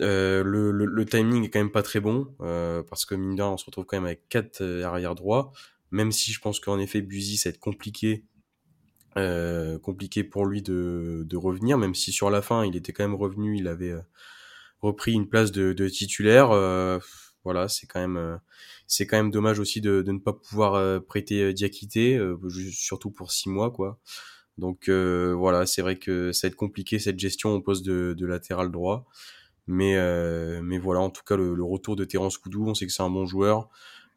euh, 0.00 0.44
le, 0.44 0.70
le, 0.70 0.84
le, 0.84 1.04
timing 1.04 1.44
est 1.44 1.50
quand 1.50 1.58
même 1.58 1.72
pas 1.72 1.82
très 1.82 1.98
bon 1.98 2.32
euh, 2.40 2.84
parce 2.84 3.04
que 3.04 3.16
mine 3.16 3.34
de 3.34 3.42
on 3.42 3.56
se 3.56 3.64
retrouve 3.64 3.84
quand 3.84 3.96
même 3.96 4.04
avec 4.04 4.28
quatre 4.28 4.60
euh, 4.60 4.84
arrière 4.84 5.16
droits. 5.16 5.52
Même 5.90 6.12
si 6.12 6.32
je 6.32 6.40
pense 6.40 6.60
qu'en 6.60 6.78
effet, 6.78 7.00
Buzy, 7.00 7.36
ça 7.36 7.48
va 7.48 7.54
être 7.54 7.60
compliqué, 7.60 8.24
euh, 9.16 9.78
compliqué 9.78 10.24
pour 10.24 10.46
lui 10.46 10.62
de, 10.62 11.24
de 11.26 11.36
revenir. 11.36 11.78
Même 11.78 11.94
si 11.94 12.12
sur 12.12 12.30
la 12.30 12.42
fin, 12.42 12.64
il 12.64 12.76
était 12.76 12.92
quand 12.92 13.04
même 13.04 13.14
revenu, 13.14 13.56
il 13.56 13.68
avait 13.68 13.92
euh, 13.92 14.00
repris 14.80 15.12
une 15.12 15.28
place 15.28 15.52
de, 15.52 15.72
de 15.72 15.88
titulaire. 15.88 16.48
voilà, 17.44 17.68
c'est 17.68 17.86
quand 17.86 18.00
même 18.00 18.40
c'est 18.88 19.06
quand 19.06 19.18
même 19.18 19.30
dommage 19.30 19.60
aussi 19.60 19.80
de, 19.82 20.02
de 20.02 20.12
ne 20.12 20.18
pas 20.18 20.32
pouvoir 20.32 20.74
euh, 20.74 20.98
prêter 20.98 21.42
euh, 21.42 21.52
Diakité, 21.52 22.16
euh, 22.16 22.36
surtout 22.72 23.10
pour 23.10 23.30
six 23.30 23.50
mois, 23.50 23.70
quoi. 23.70 24.00
Donc 24.56 24.88
voilà, 24.88 25.66
c'est 25.66 25.82
vrai 25.82 26.00
que 26.00 26.32
ça 26.32 26.48
va 26.48 26.50
être 26.50 26.56
compliqué 26.56 26.98
cette 26.98 27.16
gestion 27.16 27.50
au 27.50 27.60
poste 27.60 27.84
de, 27.84 28.12
de 28.18 28.26
latéral 28.26 28.72
droit. 28.72 29.06
Mais, 29.68 29.94
mais 30.62 30.78
voilà, 30.78 30.98
en 30.98 31.10
tout 31.10 31.22
cas, 31.22 31.36
le, 31.36 31.62
retour 31.62 31.94
de 31.94 32.04
Terence 32.04 32.38
Koudou, 32.38 32.66
on 32.66 32.74
sait 32.74 32.84
que 32.84 32.92
c'est 32.92 33.04
un 33.04 33.08
bon 33.08 33.24
joueur. 33.24 33.68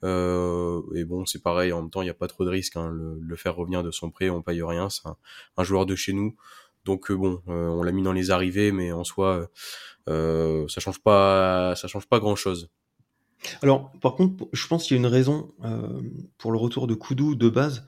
Euh, 0.04 0.82
et 0.96 1.04
bon, 1.04 1.26
c'est 1.26 1.42
pareil, 1.42 1.72
en 1.72 1.82
même 1.82 1.92
temps, 1.92 2.02
il 2.02 2.06
n'y 2.06 2.12
a 2.12 2.16
pas 2.16 2.28
trop 2.28 2.44
de 2.46 2.50
risque. 2.50 2.76
Hein, 2.78 2.90
le, 2.90 3.20
le, 3.20 3.36
faire 3.36 3.56
revenir 3.56 3.84
de 3.84 3.92
son 3.92 4.10
prêt, 4.10 4.30
on 4.30 4.42
paye 4.42 4.62
rien. 4.62 4.90
C'est 4.90 5.08
un, 5.08 5.18
un, 5.58 5.64
joueur 5.64 5.86
de 5.86 5.96
chez 5.96 6.14
nous. 6.14 6.36
Donc 6.86 7.12
bon, 7.12 7.42
on 7.46 7.84
l'a 7.84 7.92
mis 7.92 8.02
dans 8.02 8.14
les 8.14 8.32
arrivées, 8.32 8.72
mais 8.72 8.92
en 8.92 9.04
soi, 9.04 9.50
ça 10.08 10.80
change 10.80 11.00
pas, 11.00 11.76
ça 11.76 11.88
change 11.88 12.08
pas 12.08 12.20
grand 12.20 12.36
chose. 12.36 12.72
Alors, 13.62 13.92
par 14.02 14.16
contre, 14.16 14.48
je 14.54 14.68
pense 14.68 14.86
qu'il 14.86 14.96
y 14.96 15.00
a 15.00 15.02
une 15.02 15.12
raison 15.12 15.54
euh, 15.64 16.02
pour 16.38 16.52
le 16.52 16.58
retour 16.58 16.88
de 16.88 16.94
Koudou 16.94 17.36
de 17.36 17.50
base. 17.50 17.86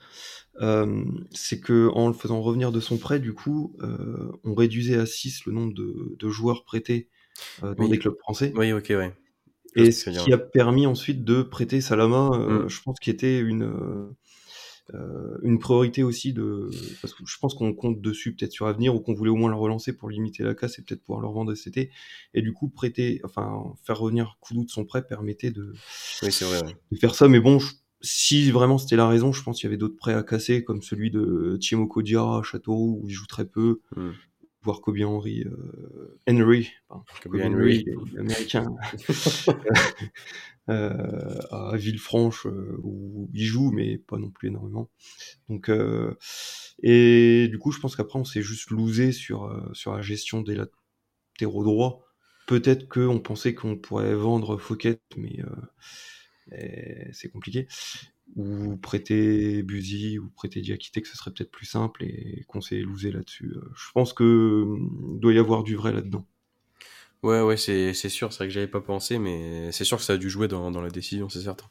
Euh, 0.62 1.04
c'est 1.32 1.60
que 1.60 1.90
en 1.94 2.08
le 2.08 2.14
faisant 2.14 2.42
revenir 2.42 2.72
de 2.72 2.80
son 2.80 2.98
prêt, 2.98 3.20
du 3.20 3.34
coup, 3.34 3.76
euh, 3.82 4.32
on 4.44 4.54
réduisait 4.54 4.98
à 4.98 5.06
6 5.06 5.46
le 5.46 5.52
nombre 5.52 5.74
de, 5.74 6.16
de 6.18 6.30
joueurs 6.30 6.64
prêtés 6.64 7.10
euh, 7.64 7.74
dans 7.76 7.86
oui. 7.86 7.90
des 7.90 8.00
clubs 8.00 8.18
français. 8.20 8.54
Oui, 8.56 8.72
ok, 8.72 8.88
ouais. 8.90 9.14
Et 9.76 9.92
ce 9.92 10.10
qui 10.10 10.34
a 10.34 10.38
permis 10.38 10.86
ensuite 10.86 11.24
de 11.24 11.42
prêter 11.42 11.82
Salama, 11.82 12.32
euh, 12.34 12.66
mm. 12.66 12.70
je 12.70 12.82
pense, 12.82 13.00
qui 13.00 13.10
était 13.10 13.40
une 13.40 14.14
euh, 14.94 15.38
une 15.44 15.60
priorité 15.60 16.04
aussi 16.04 16.34
de 16.34 16.70
parce 17.02 17.14
que 17.14 17.24
je 17.26 17.38
pense 17.40 17.54
qu'on 17.54 17.74
compte 17.74 18.02
dessus 18.02 18.36
peut-être 18.36 18.52
sur 18.52 18.68
avenir 18.68 18.94
ou 18.94 19.00
qu'on 19.00 19.14
voulait 19.14 19.32
au 19.32 19.36
moins 19.38 19.50
le 19.50 19.56
relancer 19.56 19.94
pour 19.94 20.10
limiter 20.10 20.44
la 20.44 20.56
casse 20.56 20.78
et 20.78 20.82
peut-être 20.82 21.02
pouvoir 21.02 21.22
le 21.22 21.28
revendre 21.28 21.56
cet 21.56 21.68
été 21.68 21.92
et 22.34 22.42
du 22.42 22.52
coup 22.52 22.68
prêter 22.68 23.22
enfin 23.24 23.64
faire 23.86 23.98
revenir 23.98 24.38
Koulou 24.42 24.66
de 24.66 24.70
son 24.70 24.84
prêt 24.84 25.08
permettait 25.08 25.52
de, 25.52 25.74
oui, 26.22 26.34
c'est 26.34 26.44
vrai, 26.44 26.62
ouais. 26.66 26.76
de 26.92 26.98
faire 26.98 27.16
ça 27.16 27.30
mais 27.30 27.40
bon 27.40 27.60
je, 27.60 27.72
si 28.02 28.52
vraiment 28.52 28.78
c'était 28.78 28.98
la 28.98 29.08
raison, 29.08 29.32
je 29.32 29.42
pense 29.42 29.60
qu'il 29.60 29.68
y 29.68 29.70
avait 29.70 29.78
d'autres 29.78 29.96
prêts 29.96 30.14
à 30.14 30.24
casser, 30.24 30.64
comme 30.64 30.82
celui 30.82 31.10
de 31.10 31.58
Thiemo 31.60 31.88
Kodia 31.88 32.22
à 32.22 32.42
Châteauroux, 32.44 33.00
où 33.02 33.08
il 33.08 33.14
joue 33.14 33.28
très 33.28 33.46
peu, 33.46 33.80
Hmm. 33.96 34.12
Voire 34.64 34.82
Kobe 34.82 35.00
Henry, 35.02 35.44
euh, 35.44 36.20
Henry, 36.28 36.72
pardon, 36.88 37.04
Kobe 37.22 37.36
Henry. 37.36 37.86
américain, 38.18 38.66
euh, 40.70 41.40
à 41.52 41.76
Villefranche, 41.76 42.48
euh, 42.48 42.78
où 42.84 43.30
il 43.34 43.44
joue, 43.44 43.72
mais 43.72 43.98
pas 43.98 44.18
non 44.18 44.30
plus 44.30 44.48
énormément. 44.48 44.90
Donc, 45.50 45.70
euh, 45.70 46.16
et 46.82 47.48
du 47.50 47.60
coup, 47.60 47.72
je 47.72 47.80
pense 47.80 47.96
qu'après, 47.96 48.20
on 48.20 48.26
s'est 48.26 48.42
juste 48.42 48.70
losé 48.72 49.12
sur, 49.12 49.46
euh, 49.46 49.70
sur 49.74 49.94
la 49.94 50.02
gestion 50.02 50.42
des 50.42 50.56
latéraux 50.56 51.64
droits. 51.64 52.06
Peut-être 52.48 52.88
qu'on 52.88 53.20
pensait 53.20 53.54
qu'on 53.54 53.78
pourrait 53.78 54.16
vendre 54.16 54.58
Fouquet, 54.58 55.00
mais, 55.18 55.40
euh, 55.40 55.56
mais 56.48 57.10
c'est 57.14 57.30
compliqué. 57.30 57.68
Ou 58.36 58.78
prêter 58.78 59.62
Buzy, 59.62 60.18
ou 60.18 60.30
prêter 60.30 60.62
Diakité, 60.62 61.02
que 61.02 61.08
ce 61.08 61.16
serait 61.16 61.32
peut-être 61.32 61.52
plus 61.52 61.68
simple, 61.68 62.04
et 62.04 62.46
s'est 62.62 62.80
losé 62.80 63.12
là-dessus. 63.12 63.54
Euh, 63.56 63.62
Je 63.76 63.92
pense 63.94 64.14
que 64.14 64.24
euh, 64.24 64.78
doit 65.20 65.34
y 65.34 65.38
avoir 65.38 65.64
du 65.64 65.76
vrai 65.76 65.92
là-dedans. 65.92 66.26
Ouais, 67.22 67.42
ouais, 67.42 67.58
c'est 67.58 67.94
sûr, 67.94 68.34
c'est 68.34 68.40
vrai 68.40 68.48
que 68.48 68.54
j'avais 68.54 68.68
pas 68.68 68.82
pensé, 68.82 69.20
mais 69.20 69.72
c'est 69.72 69.86
sûr 69.86 69.98
que 69.98 70.04
ça 70.04 70.14
a 70.14 70.18
dû 70.18 70.30
jouer 70.30 70.48
dans, 70.48 70.72
dans 70.72 70.82
la 70.82 70.90
décision, 70.90 71.30
c'est 71.30 71.42
certain. 71.42 71.68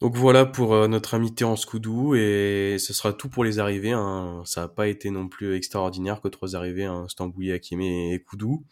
Donc 0.00 0.16
voilà 0.16 0.46
pour 0.46 0.74
euh, 0.74 0.88
notre 0.88 1.14
ami 1.14 1.34
Terence 1.34 1.64
Koudou, 1.64 2.14
et 2.14 2.76
ce 2.78 2.92
sera 2.92 3.12
tout 3.12 3.28
pour 3.28 3.44
les 3.44 3.58
arrivées. 3.58 3.92
Hein. 3.92 4.42
Ça 4.46 4.62
n'a 4.62 4.68
pas 4.68 4.88
été 4.88 5.10
non 5.10 5.28
plus 5.28 5.54
extraordinaire 5.54 6.20
que 6.20 6.28
trois 6.28 6.56
arrivées, 6.56 6.86
hein, 6.86 7.06
Stambouillet, 7.08 7.52
Hakimi 7.52 8.12
et 8.12 8.22
Koudou. 8.22 8.64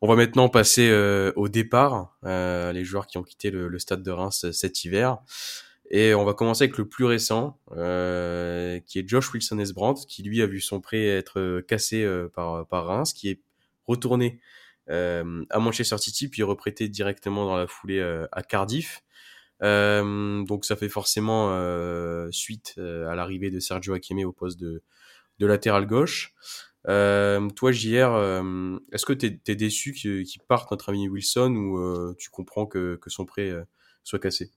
On 0.00 0.08
va 0.08 0.16
maintenant 0.16 0.48
passer 0.48 0.88
euh, 0.90 1.32
au 1.34 1.48
départ, 1.48 2.16
euh, 2.24 2.72
les 2.72 2.84
joueurs 2.84 3.06
qui 3.06 3.18
ont 3.18 3.24
quitté 3.24 3.50
le, 3.50 3.68
le 3.68 3.78
stade 3.78 4.02
de 4.02 4.10
Reims 4.10 4.44
euh, 4.44 4.52
cet 4.52 4.84
hiver. 4.84 5.18
Et 5.90 6.14
on 6.14 6.24
va 6.24 6.34
commencer 6.34 6.64
avec 6.64 6.76
le 6.76 6.86
plus 6.86 7.06
récent, 7.06 7.58
euh, 7.72 8.78
qui 8.80 8.98
est 8.98 9.08
Josh 9.08 9.32
Wilson 9.32 9.58
Esbrandt, 9.58 10.06
qui 10.06 10.22
lui 10.22 10.42
a 10.42 10.46
vu 10.46 10.60
son 10.60 10.80
prêt 10.80 11.06
être 11.06 11.40
euh, 11.40 11.62
cassé 11.62 12.04
euh, 12.04 12.28
par, 12.28 12.66
par 12.66 12.86
Reims, 12.86 13.14
qui 13.14 13.30
est 13.30 13.40
retourné 13.86 14.40
euh, 14.90 15.44
à 15.48 15.58
Manchester 15.58 15.96
City, 15.96 16.28
puis 16.28 16.42
reprêté 16.42 16.88
directement 16.88 17.46
dans 17.46 17.56
la 17.56 17.66
foulée 17.66 18.00
euh, 18.00 18.26
à 18.32 18.42
Cardiff. 18.42 19.02
Donc 19.60 20.64
ça 20.66 20.76
fait 20.76 20.88
forcément 20.90 21.50
suite 22.30 22.78
à 22.78 23.16
l'arrivée 23.16 23.50
de 23.50 23.58
Sergio 23.58 23.92
Hakimi 23.94 24.24
au 24.24 24.32
poste 24.32 24.60
de, 24.60 24.82
de 25.40 25.46
latéral 25.46 25.84
gauche. 25.86 26.32
Toi, 26.84 27.72
JR, 27.72 28.14
est-ce 28.92 29.04
que 29.04 29.12
t'es 29.12 29.40
es 29.48 29.56
déçu 29.56 29.92
qu'il 29.94 30.40
parte 30.46 30.70
notre 30.70 30.90
ami 30.90 31.08
Wilson 31.08 31.50
ou 31.56 32.14
tu 32.14 32.30
comprends 32.30 32.66
que, 32.66 32.96
que 33.02 33.10
son 33.10 33.26
prêt 33.26 33.52
soit 34.04 34.20
cassé? 34.20 34.52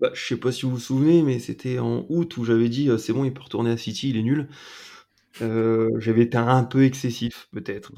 Bah, 0.00 0.10
je 0.14 0.24
sais 0.24 0.36
pas 0.36 0.52
si 0.52 0.62
vous 0.62 0.72
vous 0.72 0.78
souvenez, 0.78 1.22
mais 1.22 1.38
c'était 1.40 1.78
en 1.80 2.06
août 2.08 2.36
où 2.36 2.44
j'avais 2.44 2.68
dit 2.68 2.88
euh, 2.88 2.98
c'est 2.98 3.12
bon, 3.12 3.24
il 3.24 3.34
peut 3.34 3.42
retourner 3.42 3.70
à 3.70 3.76
City, 3.76 4.10
il 4.10 4.16
est 4.16 4.22
nul. 4.22 4.48
Euh, 5.42 5.88
j'avais 5.98 6.22
été 6.22 6.36
un 6.38 6.64
peu 6.64 6.84
excessif, 6.84 7.48
peut-être. 7.52 7.92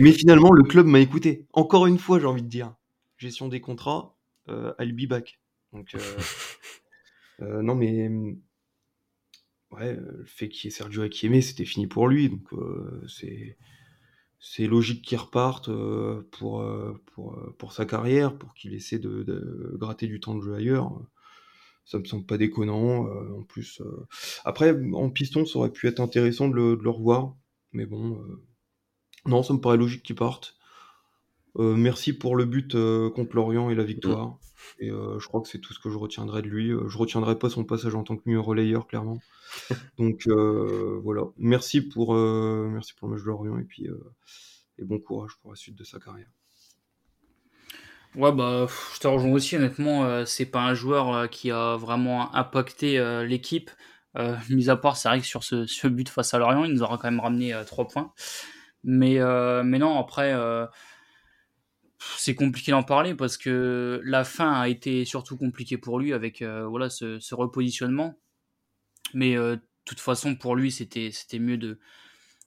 Mais 0.00 0.12
finalement, 0.12 0.52
le 0.52 0.62
club 0.64 0.86
m'a 0.86 1.00
écouté. 1.00 1.46
Encore 1.52 1.86
une 1.86 1.98
fois, 1.98 2.20
j'ai 2.20 2.26
envie 2.26 2.42
de 2.42 2.48
dire. 2.48 2.74
Gestion 3.18 3.48
des 3.48 3.60
contrats, 3.60 4.16
euh, 4.48 4.72
I'll 4.80 4.92
be 4.94 5.08
back. 5.08 5.40
Donc, 5.72 5.94
euh, 5.94 6.00
non, 7.62 7.74
mais 7.74 8.06
hum, 8.08 8.38
ouais, 9.72 9.94
le 9.94 10.24
fait 10.26 10.48
qu'il 10.48 10.68
y 10.68 10.68
ait 10.68 10.76
Sergio 10.76 11.02
Akieme, 11.02 11.40
c'était 11.42 11.64
fini 11.64 11.86
pour 11.86 12.08
lui. 12.08 12.28
Donc, 12.30 12.48
c'est 13.08 13.56
c'est 14.40 14.66
logique 14.66 15.02
qu'il 15.04 15.18
reparte 15.18 15.70
pour, 16.32 16.64
pour, 17.14 17.38
pour 17.58 17.72
sa 17.72 17.86
carrière, 17.86 18.36
pour 18.38 18.54
qu'il 18.54 18.74
essaie 18.74 18.98
de, 18.98 19.22
de 19.22 19.72
gratter 19.78 20.06
du 20.06 20.20
temps 20.20 20.34
de 20.34 20.42
jeu 20.42 20.54
ailleurs. 20.54 20.92
Ça 21.84 21.98
me 21.98 22.04
semble 22.04 22.26
pas 22.26 22.38
déconnant. 22.38 23.06
euh, 23.06 23.38
en 23.38 23.42
plus, 23.42 23.80
euh, 23.80 24.06
après, 24.44 24.74
en 24.94 25.10
piston, 25.10 25.44
ça 25.44 25.58
aurait 25.58 25.70
pu 25.72 25.86
être 25.88 26.00
intéressant 26.00 26.48
de 26.48 26.54
le, 26.54 26.76
de 26.76 26.82
le 26.82 26.90
revoir. 26.90 27.34
Mais 27.72 27.86
bon, 27.86 28.18
euh, 28.18 28.42
non, 29.26 29.42
ça 29.42 29.54
me 29.54 29.60
paraît 29.60 29.76
logique 29.76 30.02
qu'il 30.02 30.16
parte. 30.16 30.56
Euh, 31.56 31.76
merci 31.76 32.12
pour 32.12 32.36
le 32.36 32.46
but 32.46 32.74
euh, 32.74 33.10
contre 33.10 33.36
Lorient 33.36 33.70
et 33.70 33.74
la 33.74 33.84
victoire. 33.84 34.38
Et 34.80 34.90
euh, 34.90 35.18
je 35.20 35.28
crois 35.28 35.40
que 35.40 35.48
c'est 35.48 35.60
tout 35.60 35.72
ce 35.72 35.78
que 35.78 35.90
je 35.90 35.96
retiendrai 35.96 36.42
de 36.42 36.48
lui. 36.48 36.70
Je 36.70 36.98
retiendrai 36.98 37.38
pas 37.38 37.50
son 37.50 37.64
passage 37.64 37.94
en 37.94 38.02
tant 38.02 38.16
que 38.16 38.28
mieux 38.28 38.40
relayeur, 38.40 38.86
clairement. 38.86 39.20
Donc 39.98 40.26
voilà. 40.26 41.24
Merci 41.36 41.80
pour, 41.80 42.14
merci 42.14 42.94
pour 42.94 43.08
le 43.08 43.14
match 43.14 43.22
de 43.22 43.28
Lorient 43.28 43.58
et 43.58 43.64
puis 43.64 43.88
et 44.78 44.84
bon 44.84 44.98
courage 44.98 45.36
pour 45.40 45.50
la 45.50 45.56
suite 45.56 45.76
de 45.76 45.84
sa 45.84 46.00
carrière. 46.00 46.30
Ouais, 48.16 48.30
bah, 48.30 48.68
je 48.94 49.00
te 49.00 49.08
rejoins 49.08 49.32
aussi, 49.32 49.56
honnêtement, 49.56 50.04
euh, 50.04 50.24
c'est 50.24 50.46
pas 50.46 50.60
un 50.60 50.74
joueur 50.74 51.12
euh, 51.12 51.26
qui 51.26 51.50
a 51.50 51.76
vraiment 51.76 52.32
impacté 52.34 52.98
euh, 52.98 53.24
l'équipe. 53.24 53.70
Mis 54.48 54.70
à 54.70 54.76
part, 54.76 54.96
c'est 54.96 55.08
vrai 55.08 55.20
que 55.20 55.26
sur 55.26 55.42
ce, 55.44 55.88
but 55.88 56.08
face 56.08 56.32
à 56.32 56.38
Lorient, 56.38 56.64
il 56.64 56.72
nous 56.72 56.82
aura 56.82 56.96
quand 56.96 57.10
même 57.10 57.18
ramené 57.18 57.52
euh, 57.52 57.64
3 57.64 57.88
points. 57.88 58.12
Mais, 58.84 59.18
mais 59.64 59.78
non, 59.78 59.98
après, 59.98 60.34
c'est 62.18 62.34
compliqué 62.34 62.70
d'en 62.70 62.82
parler 62.82 63.14
parce 63.14 63.38
que 63.38 64.00
la 64.04 64.24
fin 64.24 64.52
a 64.52 64.68
été 64.68 65.04
surtout 65.06 65.38
compliquée 65.38 65.78
pour 65.78 65.98
lui 65.98 66.12
avec 66.12 66.42
voilà, 66.42 66.90
ce, 66.90 67.34
repositionnement. 67.34 68.14
Mais 69.14 69.36
de 69.36 69.58
toute 69.86 70.00
façon, 70.00 70.36
pour 70.36 70.54
lui, 70.54 70.70
c'était 70.70 71.10
mieux. 71.38 71.80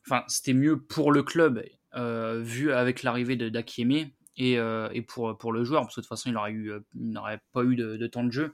Enfin, 0.05 0.23
c'était 0.27 0.53
mieux 0.53 0.79
pour 0.79 1.11
le 1.11 1.23
club, 1.23 1.63
vu 1.95 2.71
avec 2.71 3.01
l'arrivée 3.01 3.35
de 3.35 3.49
d'Akieme 3.49 4.11
et, 4.37 4.57
euh, 4.59 4.89
et 4.93 5.01
pour, 5.01 5.37
pour 5.37 5.51
le 5.51 5.63
joueur, 5.63 5.81
parce 5.81 5.95
que 5.95 6.01
de 6.01 6.05
toute 6.05 6.09
façon, 6.09 6.29
il 6.29 6.69
euh, 6.69 6.79
n'aurait 6.93 7.41
pas 7.53 7.63
eu 7.63 7.75
de, 7.75 8.07
temps 8.07 8.23
de 8.23 8.31
jeu. 8.31 8.53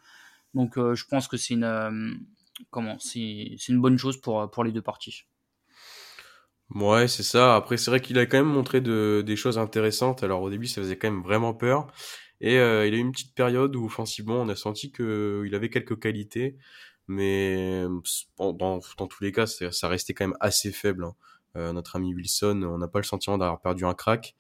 Donc, 0.53 0.77
euh, 0.77 0.95
je 0.95 1.05
pense 1.05 1.27
que 1.27 1.38
c'est 1.38 1.53
une, 1.55 2.19
comment, 2.69 2.97
une 3.15 3.81
bonne 3.81 3.97
chose 3.97 4.19
pour, 4.19 4.49
pour 4.49 4.63
les 4.63 4.71
deux 4.71 4.81
parties. 4.81 5.23
Ouais, 6.73 7.07
c'est 7.07 7.23
ça. 7.23 7.55
Après, 7.55 7.77
c'est 7.77 7.91
vrai 7.91 8.01
qu'il 8.01 8.17
a 8.17 8.25
quand 8.25 8.38
même 8.38 8.47
montré 8.47 8.81
de, 8.81 9.23
des 9.25 9.36
choses 9.36 9.57
intéressantes. 9.57 10.23
Alors 10.23 10.41
au 10.41 10.49
début, 10.49 10.65
ça 10.67 10.81
faisait 10.81 10.97
quand 10.97 11.11
même 11.11 11.21
vraiment 11.21 11.53
peur. 11.53 11.88
Et 12.41 12.55
il 12.55 12.59
a 12.59 12.88
eu 12.88 12.97
une 12.97 13.11
petite 13.11 13.36
période 13.36 13.75
où 13.75 13.86
offensivement, 13.86 14.41
on 14.41 14.49
a 14.49 14.55
senti 14.55 14.91
que 14.91 15.43
il 15.45 15.53
avait 15.55 15.69
quelques 15.69 15.99
qualités, 15.99 16.57
mais 17.07 17.86
dans, 18.39 18.53
dans 18.53 19.07
tous 19.07 19.23
les 19.23 19.31
cas, 19.31 19.45
ça, 19.45 19.71
ça 19.71 19.88
restait 19.88 20.13
quand 20.13 20.27
même 20.27 20.38
assez 20.39 20.71
faible. 20.71 21.05
hein. 21.05 21.15
Euh, 21.56 21.72
notre 21.74 21.95
ami 21.95 22.14
Wilson, 22.14 22.64
on 22.64 22.78
n'a 22.78 22.88
pas 22.88 22.99
le 22.99 23.04
sentiment 23.04 23.38
d'avoir 23.38 23.62
perdu 23.62 23.86
un 23.86 23.93
crack. 23.93 24.36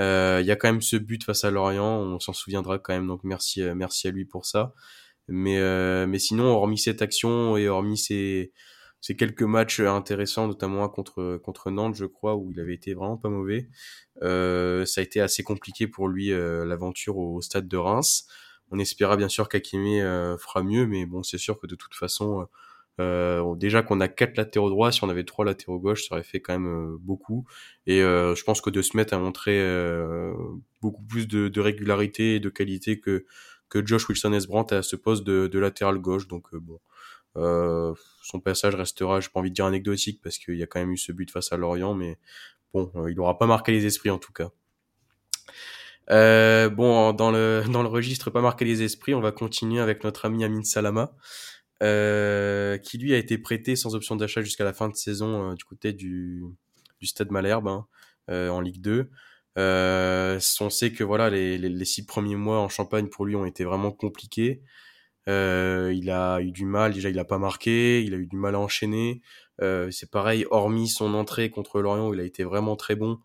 Euh, 0.00 0.38
Il 0.42 0.46
y 0.46 0.50
a 0.50 0.56
quand 0.56 0.68
même 0.68 0.82
ce 0.82 0.96
but 0.96 1.22
face 1.24 1.44
à 1.44 1.50
Lorient, 1.50 2.00
on 2.00 2.18
s'en 2.20 2.32
souviendra 2.32 2.78
quand 2.78 2.92
même. 2.92 3.06
Donc 3.06 3.20
merci, 3.24 3.62
euh, 3.62 3.74
merci 3.74 4.08
à 4.08 4.10
lui 4.10 4.24
pour 4.24 4.46
ça. 4.46 4.74
Mais 5.28 5.58
mais 6.06 6.18
sinon, 6.20 6.44
hormis 6.46 6.78
cette 6.78 7.02
action 7.02 7.56
et 7.56 7.68
hormis 7.68 7.98
ces 7.98 8.52
ces 9.00 9.16
quelques 9.16 9.42
matchs 9.42 9.80
intéressants, 9.80 10.48
notamment 10.48 10.88
contre 10.88 11.38
contre 11.38 11.70
Nantes, 11.70 11.96
je 11.96 12.06
crois, 12.06 12.36
où 12.36 12.50
il 12.52 12.60
avait 12.60 12.74
été 12.74 12.94
vraiment 12.94 13.16
pas 13.16 13.28
mauvais. 13.28 13.68
Euh, 14.22 14.84
ça 14.84 15.00
a 15.00 15.04
été 15.04 15.20
assez 15.20 15.42
compliqué 15.42 15.86
pour 15.86 16.08
lui 16.08 16.32
euh, 16.32 16.64
l'aventure 16.64 17.18
au, 17.18 17.40
stade 17.40 17.68
de 17.68 17.76
Reims. 17.76 18.26
On 18.70 18.78
espéra 18.78 19.16
bien 19.16 19.28
sûr 19.28 19.48
qu'Akimi 19.48 20.00
euh, 20.00 20.36
fera 20.38 20.62
mieux, 20.62 20.86
mais 20.86 21.06
bon, 21.06 21.22
c'est 21.22 21.38
sûr 21.38 21.58
que 21.60 21.66
de 21.66 21.76
toute 21.76 21.94
façon, 21.94 22.46
euh, 22.98 23.54
déjà 23.56 23.82
qu'on 23.82 24.00
a 24.00 24.08
quatre 24.08 24.36
latéraux 24.36 24.70
droits, 24.70 24.90
si 24.90 25.04
on 25.04 25.08
avait 25.08 25.24
trois 25.24 25.44
latéraux 25.44 25.78
gauche, 25.78 26.08
ça 26.08 26.14
aurait 26.14 26.24
fait 26.24 26.40
quand 26.40 26.54
même 26.54 26.66
euh, 26.66 26.96
beaucoup. 27.00 27.46
Et 27.86 28.02
euh, 28.02 28.34
je 28.34 28.42
pense 28.44 28.60
que 28.60 28.70
de 28.70 28.80
se 28.82 28.96
mettre 28.96 29.12
à 29.14 29.18
montrer 29.18 29.60
euh, 29.60 30.32
beaucoup 30.80 31.02
plus 31.02 31.28
de, 31.28 31.48
de 31.48 31.60
régularité 31.60 32.36
et 32.36 32.40
de 32.40 32.48
qualité 32.48 33.00
que 33.00 33.26
que 33.68 33.84
Josh 33.84 34.08
Wilson 34.08 34.32
Esbrandt 34.32 34.74
à 34.74 34.82
ce 34.82 34.94
poste 34.94 35.24
de, 35.24 35.48
de 35.48 35.58
latéral 35.58 35.98
gauche. 35.98 36.28
Donc 36.28 36.46
euh, 36.54 36.60
bon, 36.60 36.78
son 38.22 38.40
passage 38.40 38.74
restera, 38.74 39.20
j'ai 39.20 39.28
pas 39.28 39.40
envie 39.40 39.50
de 39.50 39.54
dire 39.54 39.66
anecdotique 39.66 40.20
parce 40.22 40.38
qu'il 40.38 40.56
y 40.56 40.62
a 40.62 40.66
quand 40.66 40.80
même 40.80 40.92
eu 40.92 40.96
ce 40.96 41.12
but 41.12 41.30
face 41.30 41.52
à 41.52 41.56
Lorient, 41.56 41.94
mais 41.94 42.16
bon, 42.72 42.90
il 43.08 43.16
n'aura 43.16 43.38
pas 43.38 43.46
marqué 43.46 43.72
les 43.72 43.84
esprits 43.84 44.10
en 44.10 44.18
tout 44.18 44.32
cas. 44.32 44.50
Bon, 46.08 47.12
dans 47.12 47.30
le 47.30 47.64
dans 47.70 47.82
le 47.82 47.88
registre 47.88 48.30
pas 48.30 48.40
marqué 48.40 48.64
les 48.64 48.82
esprits, 48.82 49.14
on 49.14 49.20
va 49.20 49.32
continuer 49.32 49.80
avec 49.80 50.04
notre 50.04 50.24
ami 50.24 50.44
Amin 50.44 50.62
Salama, 50.62 51.12
euh, 51.82 52.78
qui 52.78 52.98
lui 52.98 53.12
a 53.12 53.18
été 53.18 53.38
prêté 53.38 53.76
sans 53.76 53.94
option 53.94 54.16
d'achat 54.16 54.40
jusqu'à 54.42 54.64
la 54.64 54.72
fin 54.72 54.88
de 54.88 54.96
saison 54.96 55.50
euh, 55.50 55.54
du 55.54 55.64
côté 55.64 55.92
du 55.92 56.42
Stade 57.02 57.30
Malherbe 57.30 57.68
hein, 57.68 57.86
euh, 58.30 58.48
en 58.48 58.60
Ligue 58.60 58.80
2. 58.80 59.10
Euh, 59.58 60.40
on 60.60 60.70
sait 60.70 60.92
que 60.92 61.04
voilà 61.04 61.30
les, 61.30 61.84
six 61.84 62.04
premiers 62.04 62.36
mois 62.36 62.60
en 62.60 62.68
Champagne 62.68 63.08
pour 63.08 63.26
lui 63.26 63.36
ont 63.36 63.46
été 63.46 63.64
vraiment 63.64 63.92
compliqués. 63.92 64.62
Il 65.26 66.10
a 66.10 66.40
eu 66.40 66.52
du 66.52 66.64
mal, 66.66 66.92
déjà 66.92 67.10
il 67.10 67.18
a 67.18 67.24
pas 67.24 67.38
marqué, 67.38 68.02
il 68.02 68.14
a 68.14 68.16
eu 68.16 68.26
du 68.26 68.36
mal 68.36 68.54
à 68.54 68.60
enchaîner. 68.60 69.22
C'est 69.60 70.10
pareil, 70.10 70.46
hormis 70.50 70.88
son 70.88 71.14
entrée 71.14 71.50
contre 71.50 71.80
Lorient, 71.80 72.12
il 72.12 72.20
a 72.20 72.24
été 72.24 72.44
vraiment 72.44 72.76
très 72.76 72.96
bon. 72.96 73.18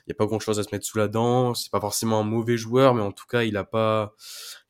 Il 0.00 0.10
n'y 0.10 0.12
a 0.12 0.16
pas 0.16 0.26
grand 0.26 0.40
chose 0.40 0.58
à 0.58 0.62
se 0.62 0.68
mettre 0.72 0.86
sous 0.86 0.98
la 0.98 1.08
dent. 1.08 1.54
C'est 1.54 1.70
pas 1.70 1.80
forcément 1.80 2.20
un 2.20 2.24
mauvais 2.24 2.56
joueur, 2.56 2.94
mais 2.94 3.02
en 3.02 3.12
tout 3.12 3.26
cas, 3.26 3.42
il 3.44 3.56
a 3.56 3.64
pas, 3.64 4.14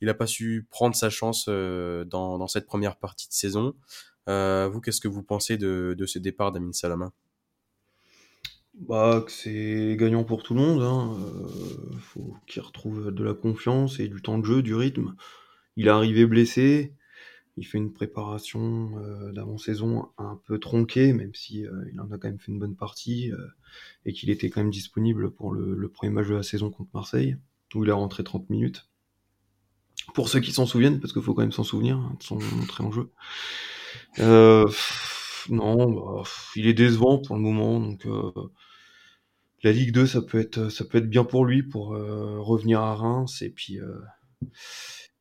il 0.00 0.08
a 0.08 0.14
pas 0.14 0.26
su 0.26 0.66
prendre 0.70 0.94
sa 0.94 1.10
chance 1.10 1.46
euh, 1.48 2.04
dans, 2.04 2.46
cette 2.46 2.66
première 2.66 2.96
partie 2.96 3.28
de 3.28 3.32
saison. 3.32 3.74
Euh, 4.28 4.68
vous, 4.72 4.80
qu'est-ce 4.80 5.00
que 5.00 5.08
vous 5.08 5.22
pensez 5.22 5.56
de, 5.56 5.94
de 5.96 6.06
ce 6.06 6.18
départ 6.18 6.52
d'Amin 6.52 6.72
Salama 6.72 7.12
Bah, 8.74 9.24
c'est 9.28 9.96
gagnant 9.98 10.24
pour 10.24 10.42
tout 10.42 10.54
le 10.54 10.60
monde. 10.60 10.82
Hein. 10.82 11.16
Euh, 11.18 11.98
faut 12.00 12.34
qu'il 12.46 12.62
retrouve 12.62 13.10
de 13.10 13.24
la 13.24 13.34
confiance 13.34 14.00
et 14.00 14.08
du 14.08 14.22
temps 14.22 14.38
de 14.38 14.44
jeu, 14.44 14.62
du 14.62 14.74
rythme. 14.74 15.14
il 15.76 15.86
est 15.86 15.90
arrivé 15.90 16.26
blessé. 16.26 16.94
Il 17.56 17.64
fait 17.64 17.78
une 17.78 17.92
préparation 17.92 18.98
euh, 18.98 19.30
d'avant-saison 19.30 20.08
un 20.18 20.40
peu 20.44 20.58
tronquée, 20.58 21.12
même 21.12 21.34
si 21.34 21.64
euh, 21.64 21.84
il 21.92 22.00
en 22.00 22.10
a 22.10 22.18
quand 22.18 22.28
même 22.28 22.40
fait 22.40 22.50
une 22.50 22.58
bonne 22.58 22.74
partie 22.74 23.30
euh, 23.30 23.46
et 24.04 24.12
qu'il 24.12 24.30
était 24.30 24.50
quand 24.50 24.60
même 24.60 24.72
disponible 24.72 25.30
pour 25.30 25.52
le, 25.52 25.88
premier 25.88 26.12
match 26.12 26.26
de 26.26 26.34
la 26.34 26.42
saison 26.42 26.70
contre 26.70 26.90
Marseille, 26.94 27.36
où 27.74 27.84
il 27.84 27.90
a 27.90 27.94
rentré 27.94 28.24
30 28.24 28.50
minutes. 28.50 28.88
Pour 30.14 30.28
ceux 30.28 30.40
qui 30.40 30.52
s'en 30.52 30.66
souviennent, 30.66 30.98
parce 31.00 31.12
qu'il 31.12 31.22
faut 31.22 31.32
quand 31.32 31.42
même 31.42 31.52
s'en 31.52 31.62
souvenir 31.62 31.96
hein, 31.96 32.16
de 32.18 32.24
son 32.24 32.38
entrée 32.60 32.82
en 32.82 32.90
jeu. 32.90 33.10
non, 35.48 35.92
bah, 35.92 36.22
il 36.56 36.66
est 36.66 36.74
décevant 36.74 37.18
pour 37.18 37.36
le 37.36 37.42
moment, 37.42 37.78
donc 37.78 38.04
la 39.62 39.72
Ligue 39.72 39.92
2, 39.92 40.06
ça 40.06 40.22
peut 40.22 40.40
être, 40.40 40.68
ça 40.70 40.84
peut 40.84 40.98
être 40.98 41.08
bien 41.08 41.24
pour 41.24 41.44
lui 41.44 41.62
pour 41.62 41.90
revenir 41.90 42.80
à 42.80 42.96
Reims 42.96 43.42
et 43.42 43.50
puis 43.50 43.78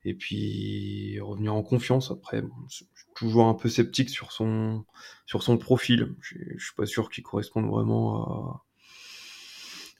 et 0.05 0.13
puis 0.13 1.19
revenir 1.19 1.53
en 1.53 1.63
confiance 1.63 2.11
après. 2.11 2.43
je 2.69 2.75
suis 2.75 2.85
toujours 3.15 3.45
un 3.45 3.53
peu 3.53 3.69
sceptique 3.69 4.09
sur 4.09 4.31
son, 4.31 4.85
sur 5.25 5.43
son 5.43 5.57
profil. 5.57 6.15
Je, 6.21 6.35
je 6.57 6.63
suis 6.63 6.75
pas 6.75 6.85
sûr 6.85 7.09
qu'il 7.09 7.23
corresponde 7.23 7.69
vraiment 7.69 8.23
à, 8.23 8.65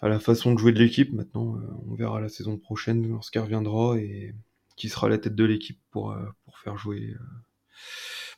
à 0.03 0.09
la 0.09 0.19
façon 0.19 0.53
de 0.53 0.59
jouer 0.59 0.73
de 0.73 0.79
l'équipe. 0.79 1.13
Maintenant, 1.13 1.55
euh, 1.55 1.61
on 1.87 1.95
verra 1.95 2.19
la 2.19 2.27
saison 2.27 2.57
prochaine 2.57 3.07
lorsqu'il 3.07 3.39
reviendra 3.39 3.97
et 3.97 4.35
qui 4.75 4.89
sera 4.89 5.07
la 5.07 5.17
tête 5.17 5.35
de 5.35 5.45
l'équipe 5.45 5.79
pour, 5.91 6.11
euh, 6.11 6.25
pour 6.43 6.59
faire 6.59 6.77
jouer, 6.77 7.11
euh, 7.11 7.19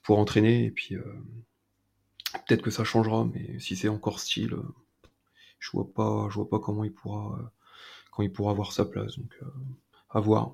pour 0.04 0.20
entraîner. 0.20 0.66
Et 0.66 0.72
puis 0.72 0.96
peut-être 2.46 2.62
que 2.62 2.70
ça 2.70 2.84
changera, 2.84 3.28
mais 3.34 3.58
si 3.58 3.76
c'est 3.76 3.88
encore 3.88 4.20
style, 4.20 4.56
je 5.58 5.72
vois 5.72 5.92
pas, 5.92 6.28
je 6.30 6.36
vois 6.36 6.50
pas 6.50 6.60
comment 6.60 6.84
il 6.84 6.94
pourra, 6.94 7.52
quand 8.12 8.22
il 8.22 8.32
pourra 8.32 8.52
avoir 8.52 8.72
sa 8.72 8.86
place. 8.86 9.18
Donc 9.18 9.34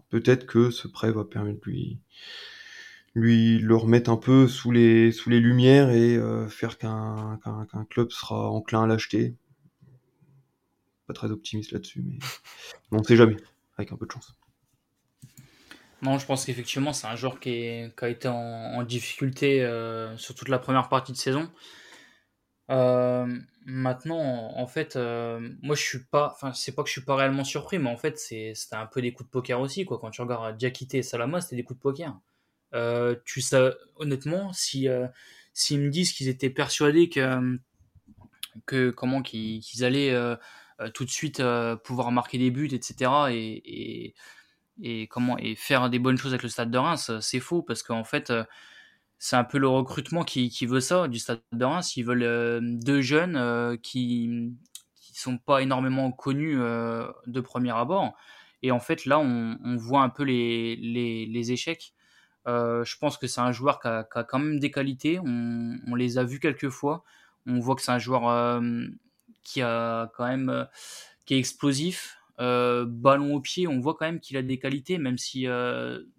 Peut-être 0.09 0.45
que 0.45 0.72
ce 0.72 0.88
prêt 0.88 1.12
va 1.12 1.24
permettre 1.24 1.59
de 1.62 1.72
lui, 1.72 1.99
lui 3.14 3.59
le 3.59 3.76
remettre 3.76 4.09
un 4.09 4.18
peu 4.18 4.47
sous 4.47 4.72
les, 4.72 5.12
sous 5.12 5.30
les 5.30 5.39
lumières 5.39 5.91
et 5.91 6.16
euh, 6.16 6.47
faire 6.49 6.78
qu'un 6.78 7.39
qu'un 7.43 7.86
club 7.86 8.12
sera 8.12 8.49
enclin 8.49 8.84
à 8.84 8.88
l'acheter. 8.88 9.36
Pas 11.07 11.14
très 11.14 11.32
optimiste 11.32 11.72
là-dessus, 11.72 12.01
mais 12.03 12.18
on 12.91 12.97
ne 12.97 13.03
sait 13.03 13.16
jamais, 13.16 13.38
avec 13.78 13.91
un 13.91 13.97
peu 13.97 14.05
de 14.07 14.12
chance. 14.12 14.36
Non, 16.01 16.18
je 16.18 16.26
pense 16.26 16.45
qu'effectivement, 16.45 16.93
c'est 16.93 17.05
un 17.05 17.16
joueur 17.16 17.39
qui, 17.39 17.91
a 18.01 18.09
été 18.09 18.28
en, 18.28 18.82
difficulté 18.84 19.64
euh, 19.64 20.18
sur 20.18 20.34
toute 20.34 20.49
la 20.49 20.57
première 20.57 20.89
partie 20.89 21.12
de 21.12 21.18
saison. 21.18 21.51
Euh, 22.70 23.28
maintenant, 23.66 24.53
en 24.55 24.68
fait, 24.68 24.95
euh, 24.95 25.39
moi 25.62 25.76
je 25.76 25.82
suis 25.82 26.03
pas, 26.05 26.32
enfin 26.34 26.53
c'est 26.53 26.74
pas 26.74 26.84
que 26.84 26.88
je 26.89 26.93
suis 26.93 27.01
pas 27.01 27.16
réellement 27.16 27.43
surpris, 27.43 27.80
mais 27.80 27.89
en 27.89 27.97
fait 27.97 28.18
c'est 28.18 28.53
c'était 28.55 28.76
un 28.76 28.86
peu 28.86 29.01
des 29.01 29.14
coups 29.14 29.28
de 29.28 29.32
poker 29.32 29.59
aussi 29.59 29.86
quoi. 29.86 29.99
Quand 29.99 30.12
tu 30.12 30.22
regardes 30.22 30.57
Diakité 30.57 30.99
et 30.99 31.03
Salama, 31.03 31.41
c'était 31.41 31.57
des 31.57 31.64
coups 31.64 31.80
de 31.80 31.82
poker. 31.82 32.20
Euh, 32.74 33.16
tu 33.26 33.41
sais, 33.41 33.72
honnêtement, 33.97 34.53
si 34.53 34.88
s'ils 35.53 35.82
me 35.82 35.89
disent 35.89 36.14
qu'ils 36.14 36.30
étaient 36.30 36.49
persuadés 36.49 37.09
que 37.09 37.59
que 38.66 38.89
comment 38.91 39.22
qu'ils 39.22 39.84
allaient 39.84 40.16
tout 40.93 41.05
de 41.05 41.09
suite 41.09 41.41
pouvoir 41.84 42.12
marquer 42.12 42.38
des 42.38 42.51
buts, 42.51 42.70
etc. 42.72 43.12
et, 43.32 43.62
et, 44.07 44.16
et 44.82 45.07
comment 45.07 45.38
et 45.38 45.55
faire 45.55 45.89
des 45.89 45.99
bonnes 45.99 46.18
choses 46.18 46.34
avec 46.34 46.43
le 46.43 46.49
Stade 46.49 46.72
de 46.72 46.78
Reims, 46.78 47.12
c'est 47.22 47.39
faux 47.41 47.64
parce 47.64 47.84
qu'en 47.84 48.03
fait 48.05 48.32
c'est 49.24 49.36
un 49.36 49.43
peu 49.43 49.59
le 49.59 49.67
recrutement 49.67 50.24
qui, 50.24 50.49
qui, 50.49 50.65
veut 50.65 50.80
ça 50.80 51.07
du 51.07 51.19
Stade 51.19 51.41
de 51.51 51.63
Reims. 51.63 51.95
Ils 51.95 52.03
veulent 52.03 52.24
euh, 52.24 52.59
deux 52.59 53.01
jeunes 53.01 53.36
euh, 53.36 53.78
qui 53.78 54.51
qui 54.95 55.13
sont 55.13 55.38
pas 55.38 55.61
énormément 55.61 56.11
connus 56.11 56.59
euh, 56.59 57.05
de 57.28 57.39
premier 57.39 57.69
abord. 57.69 58.15
Et 58.63 58.72
en 58.72 58.80
fait, 58.80 59.05
là, 59.05 59.19
on, 59.19 59.59
on 59.63 59.76
voit 59.76 60.01
un 60.01 60.09
peu 60.09 60.24
les, 60.24 60.76
les, 60.78 61.28
les 61.28 61.51
échecs. 61.51 61.93
je 62.47 62.97
pense 62.97 63.19
que 63.19 63.28
c'est 63.28 63.41
un 63.41 63.51
joueur 63.51 63.80
qui 63.80 63.89
a, 63.89 64.03
qui 64.05 64.17
a, 64.17 64.24
quand 64.24 64.39
même 64.39 64.59
des 64.59 64.72
qualités. 64.72 65.19
On, 65.19 65.78
on, 65.86 65.93
les 65.93 66.17
a 66.17 66.24
vus 66.24 66.39
quelques 66.39 66.69
fois. 66.69 67.03
On 67.45 67.59
voit 67.59 67.76
que 67.76 67.84
c'est 67.84 67.91
un 67.91 67.99
joueur 67.99 68.59
qui 69.43 69.61
a 69.61 70.11
quand 70.17 70.26
même 70.26 70.67
qui 71.26 71.36
est 71.36 71.39
explosif, 71.39 72.17
ballon 72.39 73.36
au 73.36 73.39
pied. 73.39 73.67
On 73.67 73.80
voit 73.80 73.93
quand 73.93 74.05
même 74.05 74.19
qu'il 74.19 74.36
a 74.38 74.41
des 74.41 74.57
qualités, 74.57 74.97
même 74.97 75.19
si 75.19 75.45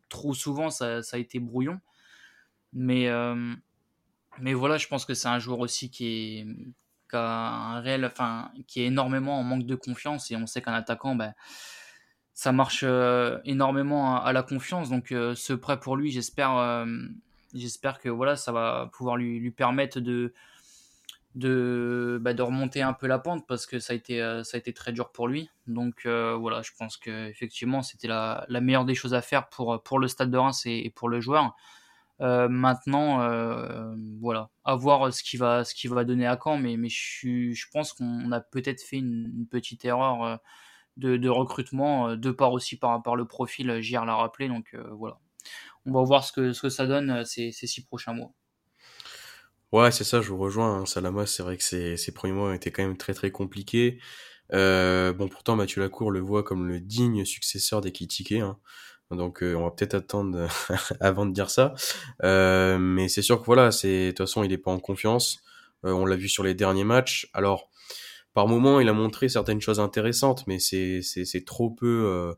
trop 0.09 0.35
souvent 0.35 0.71
ça, 0.71 1.03
ça 1.03 1.17
a 1.17 1.21
été 1.21 1.41
brouillon. 1.41 1.81
Mais, 2.73 3.09
euh, 3.09 3.55
mais 4.39 4.55
voilà, 4.55 4.79
je 4.79 4.89
pense 4.89 5.05
que 5.05 5.15
c'est 5.15 5.29
un 5.29 5.39
joueur 5.39 5.61
aussi 5.61 5.91
qui 5.91 6.07
est, 6.07 6.47
a 7.15 7.75
un 7.77 7.81
réel, 7.81 8.05
enfin, 8.07 8.51
qui 8.67 8.81
est 8.81 8.87
énormément 8.87 9.39
en 9.39 9.43
manque 9.43 9.67
de 9.67 9.75
confiance 9.75 10.31
et 10.31 10.37
on 10.37 10.47
sait 10.47 10.63
qu'un 10.63 10.73
attaquant, 10.73 11.15
ben, 11.15 11.35
ça 12.33 12.53
marche 12.53 12.85
euh, 12.85 13.39
énormément 13.45 14.17
à, 14.17 14.33
la 14.33 14.43
confiance. 14.43 14.89
Donc 14.89 15.13
euh, 15.13 15.35
ce 15.35 15.53
prêt 15.53 15.79
pour 15.79 15.97
lui, 15.97 16.11
j'espère, 16.11 16.87
j'espère 17.53 17.99
que 17.99 18.09
voilà, 18.09 18.37
ça 18.37 18.53
va 18.53 18.91
pouvoir 18.95 19.17
lui, 19.17 19.51
permettre 19.51 20.01
de 20.01 20.33
bah, 21.35 22.35
de 22.35 22.43
remonter 22.43 22.83
un 22.83 22.95
peu 22.95 23.07
la 23.07 23.19
pente 23.19 23.47
parce 23.47 23.67
que 23.67 23.79
ça 23.79 23.93
a 23.93 23.97
été, 23.97 24.19
ça 24.45 24.57
a 24.57 24.59
été 24.59 24.73
très 24.73 24.93
dur 24.93 25.13
pour 25.13 25.29
lui. 25.29 25.51
Donc 25.67 26.07
voilà, 26.07 26.63
je 26.63 26.71
pense 26.79 26.97
que 26.97 27.29
effectivement 27.29 27.83
c'était 27.83 28.09
la, 28.09 28.47
meilleure 28.49 28.87
des 28.87 28.95
choses 28.95 29.13
à 29.13 29.21
faire 29.21 29.51
pour, 29.51 29.83
pour 29.83 29.99
le 29.99 30.09
Stade 30.09 30.31
de 30.31 30.39
Reims 30.39 30.63
et 30.65 30.91
pour 30.97 31.11
le 31.11 31.21
joueur. 31.21 31.55
Euh, 32.23 32.49
maintenant, 32.49 33.21
euh, 33.23 33.95
voilà, 34.21 34.51
à 34.65 34.77
voir 34.77 35.13
ce 35.13 35.25
qui 35.25 35.37
va, 35.37 35.65
ce 35.65 35.75
qui 35.75 35.89
va 35.89 36.05
donner 36.05 36.27
à 36.27 36.37
quand, 36.37 36.57
mais, 36.57 36.77
je, 36.89 37.65
pense 37.73 37.93
qu'on 37.93 38.31
a 38.31 38.41
peut-être 38.41 38.81
fait 38.81 38.99
une, 38.99 39.47
petite 39.51 39.85
erreur 39.85 40.23
euh, 40.23 40.37
de, 40.97 41.29
recrutement, 41.29 42.17
de 42.17 42.31
part 42.31 42.53
aussi 42.53 42.79
par, 42.79 43.17
le 43.17 43.27
profil, 43.27 43.81
JR 43.81 44.05
l'a 44.05 44.15
rappelé, 44.15 44.49
donc 44.49 44.77
voilà. 44.93 45.19
On 45.85 45.93
va 45.93 46.03
voir 46.05 46.23
ce 46.25 46.33
que, 46.33 46.53
ça 46.53 46.87
donne 46.87 47.25
ces, 47.25 47.51
six 47.51 47.85
prochains 47.85 48.13
mois. 48.13 48.33
Ouais, 49.73 49.91
c'est 49.91 50.05
ça, 50.05 50.21
je 50.21 50.29
vous 50.29 50.39
rejoins. 50.39 50.81
Hein. 50.81 50.87
Salama, 50.87 51.27
c'est 51.27 51.43
vrai 51.43 51.57
que 51.57 51.65
ces, 51.65 52.13
premiers 52.15 52.35
mois 52.35 52.51
ont 52.51 52.55
été 52.55 52.71
quand 52.71 52.83
même 52.83 52.97
très 52.97 53.15
très 53.15 53.33
compliqués. 53.33 53.99
Euh, 54.53 55.13
bon, 55.13 55.29
pourtant, 55.29 55.57
Mathieu 55.57 55.81
Lacour 55.81 56.11
le 56.11 56.21
voit 56.21 56.43
comme 56.43 56.69
le 56.69 56.79
digne 56.79 57.25
successeur 57.25 57.81
des 57.81 57.93
Hein. 58.41 58.59
Donc 59.17 59.43
euh, 59.43 59.55
on 59.55 59.65
va 59.65 59.71
peut-être 59.71 59.95
attendre 59.95 60.49
avant 61.01 61.27
de 61.27 61.33
dire 61.33 61.51
ça. 61.51 61.75
Euh, 62.23 62.79
mais 62.79 63.09
c'est 63.09 63.23
sûr 63.23 63.41
que 63.41 63.47
voilà, 63.47 63.71
c'est 63.71 64.07
de 64.07 64.11
toute 64.11 64.27
façon 64.27 64.43
il 64.45 64.53
est 64.53 64.59
pas 64.59 64.71
en 64.71 64.79
confiance. 64.79 65.43
Euh, 65.85 65.93
on 65.93 66.07
l'a 66.07 66.17
vu 66.17 66.29
sur 66.29 66.45
les 66.45 66.55
derniers 66.55 66.85
matchs. 66.85 67.29
Alors 67.33 67.69
par 68.35 68.49
moment 68.49 68.81
il 68.81 68.89
a 68.89 68.93
montré 68.93 69.29
certaines 69.29 69.61
choses 69.61 69.81
intéressantes, 69.81 70.47
mais 70.47 70.59
c'est 70.59 71.45
trop 71.45 71.71
peu 71.71 72.35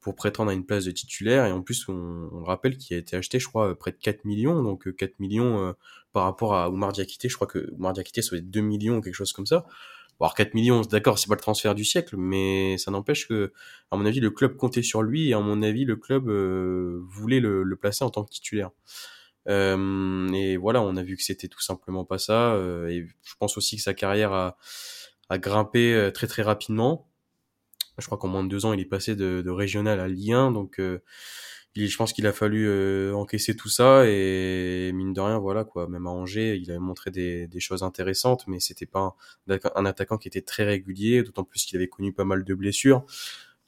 pour 0.00 0.14
prétendre 0.14 0.50
à 0.50 0.54
une 0.54 0.66
place 0.66 0.84
de 0.84 0.90
titulaire. 0.90 1.46
Et 1.46 1.52
en 1.52 1.62
plus 1.62 1.88
on, 1.88 2.42
rappelle 2.44 2.76
qu'il 2.76 2.96
a 2.96 2.98
été 2.98 3.16
acheté, 3.16 3.38
je 3.38 3.48
crois, 3.48 3.78
près 3.78 3.92
de 3.92 3.98
4 3.98 4.24
millions. 4.24 4.62
Donc 4.62 4.92
4 4.94 5.20
millions 5.20 5.74
par 6.12 6.24
rapport 6.24 6.54
à 6.54 6.70
Oumar 6.70 6.92
Diakité, 6.92 7.28
je 7.28 7.36
crois 7.36 7.46
que 7.46 7.70
Oumar 7.72 7.92
Diakité 7.92 8.22
ça 8.22 8.36
2 8.36 8.60
millions 8.60 8.96
ou 8.96 9.00
quelque 9.00 9.14
chose 9.14 9.32
comme 9.32 9.46
ça. 9.46 9.66
Alors 10.20 10.34
4 10.34 10.54
millions, 10.54 10.80
d'accord, 10.80 11.18
c'est 11.18 11.28
pas 11.28 11.34
le 11.34 11.40
transfert 11.40 11.74
du 11.74 11.84
siècle, 11.84 12.16
mais 12.16 12.78
ça 12.78 12.90
n'empêche 12.90 13.28
que, 13.28 13.52
à 13.90 13.96
mon 13.96 14.06
avis, 14.06 14.20
le 14.20 14.30
club 14.30 14.56
comptait 14.56 14.82
sur 14.82 15.02
lui 15.02 15.28
et 15.28 15.34
à 15.34 15.40
mon 15.40 15.62
avis, 15.62 15.84
le 15.84 15.96
club 15.96 16.28
euh, 16.28 17.02
voulait 17.08 17.40
le, 17.40 17.76
placer 17.76 18.02
en 18.02 18.10
tant 18.10 18.24
que 18.24 18.30
titulaire. 18.30 18.70
Euh, 19.48 20.28
et 20.32 20.56
voilà, 20.56 20.80
on 20.82 20.96
a 20.96 21.02
vu 21.02 21.16
que 21.16 21.22
c'était 21.22 21.48
tout 21.48 21.60
simplement 21.60 22.04
pas 22.04 22.18
ça. 22.18 22.54
Euh, 22.54 22.88
et 22.88 23.06
je 23.22 23.34
pense 23.38 23.58
aussi 23.58 23.76
que 23.76 23.82
sa 23.82 23.94
carrière 23.94 24.32
a, 24.32 24.56
grimpé 25.32 26.10
très 26.14 26.26
très 26.26 26.42
rapidement. 26.42 27.08
Je 27.98 28.06
crois 28.06 28.18
qu'en 28.18 28.28
moins 28.28 28.44
de 28.44 28.48
deux 28.48 28.64
ans, 28.64 28.72
il 28.72 28.80
est 28.80 28.84
passé 28.86 29.16
de, 29.16 29.42
de 29.42 29.50
régional 29.50 30.00
à 30.00 30.08
Ligue 30.08 30.32
1, 30.32 30.52
donc 30.52 30.80
je 31.76 31.96
pense 31.96 32.12
qu'il 32.12 32.26
a 32.26 32.32
fallu 32.32 32.66
euh, 32.68 33.12
encaisser 33.14 33.54
tout 33.54 33.68
ça 33.68 34.04
et 34.06 34.90
mine 34.94 35.12
de 35.12 35.20
rien, 35.20 35.38
voilà 35.38 35.64
quoi. 35.64 35.88
Même 35.88 36.06
à 36.06 36.10
Angers, 36.10 36.56
il 36.56 36.70
avait 36.70 36.80
montré 36.80 37.10
des, 37.10 37.48
choses 37.60 37.82
intéressantes, 37.82 38.46
mais 38.46 38.60
c'était 38.60 38.86
pas 38.86 39.14
un, 39.74 39.86
attaquant 39.86 40.16
qui 40.18 40.28
était 40.28 40.42
très 40.42 40.64
régulier, 40.64 41.22
d'autant 41.22 41.44
plus 41.44 41.64
qu'il 41.64 41.76
avait 41.76 41.88
connu 41.88 42.12
pas 42.12 42.24
mal 42.24 42.44
de 42.44 42.54
blessures. 42.54 43.04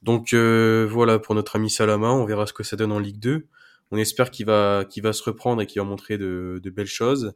Donc 0.03 0.33
euh, 0.33 0.87
voilà 0.91 1.19
pour 1.19 1.35
notre 1.35 1.57
ami 1.57 1.71
Salama, 1.71 2.13
on 2.13 2.25
verra 2.25 2.47
ce 2.47 2.53
que 2.53 2.63
ça 2.63 2.77
donne 2.77 2.93
en 2.93 2.99
Ligue 2.99 3.19
2. 3.19 3.47
On 3.91 3.99
espère 3.99 4.31
qu'il 4.31 4.47
va 4.47 4.85
se 4.91 5.23
reprendre 5.23 5.63
et 5.63 5.67
qu'il 5.67 5.81
va 5.81 5.89
montrer 5.89 6.19
de, 6.19 6.61
de, 6.63 6.71
belles 6.71 6.87
choses, 6.87 7.35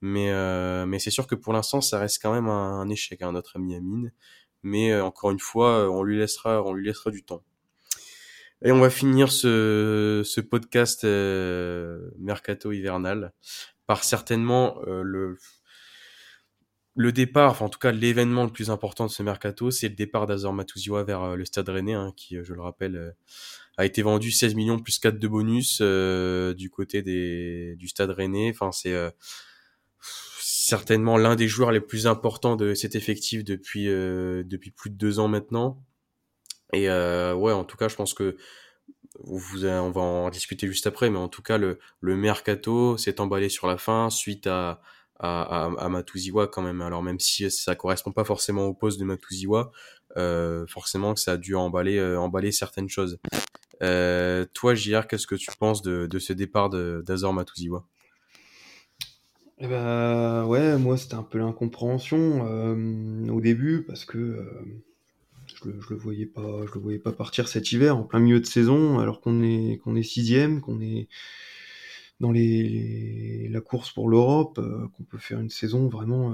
mais 0.00 0.30
euh, 0.32 0.86
mais 0.86 0.98
c'est 0.98 1.10
sûr 1.10 1.26
que 1.26 1.34
pour 1.34 1.52
l'instant, 1.52 1.80
ça 1.80 1.98
reste 1.98 2.20
quand 2.22 2.32
même 2.32 2.48
un, 2.48 2.88
échec, 2.88 3.22
hein, 3.22 3.32
notre 3.32 3.56
ami 3.56 3.74
Amine. 3.76 4.12
Mais 4.62 4.94
encore 5.00 5.30
une 5.32 5.40
fois, 5.40 5.90
on 5.90 6.02
lui 6.02 6.18
laissera 6.18 6.62
on 6.64 6.74
lui 6.74 6.86
laissera 6.86 7.10
du 7.10 7.24
temps. 7.24 7.44
Et 8.64 8.70
on 8.70 8.78
va 8.78 8.90
finir 8.90 9.32
ce, 9.32 10.22
ce 10.24 10.40
podcast 10.40 11.02
euh, 11.04 12.10
mercato 12.18 12.70
hivernal 12.70 13.32
par 13.86 14.04
certainement 14.04 14.78
euh, 14.86 15.02
le 15.02 15.36
le 16.94 17.10
départ, 17.10 17.52
enfin 17.52 17.64
en 17.64 17.68
tout 17.70 17.78
cas 17.78 17.90
l'événement 17.90 18.44
le 18.44 18.52
plus 18.52 18.68
important 18.68 19.06
de 19.06 19.10
ce 19.10 19.22
mercato, 19.22 19.70
c'est 19.70 19.88
le 19.88 19.94
départ 19.94 20.26
d'Azor 20.26 20.52
Matuziwa 20.52 21.04
vers 21.04 21.22
euh, 21.22 21.36
le 21.36 21.46
Stade 21.46 21.70
Rennais, 21.70 21.94
hein, 21.94 22.12
qui, 22.16 22.36
je 22.42 22.52
le 22.52 22.60
rappelle, 22.60 23.16
a 23.78 23.86
été 23.86 24.02
vendu 24.02 24.30
16 24.30 24.54
millions 24.54 24.78
plus 24.78 24.98
4 24.98 25.18
de 25.18 25.26
bonus 25.26 25.80
du 25.80 26.70
côté 26.70 27.02
des, 27.02 27.74
du 27.76 27.88
Stade 27.88 28.10
Rennais. 28.10 28.50
Enfin 28.54 28.70
c'est 28.70 28.94
certainement 30.38 31.16
l'un 31.16 31.34
des 31.34 31.48
joueurs 31.48 31.72
les 31.72 31.80
plus 31.80 32.06
importants 32.06 32.56
de 32.56 32.74
cet 32.74 32.94
effectif 32.94 33.42
depuis 33.42 33.86
depuis 33.86 34.70
plus 34.70 34.90
de 34.90 34.96
deux 34.96 35.18
ans 35.18 35.28
maintenant. 35.28 35.82
Et 36.72 36.88
euh, 36.88 37.34
ouais, 37.34 37.52
en 37.52 37.64
tout 37.64 37.76
cas, 37.76 37.88
je 37.88 37.96
pense 37.96 38.14
que 38.14 38.36
vous, 39.20 39.66
on 39.66 39.90
va 39.90 40.00
en 40.00 40.30
discuter 40.30 40.66
juste 40.66 40.86
après, 40.86 41.10
mais 41.10 41.18
en 41.18 41.28
tout 41.28 41.42
cas, 41.42 41.58
le, 41.58 41.78
le 42.00 42.16
mercato 42.16 42.96
s'est 42.96 43.20
emballé 43.20 43.48
sur 43.48 43.66
la 43.66 43.76
fin 43.76 44.08
suite 44.10 44.46
à, 44.46 44.80
à, 45.18 45.70
à, 45.78 45.88
Matuziwa 45.88 46.48
quand 46.48 46.62
même. 46.62 46.80
Alors 46.80 47.02
même 47.02 47.20
si 47.20 47.50
ça 47.50 47.74
correspond 47.74 48.12
pas 48.12 48.24
forcément 48.24 48.66
au 48.66 48.74
poste 48.74 48.98
de 48.98 49.04
Matuziwa, 49.04 49.70
euh, 50.16 50.66
forcément 50.66 51.14
que 51.14 51.20
ça 51.20 51.32
a 51.32 51.36
dû 51.36 51.54
emballer, 51.54 51.98
euh, 51.98 52.18
emballer 52.18 52.52
certaines 52.52 52.88
choses. 52.88 53.18
Euh, 53.82 54.46
toi, 54.52 54.74
JR, 54.74 55.06
qu'est-ce 55.06 55.26
que 55.26 55.34
tu 55.34 55.50
penses 55.58 55.82
de, 55.82 56.06
de 56.06 56.18
ce 56.18 56.32
départ 56.32 56.70
d'Azor 56.70 57.32
Matuziwa? 57.32 57.84
Eh 59.58 59.68
ben, 59.68 60.44
ouais, 60.46 60.76
moi 60.76 60.96
c'était 60.96 61.14
un 61.14 61.22
peu 61.22 61.38
l'incompréhension 61.38 62.46
euh, 62.48 63.28
au 63.28 63.40
début 63.40 63.84
parce 63.86 64.04
que 64.04 64.18
euh, 64.18 64.44
je, 65.64 65.70
le, 65.70 65.80
le 65.90 65.96
voyais 65.96 66.26
pas, 66.26 66.66
je 66.66 66.72
le 66.74 66.80
voyais 66.80 66.98
pas 66.98 67.12
partir 67.12 67.48
cet 67.48 67.72
hiver 67.72 67.96
en 67.96 68.02
plein 68.04 68.20
milieu 68.20 68.40
de 68.40 68.46
saison 68.46 68.98
alors 68.98 69.20
qu'on 69.20 69.42
est 69.42 69.78
qu'on 69.82 69.96
est 69.96 70.02
sixième, 70.02 70.60
qu'on 70.60 70.80
est 70.80 71.08
dans 72.20 72.30
les, 72.30 73.48
la 73.50 73.60
course 73.60 73.90
pour 73.90 74.08
l'Europe, 74.08 74.58
euh, 74.58 74.86
qu'on 74.96 75.02
peut 75.04 75.18
faire 75.18 75.40
une 75.40 75.50
saison 75.50 75.88
vraiment 75.88 76.32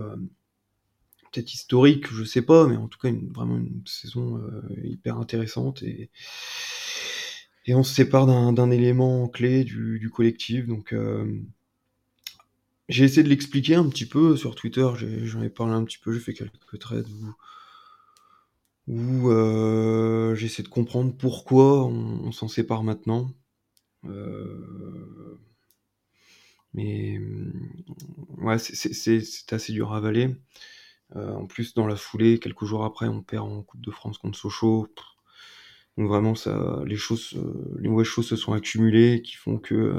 peut-être 1.32 1.52
historique, 1.52 2.12
je 2.12 2.24
sais 2.24 2.42
pas, 2.42 2.66
mais 2.66 2.76
en 2.76 2.88
tout 2.88 2.98
cas 2.98 3.10
vraiment 3.34 3.56
une 3.56 3.82
saison 3.86 4.40
hyper 4.82 5.18
intéressante 5.18 5.82
et 5.82 6.10
et 7.66 7.74
on 7.74 7.82
se 7.84 7.94
sépare 7.94 8.26
d'un 8.26 8.70
élément 8.70 9.28
clé 9.28 9.62
du, 9.62 9.98
du 9.98 10.08
collectif. 10.08 10.66
Donc 10.66 10.94
j'ai 12.88 13.04
essayé 13.04 13.22
de 13.22 13.28
l'expliquer 13.28 13.74
un 13.74 13.88
petit 13.88 14.06
peu 14.06 14.36
sur 14.36 14.54
Twitter, 14.54 14.88
j'en 15.24 15.42
ai, 15.42 15.50
parlé 15.50 15.74
un 15.74 15.84
petit 15.84 15.98
peu, 15.98 16.12
j'ai 16.12 16.20
fait 16.20 16.32
quelques 16.32 16.54
où, 16.72 17.34
où 18.88 19.30
euh, 19.30 20.34
j'essaie 20.34 20.62
de 20.62 20.68
comprendre 20.68 21.14
pourquoi 21.16 21.86
on, 21.86 22.32
s'en 22.32 22.48
sépare 22.48 22.82
maintenant. 22.82 23.30
Euh, 24.06 25.38
mais 26.74 27.20
ouais, 28.38 28.58
c'est 28.58 29.52
assez 29.52 29.72
dur 29.72 29.92
à 29.92 29.98
avaler. 29.98 30.34
Euh, 31.16 31.34
en 31.34 31.46
plus, 31.46 31.74
dans 31.74 31.86
la 31.86 31.96
foulée, 31.96 32.38
quelques 32.38 32.64
jours 32.64 32.84
après, 32.84 33.08
on 33.08 33.22
perd 33.22 33.46
en 33.46 33.62
Coupe 33.62 33.80
de 33.80 33.90
France 33.90 34.18
contre 34.18 34.38
Sochaux. 34.38 34.88
Donc 35.96 36.08
vraiment, 36.08 36.34
ça, 36.34 36.82
les 36.86 36.96
choses, 36.96 37.36
les 37.78 37.88
mauvaises 37.88 38.06
choses 38.06 38.28
se 38.28 38.36
sont 38.36 38.52
accumulées, 38.52 39.22
qui 39.22 39.34
font 39.34 39.58
que 39.58 39.96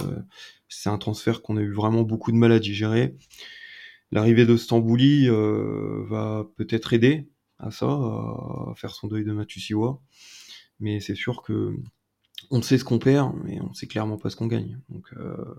c'est 0.70 0.90
un 0.90 0.98
transfert 0.98 1.42
qu'on 1.42 1.58
a 1.58 1.62
eu 1.62 1.74
vraiment 1.74 2.04
beaucoup 2.04 2.32
de 2.32 2.38
mal 2.38 2.52
à 2.52 2.60
digérer. 2.60 3.16
L'arrivée 4.12 4.46
de 4.46 4.58
Stambouli 4.58 5.28
euh, 5.28 6.06
va 6.08 6.48
peut-être 6.58 6.94
aider 6.94 7.28
à 7.60 7.72
ça, 7.72 7.88
à 7.88 8.74
faire 8.76 8.92
son 8.92 9.08
deuil 9.08 9.24
de 9.24 9.32
Matusiwa. 9.32 10.02
Mais 10.80 11.00
c'est 11.00 11.16
sûr 11.16 11.42
que 11.42 11.76
on 12.52 12.62
sait 12.62 12.78
ce 12.78 12.84
qu'on 12.84 13.00
perd, 13.00 13.34
mais 13.44 13.60
on 13.62 13.74
sait 13.74 13.88
clairement 13.88 14.18
pas 14.18 14.30
ce 14.30 14.36
qu'on 14.36 14.48
gagne. 14.48 14.80
Donc 14.90 15.14
euh, 15.18 15.56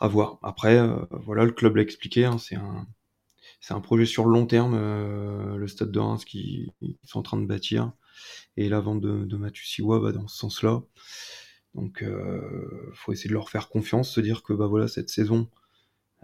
à 0.00 0.08
voir. 0.08 0.38
Après, 0.42 0.78
euh, 0.78 0.96
voilà, 1.10 1.44
le 1.44 1.52
club 1.52 1.76
l'a 1.76 1.82
expliqué, 1.82 2.24
hein, 2.24 2.38
c'est 2.38 2.56
un 2.56 2.86
c'est 3.60 3.74
un 3.74 3.80
projet 3.80 4.06
sur 4.06 4.26
le 4.26 4.32
long 4.32 4.46
terme, 4.46 4.74
euh, 4.74 5.56
le 5.56 5.66
stade 5.66 5.90
de 5.90 5.98
Reims 5.98 6.24
qui, 6.24 6.70
sont 7.04 7.20
en 7.20 7.22
train 7.22 7.40
de 7.40 7.46
bâtir, 7.46 7.92
et 8.56 8.68
la 8.68 8.80
vente 8.80 9.00
de, 9.00 9.24
de 9.24 9.36
Matusiwa 9.36 9.98
va 9.98 10.12
dans 10.12 10.28
ce 10.28 10.36
sens-là. 10.36 10.82
Donc, 11.74 12.04
faut 12.94 13.12
essayer 13.12 13.28
de 13.28 13.34
leur 13.34 13.50
faire 13.50 13.68
confiance, 13.68 14.10
se 14.10 14.20
dire 14.20 14.42
que 14.42 14.52
bah 14.54 14.66
voilà 14.66 14.88
cette 14.88 15.10
saison, 15.10 15.50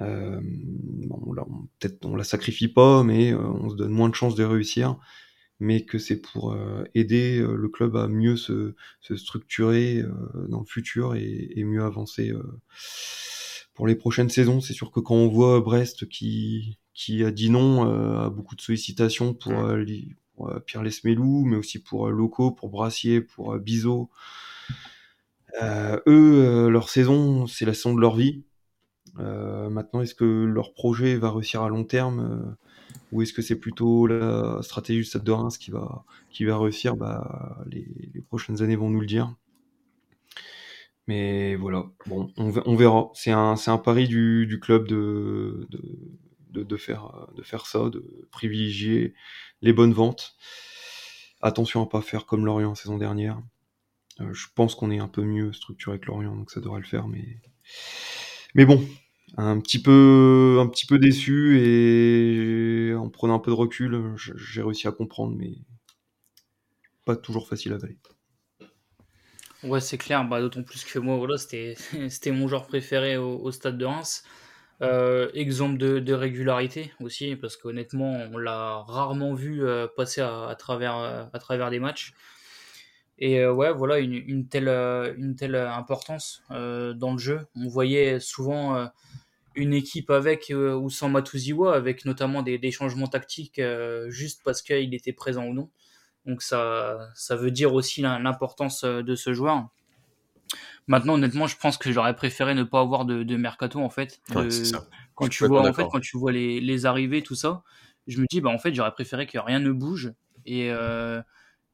euh, 0.00 0.40
bon, 0.42 1.34
peut-être 1.78 2.04
on 2.04 2.16
la 2.16 2.24
sacrifie 2.24 2.68
pas, 2.68 3.02
mais 3.02 3.32
euh, 3.32 3.38
on 3.38 3.70
se 3.70 3.76
donne 3.76 3.92
moins 3.92 4.08
de 4.08 4.14
chances 4.14 4.34
de 4.34 4.44
réussir, 4.44 4.96
mais 5.60 5.84
que 5.84 5.98
c'est 5.98 6.20
pour 6.20 6.52
euh, 6.52 6.84
aider 6.94 7.38
euh, 7.38 7.54
le 7.54 7.68
club 7.68 7.96
à 7.96 8.08
mieux 8.08 8.36
se, 8.36 8.74
se 9.00 9.16
structurer 9.16 10.02
dans 10.48 10.60
le 10.60 10.66
futur 10.66 11.14
et, 11.14 11.52
et 11.54 11.64
mieux 11.64 11.84
avancer 11.84 12.32
pour 13.74 13.86
les 13.86 13.94
prochaines 13.94 14.30
saisons. 14.30 14.60
C'est 14.60 14.74
sûr 14.74 14.90
que 14.90 15.00
quand 15.00 15.14
on 15.14 15.28
voit 15.28 15.60
Brest 15.60 16.08
qui 16.08 16.78
qui 16.94 17.24
a 17.24 17.30
dit 17.30 17.48
non 17.48 18.18
à 18.18 18.28
beaucoup 18.28 18.54
de 18.54 18.60
sollicitations 18.60 19.32
pour, 19.32 19.54
pour 20.34 20.52
Pierre 20.66 20.82
Lesmelou, 20.82 21.46
mais 21.46 21.56
aussi 21.56 21.78
pour 21.78 22.10
Loco, 22.10 22.50
pour 22.50 22.68
Brassier, 22.68 23.22
pour 23.22 23.56
Bizot. 23.58 24.10
Euh, 25.60 25.98
eux, 26.06 26.44
euh, 26.44 26.70
leur 26.70 26.88
saison, 26.88 27.46
c'est 27.46 27.64
la 27.64 27.74
saison 27.74 27.94
de 27.94 28.00
leur 28.00 28.16
vie. 28.16 28.44
Euh, 29.18 29.68
maintenant, 29.68 30.00
est-ce 30.00 30.14
que 30.14 30.24
leur 30.24 30.72
projet 30.72 31.16
va 31.16 31.30
réussir 31.30 31.62
à 31.62 31.68
long 31.68 31.84
terme 31.84 32.56
ou 33.10 33.22
est-ce 33.22 33.32
que 33.32 33.42
c'est 33.42 33.58
plutôt 33.58 34.06
la 34.06 34.60
stratégie 34.62 35.00
du 35.00 35.04
Stade 35.04 35.24
de 35.24 35.32
Reims 35.32 35.58
qui 35.58 35.70
va, 35.70 36.04
qui 36.30 36.44
va 36.44 36.58
réussir? 36.58 36.96
Bah, 36.96 37.58
les, 37.66 37.86
prochaines 38.28 38.62
années 38.62 38.76
vont 38.76 38.90
nous 38.90 39.00
le 39.00 39.06
dire. 39.06 39.34
Mais 41.08 41.56
voilà, 41.56 41.84
bon, 42.06 42.32
on, 42.36 42.76
verra. 42.76 43.10
C'est 43.14 43.32
un, 43.32 43.56
un 43.66 43.78
pari 43.78 44.08
du, 44.08 44.58
club 44.62 44.86
de, 44.86 45.66
de, 46.50 46.76
faire, 46.76 47.28
de 47.36 47.42
faire 47.42 47.66
ça, 47.66 47.90
de 47.90 48.28
privilégier 48.30 49.14
les 49.62 49.72
bonnes 49.72 49.92
ventes. 49.92 50.36
Attention 51.40 51.82
à 51.82 51.86
pas 51.86 52.02
faire 52.02 52.24
comme 52.24 52.46
Lorient 52.46 52.74
saison 52.74 52.98
dernière. 52.98 53.42
Euh, 54.20 54.32
je 54.32 54.46
pense 54.54 54.74
qu'on 54.74 54.90
est 54.90 54.98
un 54.98 55.08
peu 55.08 55.22
mieux 55.22 55.52
structuré 55.52 55.98
que 55.98 56.06
Lorient, 56.06 56.36
donc 56.36 56.50
ça 56.50 56.60
devrait 56.60 56.80
le 56.80 56.86
faire. 56.86 57.08
Mais, 57.08 57.40
mais 58.54 58.64
bon, 58.64 58.86
un 59.36 59.60
petit 59.60 59.78
peu, 59.78 60.98
déçu 60.98 61.58
et 61.60 62.94
en 62.94 63.08
prenant 63.08 63.34
un 63.34 63.38
peu 63.38 63.50
de 63.50 63.56
recul, 63.56 64.14
j'ai 64.16 64.62
réussi 64.62 64.88
à 64.88 64.92
comprendre, 64.92 65.34
mais 65.36 65.54
pas 67.04 67.16
toujours 67.16 67.48
facile 67.48 67.72
à 67.72 67.76
avaler. 67.76 67.98
Ouais, 69.62 69.80
c'est 69.80 69.98
clair. 69.98 70.24
Bah, 70.24 70.40
D'autant 70.40 70.62
plus 70.62 70.84
que 70.84 70.98
moi, 70.98 71.16
voilà, 71.16 71.38
c'était 71.38 71.76
mon 72.32 72.48
genre 72.48 72.66
préféré 72.66 73.16
au, 73.16 73.50
stade 73.52 73.78
de 73.78 73.84
Reims. 73.84 74.24
Euh, 74.80 75.30
exemple 75.34 75.78
de, 75.78 76.12
régularité 76.12 76.92
aussi, 77.00 77.36
parce 77.36 77.56
qu'honnêtement, 77.56 78.12
on 78.32 78.36
l'a 78.36 78.82
rarement 78.88 79.32
vu 79.32 79.64
euh, 79.64 79.86
passer 79.96 80.20
à, 80.20 80.54
travers, 80.58 80.96
à 81.32 81.38
travers 81.38 81.70
des 81.70 81.78
matchs. 81.78 82.14
Et 83.18 83.38
euh, 83.40 83.52
ouais, 83.52 83.72
voilà, 83.72 83.98
une, 83.98 84.14
une, 84.14 84.48
telle, 84.48 84.68
euh, 84.68 85.14
une 85.16 85.36
telle 85.36 85.54
importance 85.54 86.42
euh, 86.50 86.92
dans 86.92 87.12
le 87.12 87.18
jeu. 87.18 87.46
On 87.54 87.68
voyait 87.68 88.20
souvent 88.20 88.90
une 89.54 89.74
équipe 89.74 90.10
avec 90.10 90.52
ou 90.54 90.90
sans 90.90 91.08
Matuziwa, 91.08 91.74
avec 91.74 92.04
notamment 92.04 92.42
des, 92.42 92.58
des 92.58 92.70
changements 92.70 93.06
tactiques 93.06 93.60
juste 94.08 94.42
parce 94.44 94.62
qu'il 94.62 94.94
était 94.94 95.12
présent 95.12 95.44
ou 95.44 95.54
non. 95.54 95.70
Donc 96.26 96.42
ça, 96.42 97.10
ça 97.14 97.36
veut 97.36 97.50
dire 97.50 97.74
aussi 97.74 98.00
l'importance 98.00 98.84
de 98.84 99.14
ce 99.14 99.32
joueur. 99.34 99.68
Maintenant, 100.86 101.14
honnêtement, 101.14 101.46
je 101.46 101.56
pense 101.56 101.78
que 101.78 101.92
j'aurais 101.92 102.16
préféré 102.16 102.54
ne 102.54 102.64
pas 102.64 102.80
avoir 102.80 103.04
de, 103.04 103.22
de 103.22 103.36
mercato 103.36 103.78
en 103.78 103.90
fait. 103.90 104.20
Ouais, 104.34 104.50
ça. 104.50 104.86
Quand 105.14 105.28
tu 105.28 105.46
vois 105.46 105.68
en 105.68 105.72
fait, 105.72 105.86
quand 105.90 106.00
tu 106.00 106.16
vois 106.18 106.32
les, 106.32 106.60
les 106.60 106.86
arrivées, 106.86 107.22
tout 107.22 107.34
ça, 107.34 107.62
je 108.06 108.20
me 108.20 108.26
dis 108.30 108.40
bah 108.40 108.50
en 108.50 108.58
fait 108.58 108.74
j'aurais 108.74 108.92
préféré 108.92 109.26
que 109.26 109.38
rien 109.38 109.60
ne 109.60 109.70
bouge 109.70 110.12
et 110.44 110.70
euh, 110.72 111.22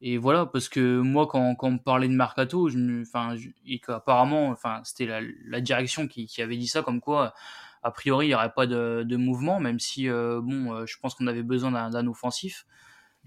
et 0.01 0.16
voilà, 0.16 0.46
parce 0.46 0.68
que 0.68 1.01
moi, 1.01 1.26
quand, 1.26 1.57
quand 1.57 1.68
on 1.68 1.72
me 1.72 1.78
parlait 1.78 2.09
de 2.09 2.12
Mercato, 2.14 2.68
je, 2.68 3.03
enfin, 3.03 3.34
et 3.66 3.80
qu'apparemment, 3.80 4.49
enfin, 4.51 4.80
c'était 4.84 5.07
la, 5.07 5.20
la, 5.44 5.61
direction 5.61 6.07
qui, 6.07 6.26
qui, 6.26 6.40
avait 6.40 6.57
dit 6.57 6.68
ça, 6.68 6.82
comme 6.82 7.01
quoi, 7.01 7.34
a 7.82 7.90
priori, 7.90 8.26
il 8.26 8.28
n'y 8.30 8.34
aurait 8.34 8.53
pas 8.53 8.66
de, 8.68 9.03
de 9.05 9.16
mouvement, 9.16 9.59
même 9.59 9.80
si, 9.80 10.09
euh, 10.09 10.40
bon, 10.40 10.72
euh, 10.72 10.86
je 10.86 10.96
pense 11.01 11.14
qu'on 11.14 11.26
avait 11.26 11.42
besoin 11.42 11.90
d'un 11.90 12.07
offensif. 12.07 12.64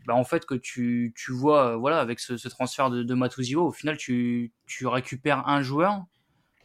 Bah, 0.06 0.16
en 0.16 0.24
fait, 0.24 0.46
que 0.46 0.56
tu, 0.56 1.14
tu 1.16 1.32
vois, 1.34 1.74
euh, 1.74 1.76
voilà, 1.76 2.00
avec 2.00 2.20
ce, 2.20 2.38
ce, 2.38 2.48
transfert 2.48 2.90
de, 2.90 3.04
de 3.04 3.14
Matuzio, 3.14 3.68
au 3.68 3.72
final, 3.72 3.98
tu, 3.98 4.54
tu 4.66 4.88
récupères 4.88 5.48
un 5.48 5.62
joueur, 5.62 6.06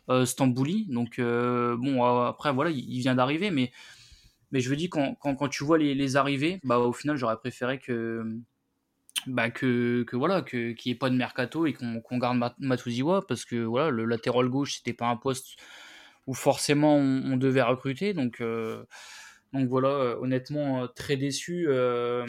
euh, 0.09 0.25
Stambouli. 0.25 0.87
Donc, 0.89 1.19
euh, 1.19 1.77
bon, 1.77 2.03
après, 2.05 2.53
voilà, 2.53 2.71
il, 2.71 2.79
il 2.79 3.01
vient 3.01 3.15
d'arriver, 3.17 3.51
mais, 3.51 3.73
mais 4.53 4.61
je 4.61 4.71
veux 4.71 4.77
dire, 4.77 4.89
quand, 4.91 5.17
quand, 5.17 5.35
quand 5.35 5.49
tu 5.49 5.65
vois 5.65 5.79
les, 5.79 5.95
les 5.95 6.17
arrivées, 6.17 6.61
bah, 6.65 6.79
au 6.79 6.93
final, 6.93 7.17
j'aurais 7.17 7.37
préféré 7.39 7.79
que 7.79 8.25
bah 9.27 9.51
que, 9.51 10.05
que 10.05 10.17
voilà 10.17 10.43
que 10.43 10.73
qu'il 10.73 10.91
n'y 10.91 10.97
ait 10.97 10.99
pas 10.99 11.11
de 11.11 11.17
mercato 11.17 11.67
et 11.67 11.73
qu'on 11.73 12.01
qu 12.01 12.19
garde 12.19 12.39
Matuziwa 12.59 13.27
parce 13.27 13.45
que 13.45 13.57
voilà 13.57 13.91
le 13.91 14.05
latéral 14.05 14.49
gauche 14.49 14.77
c'était 14.77 14.93
pas 14.93 15.07
un 15.07 15.17
poste 15.17 15.57
où 16.27 16.35
forcément 16.35 16.97
on, 16.97 17.33
on 17.33 17.37
devait 17.37 17.63
recruter. 17.63 18.15
Donc 18.15 18.41
euh, 18.41 18.85
donc 19.53 19.69
voilà 19.69 19.89
euh, 19.89 20.17
honnêtement 20.21 20.83
euh, 20.83 20.87
très 20.87 21.17
déçu 21.17 21.67
euh, 21.69 22.27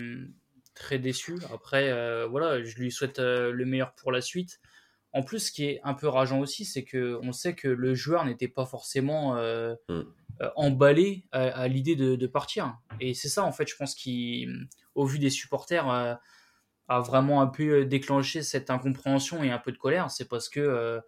très 0.73 0.97
déçu. 0.99 1.35
Après 1.53 1.91
euh, 1.91 2.27
voilà 2.27 2.63
je 2.63 2.75
lui 2.77 2.91
souhaite 2.91 3.19
le 3.19 3.65
meilleur 3.65 3.93
pour 3.93 4.11
la 4.11 4.21
suite. 4.21 4.59
En 5.13 5.23
plus 5.23 5.39
ce 5.39 5.51
qui 5.51 5.65
est 5.65 5.79
un 5.83 5.93
peu 5.93 6.07
rageant 6.07 6.39
aussi 6.39 6.65
c'est 6.65 6.83
que 6.83 7.19
on 7.21 7.31
sait 7.31 7.53
que 7.53 7.67
le 7.67 7.93
joueur 7.95 8.25
n'était 8.25 8.47
pas 8.47 8.65
forcément 8.65 9.35
mm. 9.35 10.03
emballé 10.55 11.25
à, 11.31 11.43
à 11.43 11.67
l'idée 11.67 11.95
de, 11.95 12.15
de, 12.15 12.27
partir. 12.27 12.77
Et 12.99 13.13
c'est 13.13 13.29
ça 13.29 13.43
en 13.43 13.51
fait 13.51 13.67
je 13.67 13.75
pense 13.75 13.95
qui 13.95 14.47
au 14.95 15.05
vu 15.05 15.19
des 15.19 15.29
supporters 15.29 16.19
a 16.87 17.01
vraiment 17.01 17.41
un 17.41 17.47
peu 17.47 17.85
déclenché 17.85 18.43
cette 18.43 18.69
incompréhension 18.69 19.43
et 19.43 19.51
un 19.51 19.57
peu 19.57 19.71
de 19.71 19.77
colère, 19.77 20.09
c'est 20.09 20.27
parce 20.27 20.49
que 20.49 20.59
euh, 20.59 20.99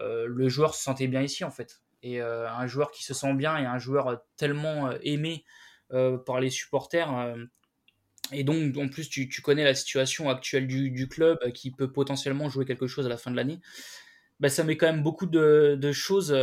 euh, 0.00 0.26
le 0.28 0.48
joueur 0.48 0.74
se 0.74 0.82
sentait 0.82 1.08
bien 1.08 1.22
ici 1.22 1.44
en 1.44 1.50
fait. 1.50 1.80
Et 2.02 2.22
euh, 2.22 2.48
un 2.48 2.66
joueur 2.66 2.92
qui 2.92 3.02
se 3.02 3.14
sent 3.14 3.34
bien 3.34 3.56
et 3.58 3.66
un 3.66 3.78
joueur 3.78 4.22
tellement 4.36 4.92
aimé 5.02 5.44
par 6.26 6.38
les 6.38 6.50
supporters. 6.50 7.34
et 8.30 8.44
donc 8.44 8.76
en 8.76 8.88
plus 8.88 9.08
tu, 9.08 9.28
connais 9.42 9.64
la 9.64 9.74
situation 9.74 10.28
actuelle 10.28 10.66
du, 10.66 10.90
du 10.90 11.08
club 11.08 11.38
qui 11.52 11.70
peut 11.70 11.90
potentiellement 11.90 12.50
jouer 12.50 12.66
quelque 12.66 12.86
chose 12.86 13.06
à 13.06 13.08
la 13.08 13.16
fin 13.16 13.30
de 13.30 13.36
l'année. 13.36 13.58
bah, 14.38 14.50
ça 14.50 14.64
met 14.64 14.76
quand 14.76 14.86
même 14.86 15.02
beaucoup 15.02 15.24
de, 15.24 15.92
choses 15.92 16.36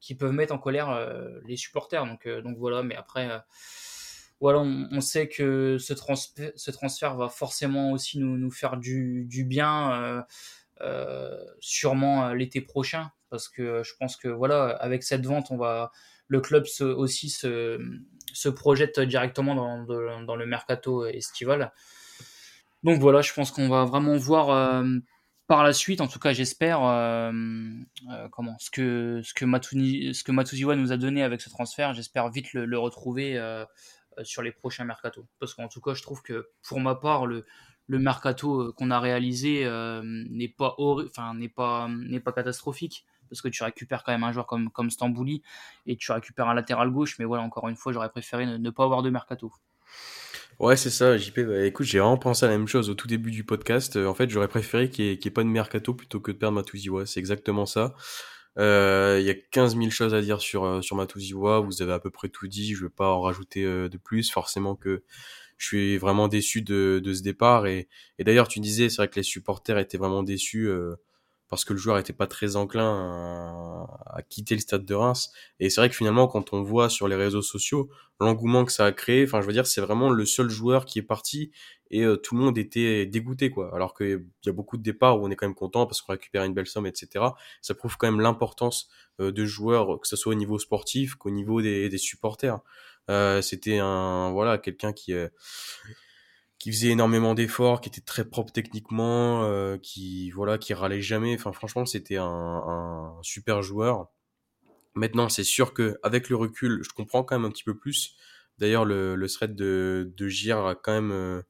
qui 0.00 0.14
peuvent 0.16 0.32
mettre 0.32 0.52
en 0.52 0.58
colère 0.58 1.40
les 1.46 1.56
supporters. 1.56 2.04
Donc, 2.06 2.28
donc 2.28 2.58
voilà, 2.58 2.82
mais 2.82 2.96
après, 2.96 3.40
voilà, 4.40 4.60
on, 4.60 5.00
sait 5.00 5.28
que 5.28 5.76
ce, 5.78 5.92
transfert 5.92 7.16
va 7.16 7.28
forcément 7.28 7.92
aussi 7.92 8.18
nous, 8.18 8.50
faire 8.50 8.78
du, 8.78 9.26
bien, 9.46 10.24
sûrement 11.60 12.32
l'été 12.32 12.60
prochain, 12.60 13.10
parce 13.28 13.48
que 13.48 13.82
je 13.82 13.92
pense 13.98 14.16
que 14.16 14.28
voilà, 14.28 14.68
avec 14.68 15.02
cette 15.02 15.26
vente, 15.26 15.50
on 15.50 15.56
va 15.56 15.92
le 16.30 16.40
club 16.40 16.64
aussi 16.80 17.28
se, 17.28 18.48
projette 18.54 19.00
directement 19.00 19.54
dans, 19.84 20.36
le 20.36 20.46
mercato 20.46 21.04
estival. 21.06 21.72
Donc 22.82 23.00
voilà, 23.00 23.20
je 23.20 23.32
pense 23.32 23.50
qu'on 23.50 23.68
va 23.68 23.84
vraiment 23.84 24.16
voir 24.16 24.50
euh, 24.50 24.84
par 25.48 25.64
la 25.64 25.72
suite, 25.72 26.00
en 26.00 26.06
tout 26.06 26.18
cas 26.18 26.32
j'espère, 26.32 26.82
euh, 26.82 27.30
euh, 28.10 28.28
comment 28.30 28.56
ce 28.58 28.70
que 28.70 29.20
ce 29.22 29.34
que 29.34 30.32
Matuziwa 30.32 30.76
nous 30.76 30.92
a 30.92 30.96
donné 30.96 31.22
avec 31.22 31.42
ce 31.42 31.50
transfert, 31.50 31.92
j'espère 31.92 32.30
vite 32.30 32.54
le, 32.54 32.78
retrouver 32.78 33.38
sur 34.22 34.42
les 34.42 34.52
prochains 34.52 34.84
mercato. 34.84 35.26
Parce 35.38 35.54
qu'en 35.54 35.68
tout 35.68 35.80
cas, 35.80 35.94
je 35.94 36.02
trouve 36.02 36.22
que 36.22 36.48
pour 36.62 36.80
ma 36.80 36.94
part, 36.94 37.26
le, 37.26 37.46
le 37.86 37.98
mercato 37.98 38.72
qu'on 38.74 38.90
a 38.90 39.00
réalisé 39.00 39.64
n'est 40.02 40.48
pas 40.48 40.76
n'est 41.34 41.48
pas 41.48 41.88
pas 42.24 42.32
catastrophique 42.32 43.04
parce 43.30 43.40
que 43.40 43.48
tu 43.48 43.62
récupères 43.62 44.02
quand 44.04 44.12
même 44.12 44.24
un 44.24 44.32
joueur 44.32 44.46
comme, 44.46 44.70
comme 44.70 44.90
Stambouli 44.90 45.42
et 45.86 45.96
tu 45.96 46.12
récupères 46.12 46.48
un 46.48 46.54
latéral 46.54 46.90
gauche. 46.90 47.18
Mais 47.18 47.24
voilà, 47.24 47.42
encore 47.42 47.68
une 47.68 47.76
fois, 47.76 47.92
j'aurais 47.92 48.10
préféré 48.10 48.44
ne, 48.44 48.70
pas 48.70 48.84
avoir 48.84 49.02
de 49.02 49.08
mercato. 49.08 49.52
Ouais, 50.58 50.76
c'est 50.76 50.90
ça, 50.90 51.16
JP. 51.16 51.40
Bah, 51.40 51.64
écoute, 51.64 51.86
j'ai 51.86 52.00
vraiment 52.00 52.18
pensé 52.18 52.44
à 52.44 52.48
la 52.48 52.58
même 52.58 52.68
chose 52.68 52.90
au 52.90 52.94
tout 52.94 53.06
début 53.06 53.30
du 53.30 53.44
podcast. 53.44 53.96
Euh, 53.96 54.06
en 54.06 54.14
fait, 54.14 54.28
j'aurais 54.28 54.48
préféré 54.48 54.90
qu'il 54.90 55.06
n'y 55.06 55.12
ait, 55.12 55.30
pas 55.30 55.42
de 55.42 55.48
mercato 55.48 55.94
plutôt 55.94 56.20
que 56.20 56.32
de 56.32 56.36
perdre 56.36 56.56
Matuziwa. 56.56 57.06
C'est 57.06 57.20
exactement 57.20 57.64
ça. 57.64 57.94
Euh, 58.58 59.18
il 59.20 59.26
y 59.26 59.30
a 59.30 59.34
15 59.34 59.76
000 59.76 59.90
choses 59.90 60.14
à 60.14 60.20
dire 60.20 60.40
sur, 60.40 60.64
euh, 60.64 60.82
sur 60.82 60.96
Matuziwa. 60.96 61.60
Vous 61.60 61.82
avez 61.82 61.92
à 61.92 62.00
peu 62.00 62.10
près 62.10 62.28
tout 62.28 62.48
dit. 62.48 62.74
Je 62.74 62.82
ne 62.82 62.88
vais 62.88 62.94
pas 62.94 63.08
en 63.10 63.20
rajouter 63.20 63.64
de 63.64 63.98
plus. 63.98 64.30
Forcément 64.30 64.74
que 64.76 65.02
je 65.58 65.66
suis 65.66 65.98
vraiment 65.98 66.28
déçu 66.28 66.62
de, 66.62 67.00
de 67.02 67.14
ce 67.14 67.22
départ. 67.22 67.66
Et, 67.66 67.88
et 68.18 68.24
d'ailleurs, 68.24 68.48
tu 68.48 68.60
disais, 68.60 68.88
c'est 68.88 68.96
vrai 68.96 69.08
que 69.08 69.16
les 69.16 69.22
supporters 69.22 69.78
étaient 69.78 69.98
vraiment 69.98 70.22
déçus 70.22 70.68
parce 71.50 71.64
que 71.64 71.72
le 71.72 71.78
joueur 71.80 71.98
était 71.98 72.12
pas 72.12 72.28
très 72.28 72.54
enclin 72.54 73.88
à, 74.06 74.22
quitter 74.22 74.54
le 74.54 74.60
stade 74.60 74.84
de 74.84 74.94
Reims. 74.94 75.32
Et 75.58 75.68
c'est 75.68 75.80
vrai 75.80 75.90
que 75.90 75.96
finalement, 75.96 76.28
quand 76.28 76.52
on 76.52 76.62
voit 76.62 76.88
sur 76.88 77.08
les 77.08 77.16
réseaux 77.16 77.42
sociaux 77.42 77.90
l'engouement 78.20 78.64
que 78.64 78.72
ça 78.72 78.86
a 78.86 78.92
créé, 78.92 79.24
enfin, 79.24 79.40
je 79.40 79.46
veux 79.46 79.52
dire, 79.52 79.66
c'est 79.66 79.80
vraiment 79.80 80.10
le 80.10 80.24
seul 80.24 80.48
joueur 80.48 80.84
qui 80.84 81.00
est 81.00 81.02
parti 81.02 81.50
et 81.90 82.04
euh, 82.04 82.16
tout 82.16 82.36
le 82.36 82.42
monde 82.42 82.56
était 82.56 83.04
dégoûté, 83.04 83.50
quoi. 83.50 83.74
Alors 83.74 83.94
qu'il 83.94 84.24
y 84.46 84.48
a 84.48 84.52
beaucoup 84.52 84.76
de 84.76 84.82
départs 84.82 85.20
où 85.20 85.26
on 85.26 85.30
est 85.30 85.36
quand 85.36 85.46
même 85.46 85.56
content 85.56 85.86
parce 85.86 86.02
qu'on 86.02 86.12
récupère 86.12 86.44
une 86.44 86.54
belle 86.54 86.68
somme, 86.68 86.86
etc. 86.86 87.24
Ça 87.62 87.74
prouve 87.74 87.96
quand 87.96 88.06
même 88.06 88.20
l'importance 88.20 88.88
euh, 89.18 89.32
de 89.32 89.44
joueurs, 89.44 90.00
que 90.00 90.06
ce 90.06 90.14
soit 90.14 90.32
au 90.32 90.36
niveau 90.36 90.58
sportif 90.60 91.16
qu'au 91.16 91.30
niveau 91.30 91.60
des, 91.62 91.98
supporters. 91.98 92.60
Euh, 93.08 93.42
C'était 93.42 93.78
un, 93.78 94.30
voilà, 94.30 94.58
quelqu'un 94.58 94.92
qui 94.92 95.12
qui 96.60 96.70
faisait 96.70 96.90
énormément 96.90 97.34
d'efforts, 97.34 97.80
qui 97.80 97.88
était 97.88 98.02
très 98.02 98.26
propre 98.26 98.52
techniquement, 98.52 99.44
euh, 99.44 99.78
qui 99.78 100.30
voilà, 100.30 100.58
qui 100.58 100.74
râlait 100.74 101.00
jamais. 101.00 101.34
Enfin, 101.34 101.52
franchement, 101.52 101.86
c'était 101.86 102.18
un, 102.18 102.24
un, 102.26 103.14
super 103.22 103.62
joueur. 103.62 104.08
Maintenant, 104.94 105.30
c'est 105.30 105.42
sûr 105.42 105.72
que 105.72 105.98
avec 106.02 106.28
le 106.28 106.36
recul, 106.36 106.82
je 106.84 106.90
comprends 106.90 107.24
quand 107.24 107.34
même 107.36 107.46
un 107.46 107.50
petit 107.50 107.64
peu 107.64 107.76
plus. 107.76 108.14
D'ailleurs, 108.58 108.84
le, 108.84 109.14
le 109.14 109.28
thread 109.28 109.56
de, 109.56 110.12
de 110.14 110.28
Gir 110.28 110.58
a 110.66 110.74
quand 110.74 110.92
même, 110.92 111.12
euh, 111.12 111.40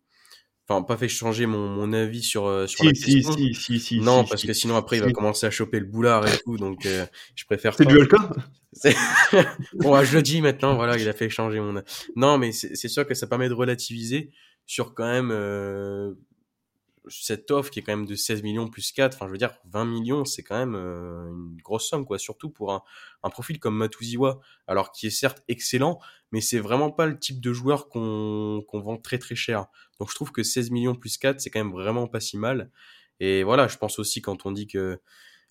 enfin, 0.68 0.80
pas 0.82 0.96
fait 0.96 1.08
changer 1.08 1.46
mon, 1.46 1.66
mon 1.66 1.92
avis 1.92 2.22
sur, 2.22 2.46
euh, 2.46 2.68
sur 2.68 2.84
la 2.84 2.92
question. 2.92 3.32
Si, 3.32 3.52
si, 3.54 3.80
si, 3.80 4.00
non, 4.00 4.24
parce 4.24 4.44
que 4.44 4.52
sinon 4.52 4.76
après, 4.76 4.98
il 4.98 5.02
va 5.02 5.10
commencer 5.10 5.44
à 5.44 5.50
choper 5.50 5.80
le 5.80 5.86
boulard 5.86 6.24
et 6.28 6.38
tout, 6.44 6.56
donc 6.56 6.86
je 7.34 7.44
préfère. 7.46 7.74
C'est 7.74 7.84
du 7.84 7.96
le 7.96 8.06
cas? 8.06 8.30
bon, 9.74 10.04
je 10.04 10.16
le 10.16 10.22
dis 10.22 10.40
maintenant, 10.40 10.76
voilà, 10.76 10.96
il 10.96 11.08
a 11.08 11.12
fait 11.12 11.28
changer 11.28 11.58
mon. 11.58 11.82
Non, 12.14 12.38
mais 12.38 12.52
c'est 12.52 12.88
sûr 12.88 13.04
que 13.04 13.14
ça 13.14 13.26
permet 13.26 13.48
de 13.48 13.54
relativiser 13.54 14.30
sur 14.70 14.94
quand 14.94 15.10
même 15.10 15.32
euh, 15.32 16.14
cette 17.08 17.50
offre 17.50 17.72
qui 17.72 17.80
est 17.80 17.82
quand 17.82 17.96
même 17.96 18.06
de 18.06 18.14
16 18.14 18.44
millions 18.44 18.68
plus 18.68 18.92
4, 18.92 19.16
enfin 19.16 19.26
je 19.26 19.32
veux 19.32 19.36
dire 19.36 19.52
20 19.64 19.84
millions, 19.84 20.24
c'est 20.24 20.44
quand 20.44 20.56
même 20.56 20.76
euh, 20.76 21.28
une 21.28 21.56
grosse 21.60 21.88
somme 21.88 22.04
quoi, 22.04 22.20
surtout 22.20 22.50
pour 22.50 22.72
un, 22.72 23.30
profil 23.30 23.58
comme 23.58 23.76
Matuziwa, 23.76 24.38
alors 24.68 24.92
qui 24.92 25.08
est 25.08 25.10
certes 25.10 25.42
excellent, 25.48 25.98
mais 26.30 26.40
c'est 26.40 26.60
vraiment 26.60 26.92
pas 26.92 27.06
le 27.06 27.18
type 27.18 27.40
de 27.40 27.52
joueur 27.52 27.88
qu'on 27.88 28.64
vend 28.72 28.96
très 28.96 29.18
très 29.18 29.34
cher. 29.34 29.66
Donc 29.98 30.08
je 30.10 30.14
trouve 30.14 30.30
que 30.30 30.44
16 30.44 30.70
millions 30.70 30.94
plus 30.94 31.18
4, 31.18 31.40
c'est 31.40 31.50
quand 31.50 31.64
même 31.64 31.72
vraiment 31.72 32.06
pas 32.06 32.20
si 32.20 32.36
mal. 32.36 32.70
Et 33.18 33.42
voilà, 33.42 33.66
je 33.66 33.76
pense 33.76 33.98
aussi 33.98 34.22
quand 34.22 34.46
on 34.46 34.52
dit 34.52 34.68
que 34.68 35.00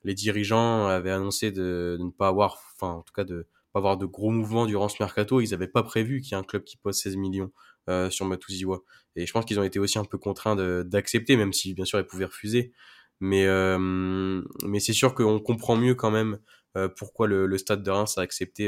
les 0.05 0.13
dirigeants 0.13 0.88
avaient 0.88 1.11
annoncé 1.11 1.51
de, 1.51 1.97
de 1.99 2.03
ne 2.05 2.11
pas 2.11 2.30
avoir, 2.30 2.61
enfin 2.74 2.93
en 2.93 3.01
tout 3.01 3.13
cas 3.13 3.26
de 3.26 3.47
pas 3.74 3.80
avoir 3.80 3.97
de 3.97 4.05
gros 4.05 4.32
mouvements 4.32 4.65
durant 4.65 4.88
ce 4.88 4.95
mercato, 5.03 5.41
ils 5.41 5.51
n'avaient 5.51 5.67
pas 5.67 5.84
prévu 5.84 6.22
qu'il 6.22 6.32
y 6.32 6.36
ait 6.36 6.38
un 6.38 6.43
club 6.43 6.63
qui 6.63 6.78
pose 6.78 6.95
16 6.95 7.17
millions. 7.17 7.51
Euh, 7.90 8.10
sur 8.12 8.26
Matuziwa. 8.26 8.82
Et 9.16 9.26
je 9.26 9.34
pense 9.34 9.46
qu'ils 9.46 9.60
ont 9.60 9.64
été 9.64 9.80
aussi 9.80 9.98
un 9.98 10.06
peu 10.06 10.20
contraints 10.20 10.56
d'accepter, 10.84 11.36
même 11.38 11.54
si 11.54 11.74
bien 11.74 11.86
sûr 11.86 12.00
ils 12.00 12.06
pouvaient 12.06 12.26
refuser. 12.26 12.72
Mais, 13.20 13.46
euh, 13.48 14.42
mais 14.64 14.80
c'est 14.80 14.94
sûr 14.94 15.16
qu'on 15.16 15.40
comprend 15.40 15.76
mieux 15.76 15.96
quand 15.96 16.12
même 16.12 16.40
euh, 16.78 16.88
pourquoi 16.88 17.28
le, 17.28 17.58
stade 17.58 17.82
de 17.82 17.90
Reims 17.90 18.18
a 18.18 18.22
accepté 18.22 18.68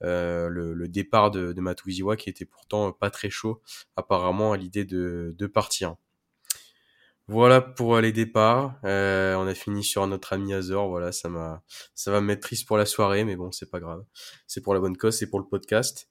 le, 0.00 0.86
départ 0.88 1.30
de, 1.30 1.52
de 1.52 2.14
qui 2.16 2.28
était 2.28 2.44
pourtant 2.44 2.92
pas 2.92 3.10
très 3.10 3.30
chaud 3.30 3.62
apparemment 3.96 4.52
à 4.52 4.56
l'idée 4.56 4.84
de 4.84 5.46
partir. 5.46 5.94
Voilà 7.26 7.62
pour 7.62 7.98
les 8.00 8.12
départs. 8.12 8.78
Euh, 8.84 9.34
on 9.36 9.46
a 9.46 9.54
fini 9.54 9.82
sur 9.82 10.06
notre 10.06 10.34
ami 10.34 10.52
Azor. 10.52 10.88
Voilà, 10.88 11.10
ça 11.10 11.30
m'a, 11.30 11.62
ça 11.94 12.10
va 12.10 12.20
me 12.20 12.26
mettre 12.26 12.42
triste 12.42 12.66
pour 12.66 12.76
la 12.76 12.84
soirée, 12.84 13.24
mais 13.24 13.34
bon, 13.34 13.50
c'est 13.50 13.70
pas 13.70 13.80
grave. 13.80 14.04
C'est 14.46 14.60
pour 14.60 14.74
la 14.74 14.80
bonne 14.80 14.96
cause, 14.96 15.16
c'est 15.16 15.30
pour 15.30 15.38
le 15.38 15.46
podcast. 15.46 16.08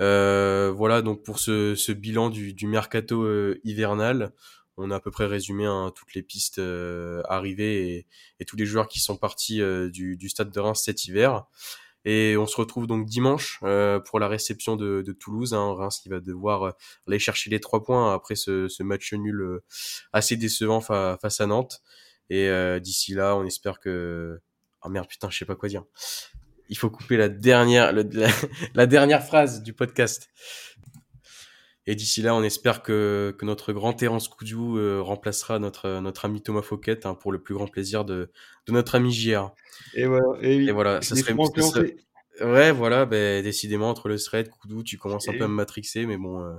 Euh, 0.00 0.72
voilà 0.74 1.02
donc 1.02 1.22
pour 1.22 1.38
ce, 1.38 1.92
bilan 1.92 2.30
du, 2.30 2.66
mercato 2.66 3.22
euh, 3.22 3.60
hivernal. 3.64 4.32
On 4.76 4.90
a 4.90 4.96
à 4.96 5.00
peu 5.00 5.10
près 5.10 5.26
résumé 5.26 5.66
hein, 5.66 5.92
toutes 5.94 6.14
les 6.14 6.22
pistes 6.22 6.58
euh, 6.58 7.22
arrivées 7.28 7.90
et, 7.90 8.06
et, 8.40 8.44
tous 8.44 8.56
les 8.56 8.64
joueurs 8.64 8.88
qui 8.88 9.00
sont 9.00 9.16
partis 9.16 9.60
du, 9.92 10.16
du, 10.16 10.28
stade 10.28 10.50
de 10.50 10.60
Reims 10.60 10.82
cet 10.84 11.06
hiver. 11.06 11.44
Et 12.04 12.36
on 12.36 12.46
se 12.46 12.56
retrouve 12.56 12.86
donc 12.86 13.06
dimanche 13.06 13.60
euh, 13.62 14.00
pour 14.00 14.18
la 14.18 14.28
réception 14.28 14.76
de, 14.76 15.02
de 15.02 15.12
Toulouse, 15.12 15.54
hein, 15.54 15.74
Reims 15.74 16.00
qui 16.02 16.08
va 16.08 16.20
devoir 16.20 16.62
euh, 16.64 16.70
aller 17.06 17.18
chercher 17.18 17.50
les 17.50 17.60
trois 17.60 17.82
points 17.84 18.12
après 18.12 18.34
ce, 18.34 18.68
ce 18.68 18.82
match 18.82 19.12
nul 19.12 19.40
euh, 19.40 19.62
assez 20.12 20.36
décevant 20.36 20.80
face 20.80 21.40
à 21.40 21.46
Nantes. 21.46 21.82
Et 22.30 22.50
d'ici 22.80 23.12
là, 23.12 23.36
on 23.36 23.44
espère 23.44 23.78
que... 23.78 24.40
Oh 24.84 24.88
merde, 24.88 25.06
putain, 25.06 25.28
je 25.28 25.36
sais 25.36 25.44
pas 25.44 25.54
quoi 25.54 25.68
dire. 25.68 25.84
Il 26.70 26.78
faut 26.78 26.88
couper 26.88 27.18
la 27.18 27.28
dernière, 27.28 27.92
la, 28.74 28.86
dernière 28.86 29.22
phrase 29.22 29.62
du 29.62 29.74
podcast. 29.74 30.30
Et 31.86 31.96
d'ici 31.96 32.22
là, 32.22 32.34
on 32.34 32.42
espère 32.42 32.82
que, 32.82 33.34
que 33.36 33.44
notre 33.44 33.72
grand 33.72 33.92
Terence 33.92 34.28
Koudou 34.28 34.78
remplacera 35.02 35.58
notre, 35.58 36.00
notre 36.00 36.24
ami 36.24 36.40
Thomas 36.40 36.62
Fouquet 36.62 37.06
hein, 37.06 37.14
pour 37.14 37.32
le 37.32 37.42
plus 37.42 37.54
grand 37.54 37.66
plaisir 37.66 38.04
de, 38.04 38.30
de 38.66 38.72
notre 38.72 38.94
ami 38.94 39.12
JR. 39.12 39.50
Et 39.94 40.06
voilà, 40.06 40.26
et, 40.42 40.70
voilà 40.70 41.02
ça 41.02 41.16
serait, 41.16 41.34
Ouais, 42.40 42.72
voilà, 42.72 43.04
ben, 43.04 43.42
décidément, 43.42 43.90
entre 43.90 44.08
le 44.08 44.18
thread, 44.18 44.48
Koudou, 44.48 44.82
tu 44.82 44.96
commences 44.96 45.28
un 45.28 45.32
peu 45.32 45.44
à 45.44 45.48
me 45.48 45.54
matrixer, 45.54 46.06
mais 46.06 46.16
bon, 46.16 46.42
euh, 46.42 46.54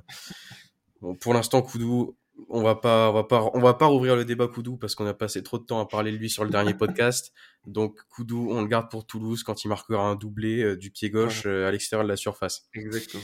bon 1.02 1.16
pour 1.16 1.34
l'instant, 1.34 1.62
Koudou, 1.64 2.16
on 2.50 2.62
va 2.62 2.76
pas, 2.76 3.10
on 3.10 3.14
va 3.14 3.24
pas, 3.24 3.50
on 3.54 3.60
va 3.60 3.74
pas 3.74 3.88
rouvrir 3.88 4.16
le 4.16 4.24
débat 4.24 4.48
Koudou 4.48 4.78
parce 4.78 4.94
qu'on 4.94 5.06
a 5.08 5.14
passé 5.14 5.42
trop 5.42 5.58
de 5.58 5.64
temps 5.64 5.80
à 5.80 5.88
parler 5.88 6.12
de 6.12 6.18
lui 6.18 6.30
sur 6.30 6.44
le 6.44 6.52
dernier 6.52 6.74
podcast. 6.76 7.34
Donc, 7.66 7.98
Koudou, 8.10 8.50
on 8.52 8.62
le 8.62 8.68
garde 8.68 8.90
pour 8.92 9.06
Toulouse 9.06 9.44
quand 9.44 9.64
il 9.64 9.68
marquera 9.68 10.04
un 10.04 10.16
doublé 10.16 10.62
euh, 10.62 10.78
du 10.78 10.92
pied 10.92 11.10
gauche 11.10 11.44
euh, 11.46 11.68
à 11.68 11.72
l'extérieur 11.72 12.04
de 12.04 12.10
la 12.10 12.18
surface. 12.18 12.68
Exactement. 12.74 13.24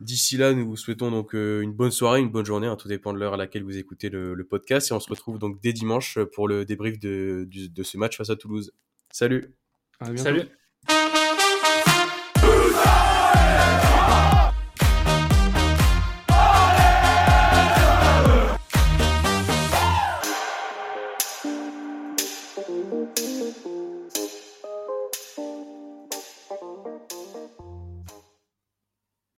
D'ici 0.00 0.36
là, 0.36 0.52
nous 0.52 0.66
vous 0.66 0.76
souhaitons 0.76 1.10
donc 1.10 1.32
une 1.32 1.72
bonne 1.72 1.90
soirée, 1.90 2.20
une 2.20 2.30
bonne 2.30 2.44
journée, 2.44 2.66
hein, 2.66 2.76
tout 2.76 2.88
dépend 2.88 3.12
de 3.12 3.18
l'heure 3.18 3.34
à 3.34 3.36
laquelle 3.36 3.62
vous 3.62 3.78
écoutez 3.78 4.10
le, 4.10 4.34
le, 4.34 4.44
podcast, 4.44 4.90
et 4.90 4.94
on 4.94 5.00
se 5.00 5.08
retrouve 5.08 5.38
donc 5.38 5.60
dès 5.62 5.72
dimanche 5.72 6.18
pour 6.34 6.48
le 6.48 6.64
débrief 6.64 6.98
de, 6.98 7.48
de, 7.50 7.66
de 7.66 7.82
ce 7.82 7.96
match 7.96 8.16
face 8.16 8.30
à 8.30 8.36
Toulouse. 8.36 8.72
Salut. 9.10 9.54
Salut. 10.16 10.42